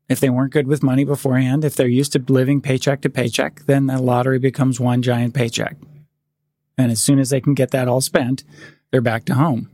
If 0.10 0.20
they 0.20 0.30
weren't 0.30 0.54
good 0.54 0.68
with 0.68 0.84
money 0.84 1.04
beforehand, 1.04 1.66
if 1.66 1.76
they're 1.76 1.88
used 1.88 2.14
to 2.14 2.24
living 2.28 2.62
paycheck 2.62 3.02
to 3.02 3.10
paycheck, 3.10 3.66
then 3.66 3.88
the 3.88 4.02
lottery 4.02 4.40
becomes 4.40 4.80
one 4.80 5.02
giant 5.02 5.34
paycheck. 5.34 5.76
And 6.78 6.92
as 6.92 7.02
soon 7.02 7.20
as 7.20 7.30
they 7.30 7.42
can 7.42 7.54
get 7.54 7.72
that 7.72 7.88
all 7.88 8.02
spent, 8.02 8.44
they're 8.92 9.02
back 9.02 9.26
to 9.26 9.36
home. 9.36 9.70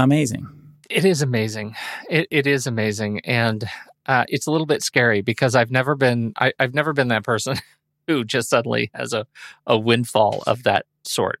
Amazing. 0.00 0.48
It 0.88 1.04
is 1.04 1.20
amazing. 1.20 1.76
It, 2.08 2.26
it 2.30 2.46
is 2.46 2.66
amazing, 2.66 3.20
and 3.20 3.64
uh, 4.06 4.24
it's 4.28 4.46
a 4.46 4.50
little 4.50 4.66
bit 4.66 4.82
scary 4.82 5.20
because 5.20 5.54
I've 5.54 5.70
never 5.70 5.94
been 5.94 6.32
I, 6.38 6.52
I've 6.58 6.74
never 6.74 6.92
been 6.92 7.08
that 7.08 7.22
person 7.22 7.56
who 8.06 8.24
just 8.24 8.48
suddenly 8.48 8.90
has 8.94 9.12
a 9.12 9.26
a 9.66 9.78
windfall 9.78 10.42
of 10.46 10.62
that 10.62 10.86
sort. 11.04 11.40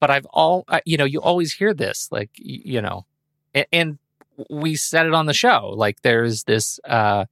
But 0.00 0.10
I've 0.10 0.26
all 0.26 0.64
uh, 0.68 0.80
you 0.84 0.96
know 0.96 1.04
you 1.04 1.20
always 1.20 1.54
hear 1.54 1.72
this 1.72 2.08
like 2.10 2.30
you 2.34 2.82
know, 2.82 3.06
and, 3.54 3.66
and 3.72 3.98
we 4.50 4.74
said 4.74 5.06
it 5.06 5.14
on 5.14 5.26
the 5.26 5.34
show 5.34 5.72
like 5.76 6.02
there's 6.02 6.44
this. 6.44 6.80
Uh, 6.84 7.26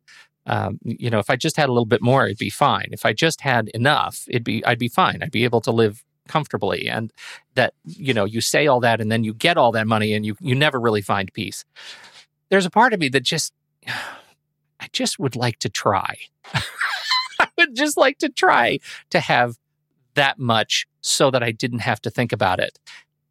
um, 0.47 0.79
you 0.83 1.11
know, 1.11 1.19
if 1.19 1.29
I 1.31 1.37
just 1.37 1.57
had 1.59 1.69
a 1.69 1.73
little 1.73 1.85
bit 1.85 2.03
more, 2.03 2.25
it'd 2.25 2.39
be 2.39 2.51
fine. 2.51 2.89
If 2.93 3.05
I 3.05 3.13
just 3.13 3.43
had 3.43 3.69
enough, 3.69 4.25
it'd 4.27 4.43
be 4.43 4.65
I'd 4.65 4.79
be 4.79 4.89
fine. 4.89 5.23
I'd 5.23 5.31
be 5.31 5.45
able 5.45 5.61
to 5.61 5.71
live 5.71 6.03
comfortably 6.31 6.89
and 6.89 7.13
that 7.57 7.75
you 7.85 8.15
know 8.15 8.25
you 8.25 8.41
say 8.41 8.69
all 8.69 8.79
that 8.79 9.01
and 9.01 9.11
then 9.11 9.25
you 9.25 9.35
get 9.35 9.57
all 9.57 9.73
that 9.73 9.87
money 9.89 10.15
and 10.15 10.25
you 10.25 10.37
you 10.41 10.55
never 10.55 10.79
really 10.79 11.03
find 11.03 11.33
peace. 11.33 11.65
There's 12.51 12.67
a 12.67 12.71
part 12.71 12.93
of 12.95 13.01
me 13.01 13.09
that 13.09 13.25
just 13.25 13.53
i 14.83 14.87
just 14.93 15.19
would 15.19 15.35
like 15.35 15.59
to 15.59 15.69
try. 15.69 16.15
I 16.55 17.49
would 17.59 17.75
just 17.75 17.97
like 17.97 18.19
to 18.19 18.29
try 18.29 18.79
to 19.11 19.19
have 19.19 19.57
that 20.15 20.39
much 20.39 20.87
so 21.01 21.31
that 21.31 21.43
i 21.43 21.51
didn't 21.51 21.81
have 21.81 22.01
to 22.03 22.11
think 22.11 22.33
about 22.33 22.61
it 22.61 22.79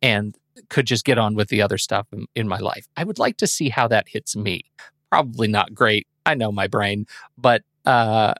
and 0.02 0.36
could 0.68 0.86
just 0.86 1.06
get 1.06 1.18
on 1.18 1.36
with 1.36 1.48
the 1.48 1.62
other 1.62 1.78
stuff 1.78 2.08
in, 2.12 2.26
in 2.36 2.48
my 2.48 2.58
life. 2.58 2.86
I 2.98 3.06
would 3.06 3.20
like 3.20 3.38
to 3.38 3.48
see 3.48 3.70
how 3.70 3.88
that 3.88 4.10
hits 4.10 4.36
me. 4.36 4.64
Probably 5.10 5.48
not 5.48 5.74
great. 5.74 6.06
I 6.26 6.36
know 6.36 6.52
my 6.52 6.68
brain 6.68 7.06
but 7.38 7.64
uh 7.86 8.34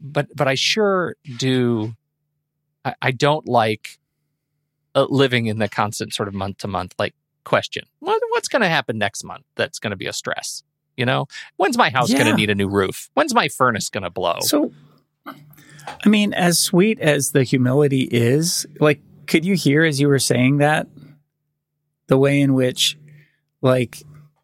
but 0.00 0.26
but 0.36 0.46
i 0.46 0.54
sure 0.54 1.16
do 1.38 1.94
I, 2.86 2.94
I 3.02 3.10
don't 3.10 3.46
like 3.46 3.98
uh, 4.94 5.06
living 5.10 5.46
in 5.46 5.58
the 5.58 5.68
constant 5.68 6.14
sort 6.14 6.28
of 6.28 6.34
month 6.34 6.58
to 6.58 6.68
month 6.68 6.94
like 6.98 7.14
question. 7.44 7.84
What, 7.98 8.22
what's 8.30 8.48
going 8.48 8.62
to 8.62 8.68
happen 8.68 8.96
next 8.96 9.24
month? 9.24 9.44
That's 9.56 9.78
going 9.78 9.90
to 9.90 9.96
be 9.96 10.06
a 10.06 10.12
stress. 10.12 10.62
You 10.96 11.04
know, 11.04 11.26
when's 11.56 11.76
my 11.76 11.90
house 11.90 12.10
going 12.10 12.24
to 12.24 12.34
need 12.34 12.48
a 12.48 12.54
new 12.54 12.68
roof? 12.68 13.10
When's 13.12 13.34
my 13.34 13.48
furnace 13.48 13.90
going 13.90 14.04
to 14.04 14.10
blow? 14.10 14.38
So, 14.40 14.72
I 15.26 16.08
mean, 16.08 16.32
as 16.32 16.58
sweet 16.58 16.98
as 17.00 17.32
the 17.32 17.42
humility 17.42 18.08
is, 18.10 18.64
like, 18.80 19.02
could 19.26 19.44
you 19.44 19.56
hear 19.56 19.84
as 19.84 20.00
you 20.00 20.08
were 20.08 20.18
saying 20.18 20.58
that 20.58 20.86
the 22.06 22.16
way 22.16 22.40
in 22.40 22.54
which, 22.54 22.96
like, 23.60 24.02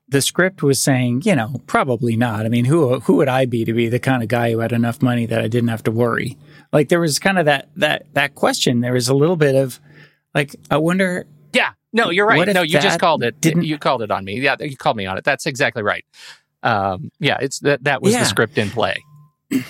the 0.09 0.21
script 0.21 0.63
was 0.63 0.79
saying, 0.79 1.23
you 1.25 1.35
know, 1.35 1.55
probably 1.67 2.17
not. 2.17 2.45
I 2.45 2.51
mean, 2.51 2.67
who 2.67 3.01
who 3.01 3.17
would 3.17 3.29
I 3.29 3.47
be 3.47 3.65
to 3.65 3.73
be 3.73 3.89
the 3.89 3.99
kind 3.99 4.23
of 4.23 4.29
guy 4.29 4.53
who 4.53 4.59
had 4.59 4.73
enough 4.73 5.01
money 5.01 5.25
that 5.25 5.41
I 5.41 5.49
didn't 5.49 5.71
have 5.71 5.85
to 5.85 5.91
worry? 5.91 6.37
Like, 6.73 6.89
there 6.89 7.01
was 7.01 7.19
kind 7.19 7.39
of 7.39 7.47
that 7.47 7.69
that 7.77 8.07
that 8.15 8.35
question. 8.35 8.81
There 8.81 8.93
was 8.95 9.09
a 9.09 9.15
little 9.15 9.37
bit 9.37 9.55
of, 9.55 9.79
like, 10.35 10.57
I 10.71 10.79
wonder. 10.79 11.27
yeah, 11.53 11.71
no, 11.93 12.11
you're 12.11 12.27
right. 12.27 12.49
No, 12.55 12.63
you 12.63 12.81
just 12.81 12.99
called 13.01 13.23
it. 13.23 13.41
didn't- 13.41 13.65
You 13.65 13.77
called 13.79 14.03
it 14.03 14.11
on 14.11 14.25
me. 14.25 14.41
Yeah, 14.41 14.57
you 14.61 14.77
called 14.77 14.97
me 14.97 15.05
on 15.07 15.19
it. 15.19 15.25
That's 15.25 15.45
exactly 15.47 15.83
right. 15.83 16.05
Um, 16.63 17.11
yeah, 17.19 17.39
it's 17.41 17.59
that 17.61 17.85
that 17.85 18.01
was 18.03 18.13
Yeah. 18.15 18.21
the 18.21 18.27
script 18.27 18.57
in 18.59 18.71
play. 18.71 18.97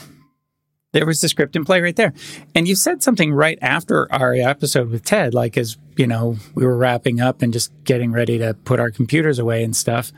There 0.93 1.07
was 1.07 1.23
the 1.23 1.29
script 1.31 1.57
in 1.57 1.65
play 1.65 1.81
right 1.81 1.97
there. 1.97 2.13
And 2.55 2.69
you 2.69 2.75
said 2.75 3.03
something 3.03 3.33
right 3.33 3.59
after 3.63 4.13
our 4.13 4.35
episode 4.35 4.91
with 4.91 5.03
Ted, 5.03 5.33
like 5.33 5.57
as, 5.57 5.79
you 5.97 6.07
know, 6.07 6.37
we 6.55 6.67
were 6.67 6.77
wrapping 6.77 7.19
up 7.19 7.41
and 7.41 7.51
just 7.51 7.73
getting 7.85 8.13
ready 8.13 8.37
to 8.37 8.53
put 8.53 8.79
our 8.79 8.91
computers 8.91 9.39
away 9.39 9.65
and 9.65 9.75
stuff, 9.75 10.13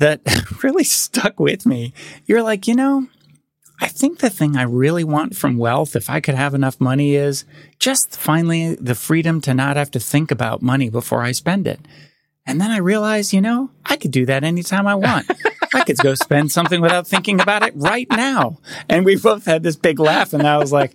that 0.00 0.22
really 0.64 0.82
stuck 0.82 1.38
with 1.38 1.66
me. 1.66 1.92
You're 2.26 2.42
like, 2.42 2.66
you 2.66 2.74
know, 2.74 3.06
I 3.80 3.88
think 3.88 4.18
the 4.18 4.30
thing 4.30 4.56
I 4.56 4.62
really 4.62 5.04
want 5.04 5.36
from 5.36 5.56
wealth, 5.56 5.96
if 5.96 6.10
I 6.10 6.20
could 6.20 6.34
have 6.34 6.54
enough 6.54 6.80
money, 6.80 7.14
is 7.14 7.44
just 7.78 8.16
finally 8.16 8.74
the 8.74 8.94
freedom 8.94 9.40
to 9.42 9.54
not 9.54 9.76
have 9.76 9.90
to 9.92 10.00
think 10.00 10.30
about 10.30 10.60
money 10.60 10.90
before 10.90 11.22
I 11.22 11.32
spend 11.32 11.66
it. 11.66 11.80
And 12.46 12.60
then 12.60 12.70
I 12.70 12.78
realized, 12.78 13.32
you 13.32 13.40
know, 13.40 13.70
I 13.86 13.96
could 13.96 14.10
do 14.10 14.26
that 14.26 14.44
anytime 14.44 14.86
I 14.86 14.94
want. 14.96 15.30
I 15.74 15.84
could 15.84 15.98
go 15.98 16.14
spend 16.14 16.50
something 16.50 16.80
without 16.80 17.06
thinking 17.06 17.40
about 17.40 17.62
it 17.62 17.72
right 17.76 18.08
now. 18.10 18.58
And 18.88 19.04
we 19.04 19.16
both 19.16 19.46
had 19.46 19.62
this 19.62 19.76
big 19.76 19.98
laugh. 19.98 20.32
And 20.32 20.42
I 20.42 20.58
was 20.58 20.72
like, 20.72 20.94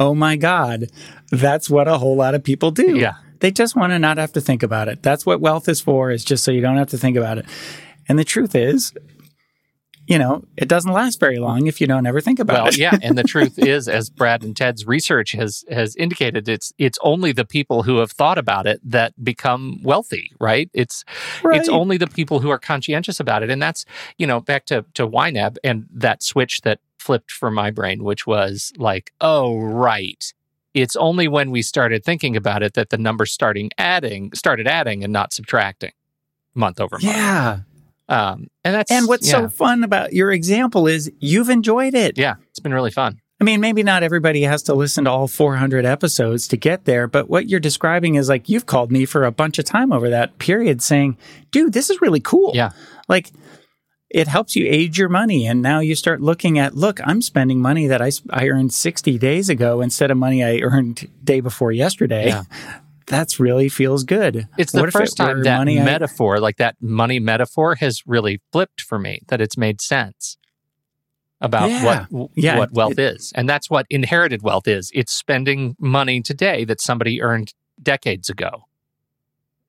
oh 0.00 0.14
my 0.14 0.36
God, 0.36 0.90
that's 1.30 1.68
what 1.68 1.88
a 1.88 1.98
whole 1.98 2.16
lot 2.16 2.34
of 2.34 2.42
people 2.42 2.70
do. 2.70 2.96
Yeah. 2.96 3.14
They 3.40 3.50
just 3.50 3.76
want 3.76 3.92
to 3.92 3.98
not 3.98 4.16
have 4.16 4.32
to 4.32 4.40
think 4.40 4.62
about 4.62 4.88
it. 4.88 5.02
That's 5.02 5.26
what 5.26 5.40
wealth 5.40 5.68
is 5.68 5.80
for, 5.80 6.10
is 6.10 6.24
just 6.24 6.42
so 6.42 6.50
you 6.50 6.62
don't 6.62 6.78
have 6.78 6.88
to 6.90 6.98
think 6.98 7.16
about 7.16 7.38
it. 7.38 7.46
And 8.08 8.18
the 8.18 8.24
truth 8.24 8.54
is, 8.54 8.92
you 10.06 10.18
know, 10.18 10.44
it 10.56 10.68
doesn't 10.68 10.92
last 10.92 11.18
very 11.18 11.38
long 11.38 11.66
if 11.66 11.80
you 11.80 11.86
don't 11.86 12.04
ever 12.06 12.20
think 12.20 12.38
about 12.38 12.54
Well, 12.54 12.66
it. 12.68 12.76
yeah, 12.78 12.98
and 13.02 13.16
the 13.16 13.22
truth 13.34 13.58
is, 13.58 13.88
as 13.88 14.10
Brad 14.10 14.42
and 14.42 14.54
Ted's 14.56 14.86
research 14.86 15.32
has 15.32 15.64
has 15.70 15.96
indicated, 15.96 16.48
it's 16.48 16.72
it's 16.78 16.98
only 17.02 17.32
the 17.32 17.44
people 17.44 17.82
who 17.84 17.98
have 17.98 18.12
thought 18.12 18.36
about 18.38 18.66
it 18.66 18.80
that 18.84 19.12
become 19.24 19.80
wealthy, 19.82 20.30
right? 20.40 20.68
It's 20.74 21.04
it's 21.44 21.68
only 21.68 21.96
the 21.96 22.06
people 22.06 22.40
who 22.40 22.50
are 22.50 22.58
conscientious 22.58 23.18
about 23.20 23.42
it, 23.42 23.50
and 23.50 23.62
that's 23.62 23.84
you 24.18 24.26
know 24.26 24.40
back 24.40 24.66
to 24.66 24.84
to 24.94 25.06
YNAB 25.08 25.56
and 25.64 25.86
that 25.92 26.22
switch 26.22 26.60
that 26.62 26.80
flipped 26.98 27.30
for 27.30 27.50
my 27.50 27.70
brain, 27.70 28.02
which 28.04 28.26
was 28.26 28.72
like, 28.76 29.12
oh 29.20 29.58
right, 29.58 30.32
it's 30.74 30.96
only 30.96 31.28
when 31.28 31.50
we 31.50 31.62
started 31.62 32.04
thinking 32.04 32.36
about 32.36 32.62
it 32.62 32.74
that 32.74 32.90
the 32.90 32.98
numbers 32.98 33.32
starting 33.32 33.70
adding 33.78 34.32
started 34.34 34.66
adding 34.66 35.02
and 35.04 35.12
not 35.12 35.32
subtracting 35.32 35.92
month 36.54 36.78
over 36.80 36.96
month. 36.96 37.04
Yeah. 37.04 37.60
Um, 38.08 38.48
and 38.64 38.74
that's 38.74 38.90
And 38.90 39.08
what's 39.08 39.26
yeah, 39.26 39.40
so 39.42 39.48
fun 39.48 39.82
about 39.84 40.12
your 40.12 40.30
example 40.30 40.86
is 40.86 41.10
you've 41.20 41.48
enjoyed 41.48 41.94
it. 41.94 42.18
yeah, 42.18 42.34
it's 42.50 42.60
been 42.60 42.74
really 42.74 42.90
fun. 42.90 43.20
I 43.40 43.44
mean, 43.44 43.60
maybe 43.60 43.82
not 43.82 44.02
everybody 44.02 44.42
has 44.42 44.62
to 44.64 44.74
listen 44.74 45.04
to 45.04 45.10
all 45.10 45.26
400 45.26 45.84
episodes 45.84 46.46
to 46.48 46.56
get 46.56 46.84
there, 46.84 47.06
but 47.08 47.28
what 47.28 47.48
you're 47.48 47.60
describing 47.60 48.14
is 48.14 48.28
like 48.28 48.48
you've 48.48 48.66
called 48.66 48.92
me 48.92 49.04
for 49.06 49.24
a 49.24 49.32
bunch 49.32 49.58
of 49.58 49.64
time 49.64 49.92
over 49.92 50.08
that 50.10 50.38
period 50.38 50.80
saying, 50.82 51.18
dude, 51.50 51.72
this 51.72 51.90
is 51.90 52.00
really 52.00 52.20
cool. 52.20 52.52
Yeah. 52.54 52.70
Like, 53.08 53.32
it 54.08 54.28
helps 54.28 54.54
you 54.54 54.64
age 54.68 54.96
your 54.96 55.08
money. 55.08 55.46
And 55.48 55.60
now 55.60 55.80
you 55.80 55.96
start 55.96 56.20
looking 56.20 56.58
at, 56.60 56.76
look, 56.76 57.00
I'm 57.04 57.20
spending 57.20 57.60
money 57.60 57.88
that 57.88 58.00
I, 58.00 58.12
I 58.30 58.46
earned 58.48 58.72
60 58.72 59.18
days 59.18 59.48
ago 59.48 59.80
instead 59.80 60.12
of 60.12 60.16
money 60.16 60.44
I 60.44 60.60
earned 60.60 61.10
day 61.24 61.40
before 61.40 61.72
yesterday. 61.72 62.28
Yeah. 62.28 62.44
That's 63.06 63.38
really 63.38 63.68
feels 63.68 64.04
good. 64.04 64.48
It's 64.56 64.72
the 64.72 64.80
What 64.80 64.88
if 64.88 64.94
it 64.94 64.98
first 64.98 65.16
time 65.16 65.42
that 65.42 65.58
money 65.58 65.78
I- 65.80 65.84
metaphor, 65.84 66.40
like 66.40 66.56
that 66.56 66.76
money 66.80 67.18
metaphor, 67.18 67.74
has 67.76 68.02
really 68.06 68.40
flipped 68.52 68.80
for 68.80 68.98
me. 68.98 69.20
That 69.28 69.40
it's 69.40 69.56
made 69.58 69.80
sense 69.80 70.36
about 71.40 71.68
Yeah. 71.70 72.06
what 72.10 72.30
Yeah, 72.34 72.58
what 72.58 72.72
wealth 72.72 72.98
is, 72.98 73.32
and 73.34 73.46
that's 73.48 73.68
what 73.68 73.86
inherited 73.90 74.42
wealth 74.42 74.66
is. 74.66 74.90
It's 74.94 75.12
spending 75.12 75.76
money 75.78 76.22
today 76.22 76.64
that 76.64 76.80
somebody 76.80 77.20
earned 77.20 77.52
decades 77.82 78.30
ago. 78.30 78.64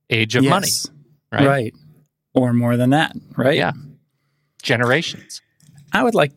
Age 0.10 0.36
of 0.36 0.46
money, 0.46 0.68
right? 1.32 1.46
right. 1.48 1.74
Or 2.34 2.54
more 2.54 2.78
than 2.78 2.92
that, 2.92 3.16
right? 3.36 3.58
Yeah. 3.58 3.72
Generations. 4.62 5.42
I 5.92 6.04
would 6.04 6.16
like 6.16 6.32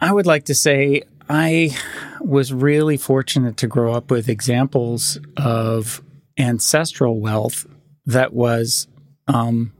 I 0.00 0.12
would 0.12 0.26
like 0.26 0.44
to 0.46 0.54
say 0.54 1.02
I 1.28 1.76
was 2.20 2.52
really 2.52 2.96
fortunate 2.96 3.56
to 3.58 3.66
grow 3.66 3.92
up 3.94 4.10
with 4.10 4.28
examples 4.28 5.18
of 5.36 6.02
ancestral 6.38 7.20
wealth 7.20 7.66
that 8.06 8.32
was 8.32 8.86
um, 9.26 9.72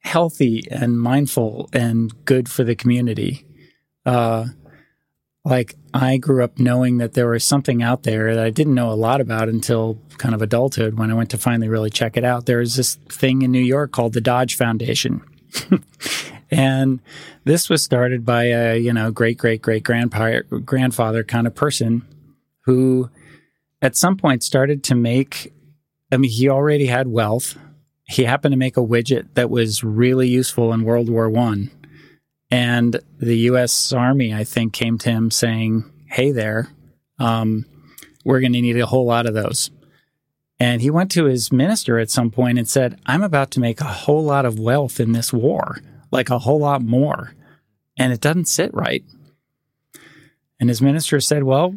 healthy 0.00 0.62
and 0.70 1.00
mindful 1.00 1.68
and 1.72 2.24
good 2.24 2.48
for 2.48 2.62
the 2.62 2.74
community. 2.74 3.46
Uh, 4.04 4.46
like 5.44 5.74
I 5.92 6.16
grew 6.16 6.42
up 6.42 6.58
knowing 6.58 6.98
that 6.98 7.12
there 7.12 7.28
was 7.28 7.44
something 7.44 7.82
out 7.82 8.02
there 8.02 8.34
that 8.34 8.44
I 8.44 8.50
didn't 8.50 8.74
know 8.74 8.90
a 8.90 8.94
lot 8.94 9.20
about 9.20 9.48
until 9.48 9.98
kind 10.16 10.34
of 10.34 10.42
adulthood 10.42 10.98
when 10.98 11.10
I 11.10 11.14
went 11.14 11.30
to 11.30 11.38
finally 11.38 11.68
really 11.68 11.90
check 11.90 12.16
it 12.16 12.24
out. 12.24 12.46
There 12.46 12.58
was 12.58 12.76
this 12.76 12.94
thing 13.10 13.42
in 13.42 13.50
New 13.50 13.58
York 13.60 13.92
called 13.92 14.12
the 14.12 14.20
Dodge 14.20 14.56
Foundation. 14.56 15.22
and 16.50 17.00
this 17.44 17.68
was 17.68 17.82
started 17.82 18.24
by 18.24 18.44
a, 18.44 18.78
you 18.78 18.92
know, 18.92 19.10
great 19.10 19.38
great 19.38 19.62
great 19.62 19.82
grandfather 19.82 21.24
kind 21.24 21.46
of 21.46 21.54
person 21.54 22.06
who 22.64 23.10
at 23.82 23.96
some 23.96 24.16
point 24.16 24.42
started 24.42 24.82
to 24.84 24.94
make 24.94 25.52
I 26.14 26.16
mean 26.16 26.30
he 26.30 26.48
already 26.48 26.86
had 26.86 27.08
wealth. 27.08 27.58
He 28.04 28.24
happened 28.24 28.52
to 28.52 28.58
make 28.58 28.76
a 28.76 28.80
widget 28.80 29.34
that 29.34 29.50
was 29.50 29.82
really 29.82 30.28
useful 30.28 30.72
in 30.72 30.84
World 30.84 31.08
War 31.08 31.28
1 31.28 31.70
and 32.54 33.00
the 33.18 33.36
U.S. 33.50 33.92
Army, 33.92 34.32
I 34.32 34.44
think, 34.44 34.72
came 34.72 34.96
to 34.98 35.10
him 35.10 35.32
saying, 35.32 35.90
"Hey 36.06 36.30
there, 36.30 36.68
um, 37.18 37.64
we're 38.24 38.38
going 38.38 38.52
to 38.52 38.60
need 38.60 38.78
a 38.78 38.86
whole 38.86 39.06
lot 39.06 39.26
of 39.26 39.34
those." 39.34 39.72
And 40.60 40.80
he 40.80 40.88
went 40.88 41.10
to 41.12 41.24
his 41.24 41.50
minister 41.50 41.98
at 41.98 42.10
some 42.10 42.30
point 42.30 42.58
and 42.58 42.68
said, 42.68 43.00
"I'm 43.06 43.24
about 43.24 43.50
to 43.52 43.60
make 43.60 43.80
a 43.80 43.84
whole 43.84 44.22
lot 44.22 44.44
of 44.44 44.58
wealth 44.58 45.00
in 45.00 45.10
this 45.10 45.32
war, 45.32 45.78
like 46.12 46.30
a 46.30 46.38
whole 46.38 46.60
lot 46.60 46.80
more, 46.80 47.34
and 47.98 48.12
it 48.12 48.20
doesn't 48.20 48.46
sit 48.46 48.72
right." 48.72 49.04
And 50.60 50.68
his 50.68 50.80
minister 50.80 51.20
said, 51.20 51.42
"Well." 51.42 51.74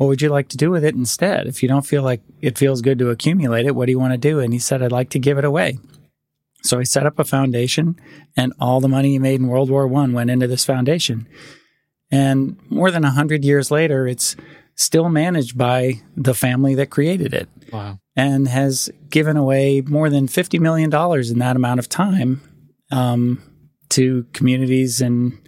What 0.00 0.06
would 0.06 0.22
you 0.22 0.30
like 0.30 0.48
to 0.48 0.56
do 0.56 0.70
with 0.70 0.82
it 0.82 0.94
instead? 0.94 1.46
If 1.46 1.62
you 1.62 1.68
don't 1.68 1.84
feel 1.84 2.02
like 2.02 2.22
it 2.40 2.56
feels 2.56 2.80
good 2.80 2.98
to 3.00 3.10
accumulate 3.10 3.66
it, 3.66 3.74
what 3.74 3.84
do 3.84 3.92
you 3.92 3.98
want 3.98 4.14
to 4.14 4.18
do? 4.18 4.40
And 4.40 4.50
he 4.50 4.58
said, 4.58 4.82
I'd 4.82 4.90
like 4.90 5.10
to 5.10 5.18
give 5.18 5.36
it 5.36 5.44
away. 5.44 5.78
So 6.62 6.78
he 6.78 6.86
set 6.86 7.04
up 7.04 7.18
a 7.18 7.24
foundation, 7.24 8.00
and 8.34 8.54
all 8.58 8.80
the 8.80 8.88
money 8.88 9.10
he 9.10 9.18
made 9.18 9.40
in 9.40 9.48
World 9.48 9.68
War 9.68 9.86
One 9.86 10.14
went 10.14 10.30
into 10.30 10.46
this 10.46 10.64
foundation. 10.64 11.28
And 12.10 12.56
more 12.70 12.90
than 12.90 13.04
a 13.04 13.10
hundred 13.10 13.44
years 13.44 13.70
later, 13.70 14.06
it's 14.06 14.36
still 14.74 15.10
managed 15.10 15.58
by 15.58 16.00
the 16.16 16.32
family 16.32 16.74
that 16.76 16.88
created 16.88 17.34
it. 17.34 17.50
Wow. 17.70 18.00
and 18.16 18.48
has 18.48 18.90
given 19.10 19.36
away 19.36 19.82
more 19.82 20.08
than 20.08 20.28
$50 20.28 20.58
million 20.60 20.90
in 21.30 21.38
that 21.40 21.56
amount 21.56 21.78
of 21.78 21.90
time 21.90 22.40
um, 22.90 23.42
to 23.90 24.24
communities 24.32 25.02
and 25.02 25.38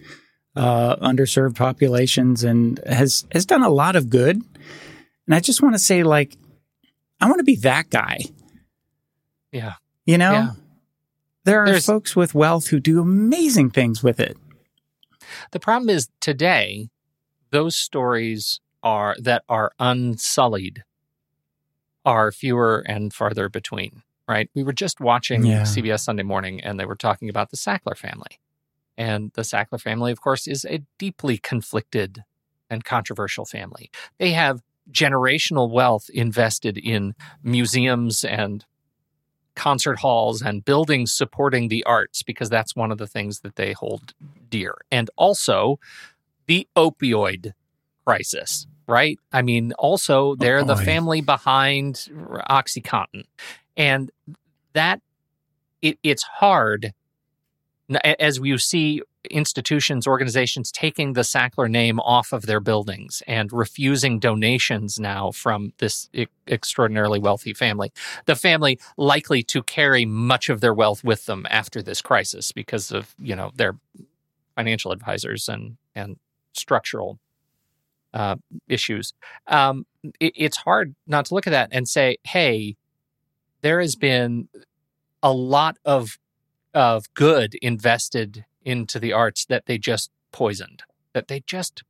uh, 0.56 0.96
underserved 0.96 1.56
populations 1.56 2.44
and 2.44 2.80
has, 2.86 3.26
has 3.32 3.46
done 3.46 3.62
a 3.62 3.68
lot 3.70 3.96
of 3.96 4.10
good. 4.10 4.36
And 5.26 5.34
I 5.34 5.40
just 5.40 5.62
want 5.62 5.74
to 5.74 5.78
say, 5.78 6.02
like, 6.02 6.36
I 7.20 7.26
want 7.26 7.38
to 7.38 7.44
be 7.44 7.56
that 7.56 7.88
guy. 7.90 8.20
Yeah. 9.52 9.74
You 10.04 10.18
know, 10.18 10.32
Yeah. 10.32 10.50
there 11.44 11.62
are 11.62 11.66
There's- 11.66 11.86
folks 11.86 12.14
with 12.16 12.34
wealth 12.34 12.68
who 12.68 12.80
do 12.80 13.00
amazing 13.00 13.70
things 13.70 14.02
with 14.02 14.18
it. 14.20 14.36
The 15.52 15.60
problem 15.60 15.88
is 15.88 16.08
today, 16.20 16.88
those 17.50 17.76
stories 17.76 18.60
are 18.82 19.14
that 19.20 19.44
are 19.48 19.72
unsullied 19.78 20.82
are 22.04 22.32
fewer 22.32 22.82
and 22.86 23.14
farther 23.14 23.48
between, 23.48 24.02
right? 24.28 24.50
We 24.54 24.64
were 24.64 24.72
just 24.72 25.00
watching 25.00 25.44
Yeah. 25.46 25.62
CBS 25.62 26.00
Sunday 26.04 26.24
morning 26.24 26.60
and 26.60 26.78
they 26.80 26.84
were 26.84 26.96
talking 26.96 27.28
about 27.28 27.50
the 27.50 27.56
Sackler 27.56 27.96
family. 27.96 28.40
And 28.96 29.32
the 29.34 29.42
Sackler 29.42 29.80
family, 29.80 30.12
of 30.12 30.20
course, 30.20 30.46
is 30.46 30.64
a 30.64 30.82
deeply 30.98 31.38
conflicted 31.38 32.24
and 32.68 32.84
controversial 32.84 33.44
family. 33.44 33.90
They 34.18 34.32
have 34.32 34.62
generational 34.90 35.70
wealth 35.70 36.10
invested 36.12 36.76
in 36.76 37.14
museums 37.42 38.24
and 38.24 38.64
concert 39.54 39.98
halls 39.98 40.42
and 40.42 40.64
buildings 40.64 41.12
supporting 41.12 41.68
the 41.68 41.84
arts 41.84 42.22
because 42.22 42.48
that's 42.48 42.74
one 42.74 42.90
of 42.90 42.98
the 42.98 43.06
things 43.06 43.40
that 43.40 43.56
they 43.56 43.72
hold 43.72 44.14
dear. 44.48 44.74
And 44.90 45.10
also 45.16 45.78
the 46.46 46.66
opioid 46.76 47.52
crisis, 48.04 48.66
right? 48.88 49.18
I 49.32 49.42
mean, 49.42 49.72
also 49.78 50.34
they're 50.36 50.64
the 50.64 50.76
family 50.76 51.20
behind 51.20 52.08
OxyContin. 52.50 53.24
And 53.76 54.10
that 54.72 55.00
it, 55.82 55.98
it's 56.02 56.22
hard 56.22 56.92
as 58.20 58.38
you 58.38 58.58
see 58.58 59.02
institutions, 59.30 60.06
organizations 60.06 60.72
taking 60.72 61.12
the 61.12 61.22
Sackler 61.22 61.70
name 61.70 62.00
off 62.00 62.32
of 62.32 62.46
their 62.46 62.60
buildings 62.60 63.22
and 63.26 63.52
refusing 63.52 64.18
donations 64.18 64.98
now 64.98 65.30
from 65.30 65.72
this 65.78 66.08
extraordinarily 66.48 67.18
wealthy 67.18 67.54
family. 67.54 67.92
The 68.26 68.36
family 68.36 68.78
likely 68.96 69.42
to 69.44 69.62
carry 69.62 70.04
much 70.04 70.48
of 70.48 70.60
their 70.60 70.74
wealth 70.74 71.04
with 71.04 71.26
them 71.26 71.46
after 71.50 71.82
this 71.82 72.02
crisis 72.02 72.52
because 72.52 72.90
of 72.90 73.14
you 73.18 73.36
know 73.36 73.52
their 73.54 73.76
financial 74.54 74.92
advisors 74.92 75.48
and 75.48 75.76
and 75.94 76.16
structural 76.52 77.18
uh, 78.14 78.36
issues. 78.68 79.14
Um, 79.46 79.86
it, 80.20 80.32
it's 80.36 80.58
hard 80.58 80.94
not 81.06 81.26
to 81.26 81.34
look 81.34 81.46
at 81.46 81.50
that 81.50 81.68
and 81.72 81.88
say, 81.88 82.18
hey, 82.24 82.76
there 83.62 83.80
has 83.80 83.96
been 83.96 84.48
a 85.22 85.32
lot 85.32 85.78
of 85.84 86.18
of 86.74 87.12
good 87.14 87.54
invested 87.62 88.44
into 88.64 88.98
the 88.98 89.12
arts 89.12 89.44
that 89.46 89.66
they 89.66 89.78
just 89.78 90.10
poisoned 90.32 90.82
that 91.12 91.28
they 91.28 91.40
just 91.46 91.82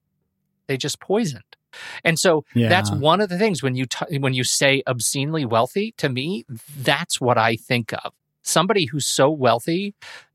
they 0.67 0.77
just 0.77 0.99
poisoned 1.01 1.57
and 2.05 2.19
so 2.19 2.45
Yeah. 2.55 2.69
that's 2.69 2.91
one 2.91 3.21
of 3.21 3.29
the 3.29 3.39
things 3.39 3.63
when 3.63 3.75
you 3.77 3.87
t- 3.87 4.19
when 4.19 4.35
you 4.35 4.45
say 4.45 4.83
obscenely 4.87 5.45
wealthy 5.45 5.95
to 5.99 6.09
me 6.09 6.45
that's 6.77 7.21
what 7.21 7.39
i 7.39 7.57
think 7.57 7.93
of 8.05 8.13
somebody 8.43 8.87
who's 8.87 9.07
so 9.07 9.31
wealthy 9.31 9.95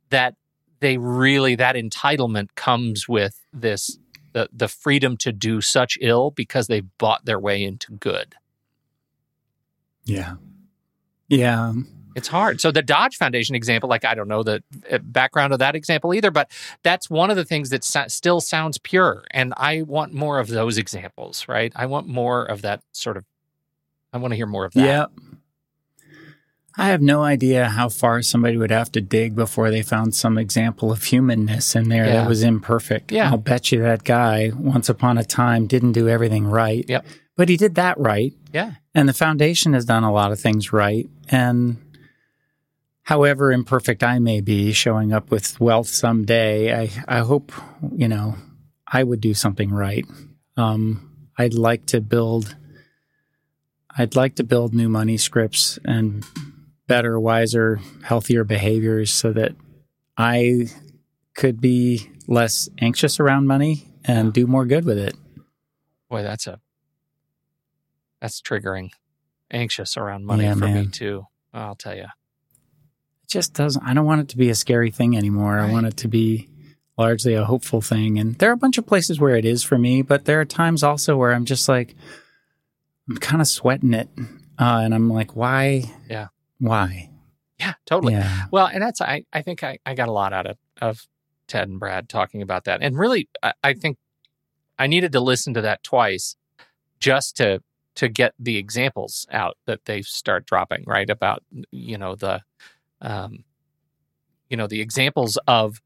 that 0.09 0.35
they 0.79 0.97
really 0.97 1.55
that 1.55 1.75
entitlement 1.75 2.49
comes 2.55 3.07
with 3.09 3.41
this 3.51 3.97
the 4.33 4.47
the 4.53 4.67
freedom 4.67 5.17
to 5.17 5.31
do 5.31 5.59
such 5.61 5.97
ill 6.01 6.31
because 6.31 6.67
they've 6.67 6.97
bought 6.97 7.25
their 7.25 7.39
way 7.39 7.63
into 7.63 7.91
good 7.93 8.35
Yeah. 10.05 10.35
Yeah. 11.27 11.73
It's 12.17 12.27
hard. 12.27 12.59
So 12.59 12.71
the 12.71 12.81
Dodge 12.81 13.15
Foundation 13.15 13.55
example, 13.55 13.87
like 13.87 14.03
I 14.03 14.15
don't 14.15 14.27
know 14.27 14.43
the 14.43 14.61
uh, 14.91 14.97
background 14.97 15.53
of 15.53 15.59
that 15.59 15.75
example 15.75 16.13
either, 16.13 16.31
but 16.31 16.51
that's 16.83 17.09
one 17.09 17.29
of 17.29 17.37
the 17.37 17.45
things 17.45 17.69
that 17.69 17.83
still 18.11 18.41
sounds 18.41 18.77
pure, 18.79 19.23
and 19.31 19.53
I 19.55 19.83
want 19.83 20.13
more 20.13 20.39
of 20.39 20.47
those 20.47 20.77
examples. 20.77 21.47
Right? 21.47 21.71
I 21.75 21.85
want 21.85 22.07
more 22.07 22.43
of 22.43 22.63
that 22.63 22.81
sort 22.91 23.17
of. 23.17 23.23
I 24.11 24.17
want 24.17 24.31
to 24.31 24.35
hear 24.35 24.47
more 24.47 24.65
of 24.65 24.73
that. 24.73 24.83
Yeah. 24.83 25.05
I 26.79 26.89
have 26.89 27.01
no 27.01 27.23
idea 27.23 27.69
how 27.69 27.89
far 27.89 28.21
somebody 28.21 28.55
would 28.55 28.69
have 28.69 28.91
to 28.91 29.01
dig 29.01 29.35
before 29.35 29.71
they 29.71 29.81
found 29.81 30.13
some 30.13 30.37
example 30.37 30.91
of 30.91 31.03
humanness 31.03 31.75
in 31.75 31.89
there 31.89 32.05
Yeah. 32.05 32.13
that 32.21 32.27
was 32.29 32.43
imperfect. 32.43 33.11
Yeah. 33.11 33.31
I'll 33.31 33.37
bet 33.37 33.71
you 33.71 33.81
that 33.81 34.03
guy, 34.03 34.51
once 34.55 34.87
upon 34.87 35.17
a 35.17 35.23
time, 35.23 35.65
didn't 35.65 35.93
do 35.93 36.07
everything 36.07 36.45
right. 36.45 36.85
Yep. 36.87 37.05
But 37.35 37.49
he 37.49 37.57
did 37.57 37.75
that 37.75 37.97
right. 37.99 38.31
Yeah. 38.53 38.73
And 38.93 39.09
the 39.09 39.13
foundation 39.13 39.73
has 39.73 39.85
done 39.85 40.03
a 40.03 40.11
lot 40.11 40.31
of 40.31 40.39
things 40.39 40.71
right. 40.71 41.09
And 41.29 41.77
however 43.07 43.53
imperfect 43.53 44.03
I 44.03 44.19
may 44.19 44.41
be 44.41 44.73
showing 44.73 45.13
up 45.13 45.31
with 45.31 45.61
wealth 45.61 45.87
someday, 45.87 46.77
I, 46.77 46.89
I 47.07 47.19
hope, 47.19 47.53
you 47.95 48.09
know, 48.09 48.35
I 48.85 49.01
would 49.01 49.21
do 49.21 49.33
something 49.33 49.71
right. 49.71 50.05
Um, 50.57 51.29
I'd 51.37 51.53
like 51.53 51.85
to 51.87 52.01
build 52.01 52.55
I'd 53.97 54.15
like 54.15 54.35
to 54.35 54.43
build 54.43 54.75
new 54.75 54.89
money 54.89 55.17
scripts 55.17 55.79
and 55.85 56.23
better, 56.85 57.17
wiser, 57.17 57.79
healthier 58.03 58.43
behaviors 58.43 59.11
so 59.11 59.31
that 59.31 59.55
I 60.17 60.67
could 61.33 61.61
be 61.61 62.11
less 62.27 62.67
anxious 62.79 63.21
around 63.21 63.47
money 63.47 63.87
and 64.03 64.33
do 64.33 64.45
more 64.47 64.65
good 64.65 64.83
with 64.83 64.97
it. 64.97 65.15
Boy, 66.09 66.23
that's 66.23 66.45
a 66.45 66.59
that's 68.19 68.41
triggering. 68.41 68.89
Anxious 69.49 69.95
around 69.95 70.25
money 70.25 70.43
Yeah, 70.43 70.55
for 70.55 70.67
me 70.67 70.87
too. 70.87 71.25
I'll 71.53 71.75
tell 71.75 71.95
you. 71.95 72.07
It 73.27 73.31
just 73.31 73.53
doesn't, 73.53 73.83
I 73.83 73.93
don't 73.93 74.05
want 74.05 74.21
it 74.21 74.29
to 74.29 74.37
be 74.37 74.49
a 74.49 74.55
scary 74.55 74.89
thing 74.89 75.17
anymore. 75.17 75.59
I 75.59 75.69
want 75.69 75.85
it 75.85 75.97
to 75.97 76.07
be 76.07 76.47
largely 76.97 77.33
a 77.33 77.43
hopeful 77.43 77.81
thing. 77.81 78.17
And 78.17 78.35
there 78.35 78.49
are 78.49 78.53
a 78.53 78.57
bunch 78.57 78.77
of 78.77 78.85
places 78.85 79.19
where 79.19 79.35
it 79.35 79.43
is 79.43 79.63
for 79.63 79.77
me, 79.77 80.01
but 80.01 80.23
there 80.23 80.39
are 80.39 80.45
times 80.45 80.81
also 80.81 81.17
where 81.17 81.33
I'm 81.33 81.43
just 81.43 81.67
like, 81.67 81.93
I'm 83.09 83.17
kind 83.17 83.41
of 83.41 83.47
sweating 83.47 83.93
it. 83.93 84.07
Uh, 84.57 84.79
and 84.81 84.95
I'm 84.95 85.09
like, 85.09 85.35
why? 85.35 85.83
Yeah. 86.09 86.27
Why? 86.59 87.09
Yeah, 87.59 87.73
totally. 87.85 88.13
Yeah. 88.13 88.45
Well, 88.49 88.67
and 88.67 88.81
that's 88.81 89.01
I, 89.01 89.25
I 89.33 89.41
think 89.41 89.61
I, 89.61 89.79
I 89.85 89.93
got 89.93 90.07
a 90.07 90.13
lot 90.13 90.31
out 90.31 90.47
of, 90.47 90.57
of 90.81 91.05
Ted 91.47 91.67
and 91.67 91.79
Brad 91.81 92.07
talking 92.07 92.41
about 92.41 92.63
that. 92.63 92.81
And 92.81 92.97
really 92.97 93.27
I, 93.43 93.53
I 93.61 93.73
think 93.73 93.97
I 94.79 94.87
needed 94.87 95.11
to 95.11 95.19
listen 95.19 95.53
to 95.55 95.61
that 95.61 95.83
twice 95.83 96.37
just 96.99 97.35
to 97.37 97.61
to 97.95 98.07
get 98.07 98.33
the 98.39 98.57
examples 98.57 99.25
out 99.31 99.57
that 99.65 99.85
they 99.85 100.01
start 100.03 100.45
dropping, 100.45 100.83
right? 100.85 101.09
About 101.09 101.43
you 101.71 101.97
know, 101.97 102.15
the 102.15 102.41
um 103.01 103.43
you 104.49 104.57
know, 104.57 104.67
the 104.67 104.81
examples 104.81 105.37
of 105.47 105.81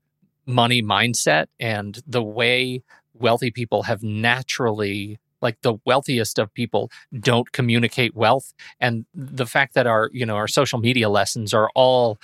money 0.45 0.81
mindset 0.81 1.47
and 1.59 1.99
the 2.07 2.23
way 2.23 2.83
wealthy 3.13 3.51
people 3.51 3.83
have 3.83 4.03
naturally 4.03 5.19
like 5.41 5.59
the 5.61 5.75
wealthiest 5.85 6.39
of 6.39 6.53
people 6.53 6.89
don't 7.19 7.51
communicate 7.51 8.15
wealth 8.15 8.53
and 8.79 9.05
the 9.13 9.45
fact 9.45 9.73
that 9.73 9.85
our 9.87 10.09
you 10.11 10.25
know 10.25 10.35
our 10.35 10.47
social 10.47 10.79
media 10.79 11.09
lessons 11.09 11.53
are 11.53 11.69
all 11.75 12.17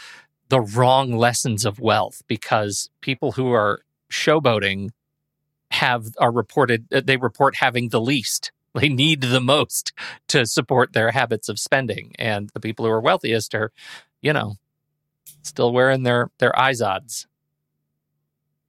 the 0.50 0.62
wrong 0.62 1.12
lessons 1.12 1.66
of 1.66 1.80
wealth 1.80 2.22
because 2.28 2.90
people 3.02 3.34
who 3.34 3.52
are 3.52 3.82
showboating 4.12 4.90
have 5.72 6.08
are 6.20 6.32
reported 6.32 6.86
uh, 6.94 7.02
they 7.04 7.18
report 7.18 7.58
having 7.58 7.90
the 7.90 8.02
least. 8.02 8.52
They 8.76 8.90
need 8.90 9.22
the 9.22 9.42
most 9.42 9.92
to 10.28 10.46
support 10.46 10.94
their 10.94 11.10
habits 11.10 11.50
of 11.50 11.58
spending 11.58 12.14
and 12.20 12.52
the 12.54 12.60
people 12.60 12.86
who 12.86 12.92
are 12.92 13.02
wealthiest 13.02 13.56
are 13.56 13.72
you 14.22 14.34
know 14.34 14.58
still 15.44 15.72
wearing 15.74 16.04
their 16.04 16.30
their 16.40 16.52
izods 16.54 17.26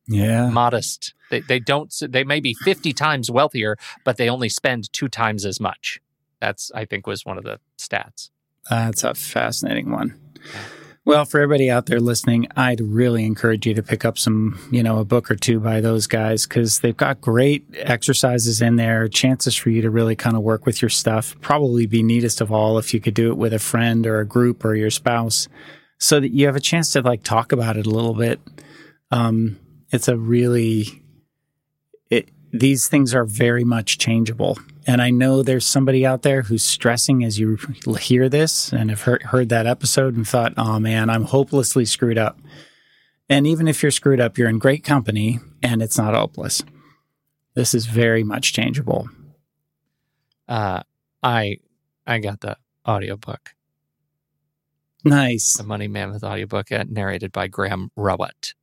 Yeah. 0.06 0.48
modest 0.50 1.14
they, 1.30 1.40
they 1.40 1.58
don't 1.60 1.92
they 2.08 2.24
may 2.24 2.40
be 2.40 2.54
50 2.54 2.92
times 2.92 3.30
wealthier 3.30 3.76
but 4.04 4.16
they 4.16 4.28
only 4.28 4.48
spend 4.48 4.92
two 4.92 5.08
times 5.08 5.44
as 5.44 5.60
much 5.60 6.00
that's 6.40 6.70
i 6.74 6.84
think 6.84 7.06
was 7.06 7.24
one 7.26 7.36
of 7.38 7.44
the 7.44 7.60
stats 7.78 8.30
That's 8.70 9.04
a 9.04 9.14
fascinating 9.14 9.90
one. 9.90 10.14
Well, 11.04 11.24
for 11.24 11.40
everybody 11.40 11.70
out 11.70 11.86
there 11.86 12.00
listening, 12.00 12.48
I'd 12.54 12.82
really 12.82 13.24
encourage 13.24 13.66
you 13.66 13.72
to 13.72 13.82
pick 13.82 14.04
up 14.04 14.18
some, 14.18 14.58
you 14.70 14.82
know, 14.82 14.98
a 14.98 15.06
book 15.06 15.30
or 15.30 15.36
two 15.36 15.58
by 15.58 15.80
those 15.80 16.06
guys 16.06 16.46
because 16.46 16.80
they've 16.80 16.94
got 16.94 17.22
great 17.22 17.64
exercises 17.78 18.60
in 18.60 18.76
there, 18.76 19.08
chances 19.08 19.56
for 19.56 19.70
you 19.70 19.80
to 19.80 19.88
really 19.88 20.14
kind 20.16 20.36
of 20.36 20.42
work 20.42 20.66
with 20.66 20.82
your 20.82 20.90
stuff. 20.90 21.34
Probably 21.40 21.86
be 21.86 22.02
neatest 22.02 22.42
of 22.42 22.52
all 22.52 22.76
if 22.76 22.92
you 22.92 23.00
could 23.00 23.14
do 23.14 23.30
it 23.30 23.38
with 23.38 23.54
a 23.54 23.58
friend 23.58 24.06
or 24.06 24.20
a 24.20 24.26
group 24.26 24.66
or 24.66 24.74
your 24.74 24.90
spouse 24.90 25.48
so 25.98 26.20
that 26.20 26.30
you 26.30 26.46
have 26.46 26.56
a 26.56 26.60
chance 26.60 26.92
to 26.92 27.02
like 27.02 27.22
talk 27.22 27.52
about 27.52 27.76
it 27.76 27.86
a 27.86 27.90
little 27.90 28.14
bit. 28.14 28.40
Um, 29.10 29.58
it's 29.90 30.08
a 30.08 30.16
really, 30.16 31.02
it, 32.10 32.30
these 32.52 32.88
things 32.88 33.14
are 33.14 33.24
very 33.24 33.64
much 33.64 33.98
changeable. 33.98 34.58
And 34.86 35.02
I 35.02 35.10
know 35.10 35.42
there's 35.42 35.66
somebody 35.66 36.06
out 36.06 36.22
there 36.22 36.42
who's 36.42 36.64
stressing 36.64 37.22
as 37.24 37.38
you 37.38 37.58
hear 38.00 38.28
this 38.28 38.72
and 38.72 38.90
have 38.90 39.02
heard, 39.02 39.22
heard 39.22 39.48
that 39.50 39.66
episode 39.66 40.16
and 40.16 40.26
thought, 40.26 40.54
oh 40.56 40.78
man, 40.78 41.10
I'm 41.10 41.24
hopelessly 41.24 41.84
screwed 41.84 42.18
up. 42.18 42.38
And 43.28 43.46
even 43.46 43.68
if 43.68 43.82
you're 43.82 43.92
screwed 43.92 44.20
up, 44.20 44.38
you're 44.38 44.48
in 44.48 44.58
great 44.58 44.84
company 44.84 45.40
and 45.62 45.82
it's 45.82 45.98
not 45.98 46.14
hopeless. 46.14 46.62
This 47.54 47.74
is 47.74 47.86
very 47.86 48.24
much 48.24 48.52
changeable. 48.52 49.08
uh, 50.48 50.82
I 51.22 51.58
I 52.06 52.18
got 52.20 52.40
the 52.40 52.56
audiobook 52.86 53.54
Nice. 55.04 55.54
The 55.54 55.64
Money 55.64 55.88
Mammoth 55.88 56.24
audiobook 56.24 56.72
uh, 56.72 56.84
narrated 56.88 57.32
by 57.32 57.48
Graham 57.48 57.90
Rowett. 57.96 58.54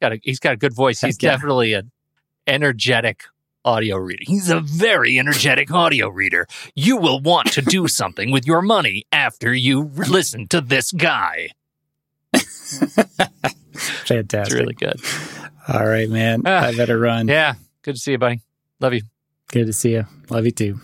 Got 0.00 0.12
a, 0.12 0.20
he's 0.22 0.40
got 0.40 0.54
a 0.54 0.56
good 0.56 0.74
voice. 0.74 1.00
He's 1.00 1.22
yeah. 1.22 1.30
definitely 1.30 1.74
an 1.74 1.90
energetic 2.46 3.24
audio 3.64 3.96
reader. 3.96 4.22
He's 4.26 4.50
a 4.50 4.60
very 4.60 5.18
energetic 5.18 5.70
audio 5.70 6.08
reader. 6.08 6.46
You 6.74 6.96
will 6.96 7.20
want 7.20 7.52
to 7.52 7.62
do 7.62 7.88
something 7.88 8.30
with 8.30 8.46
your 8.46 8.62
money 8.62 9.06
after 9.12 9.54
you 9.54 9.90
listen 10.08 10.48
to 10.48 10.60
this 10.60 10.92
guy. 10.92 11.50
Fantastic. 14.06 14.40
It's 14.46 14.54
really 14.54 14.74
good. 14.74 15.00
All 15.68 15.86
right, 15.86 16.08
man. 16.08 16.42
Ah. 16.44 16.66
I 16.66 16.76
better 16.76 16.98
run. 16.98 17.28
Yeah. 17.28 17.54
Good 17.82 17.94
to 17.94 18.00
see 18.00 18.12
you, 18.12 18.18
buddy. 18.18 18.40
Love 18.80 18.94
you. 18.94 19.02
Good 19.48 19.66
to 19.66 19.72
see 19.72 19.92
you. 19.92 20.06
Love 20.30 20.44
you 20.44 20.50
too. 20.50 20.80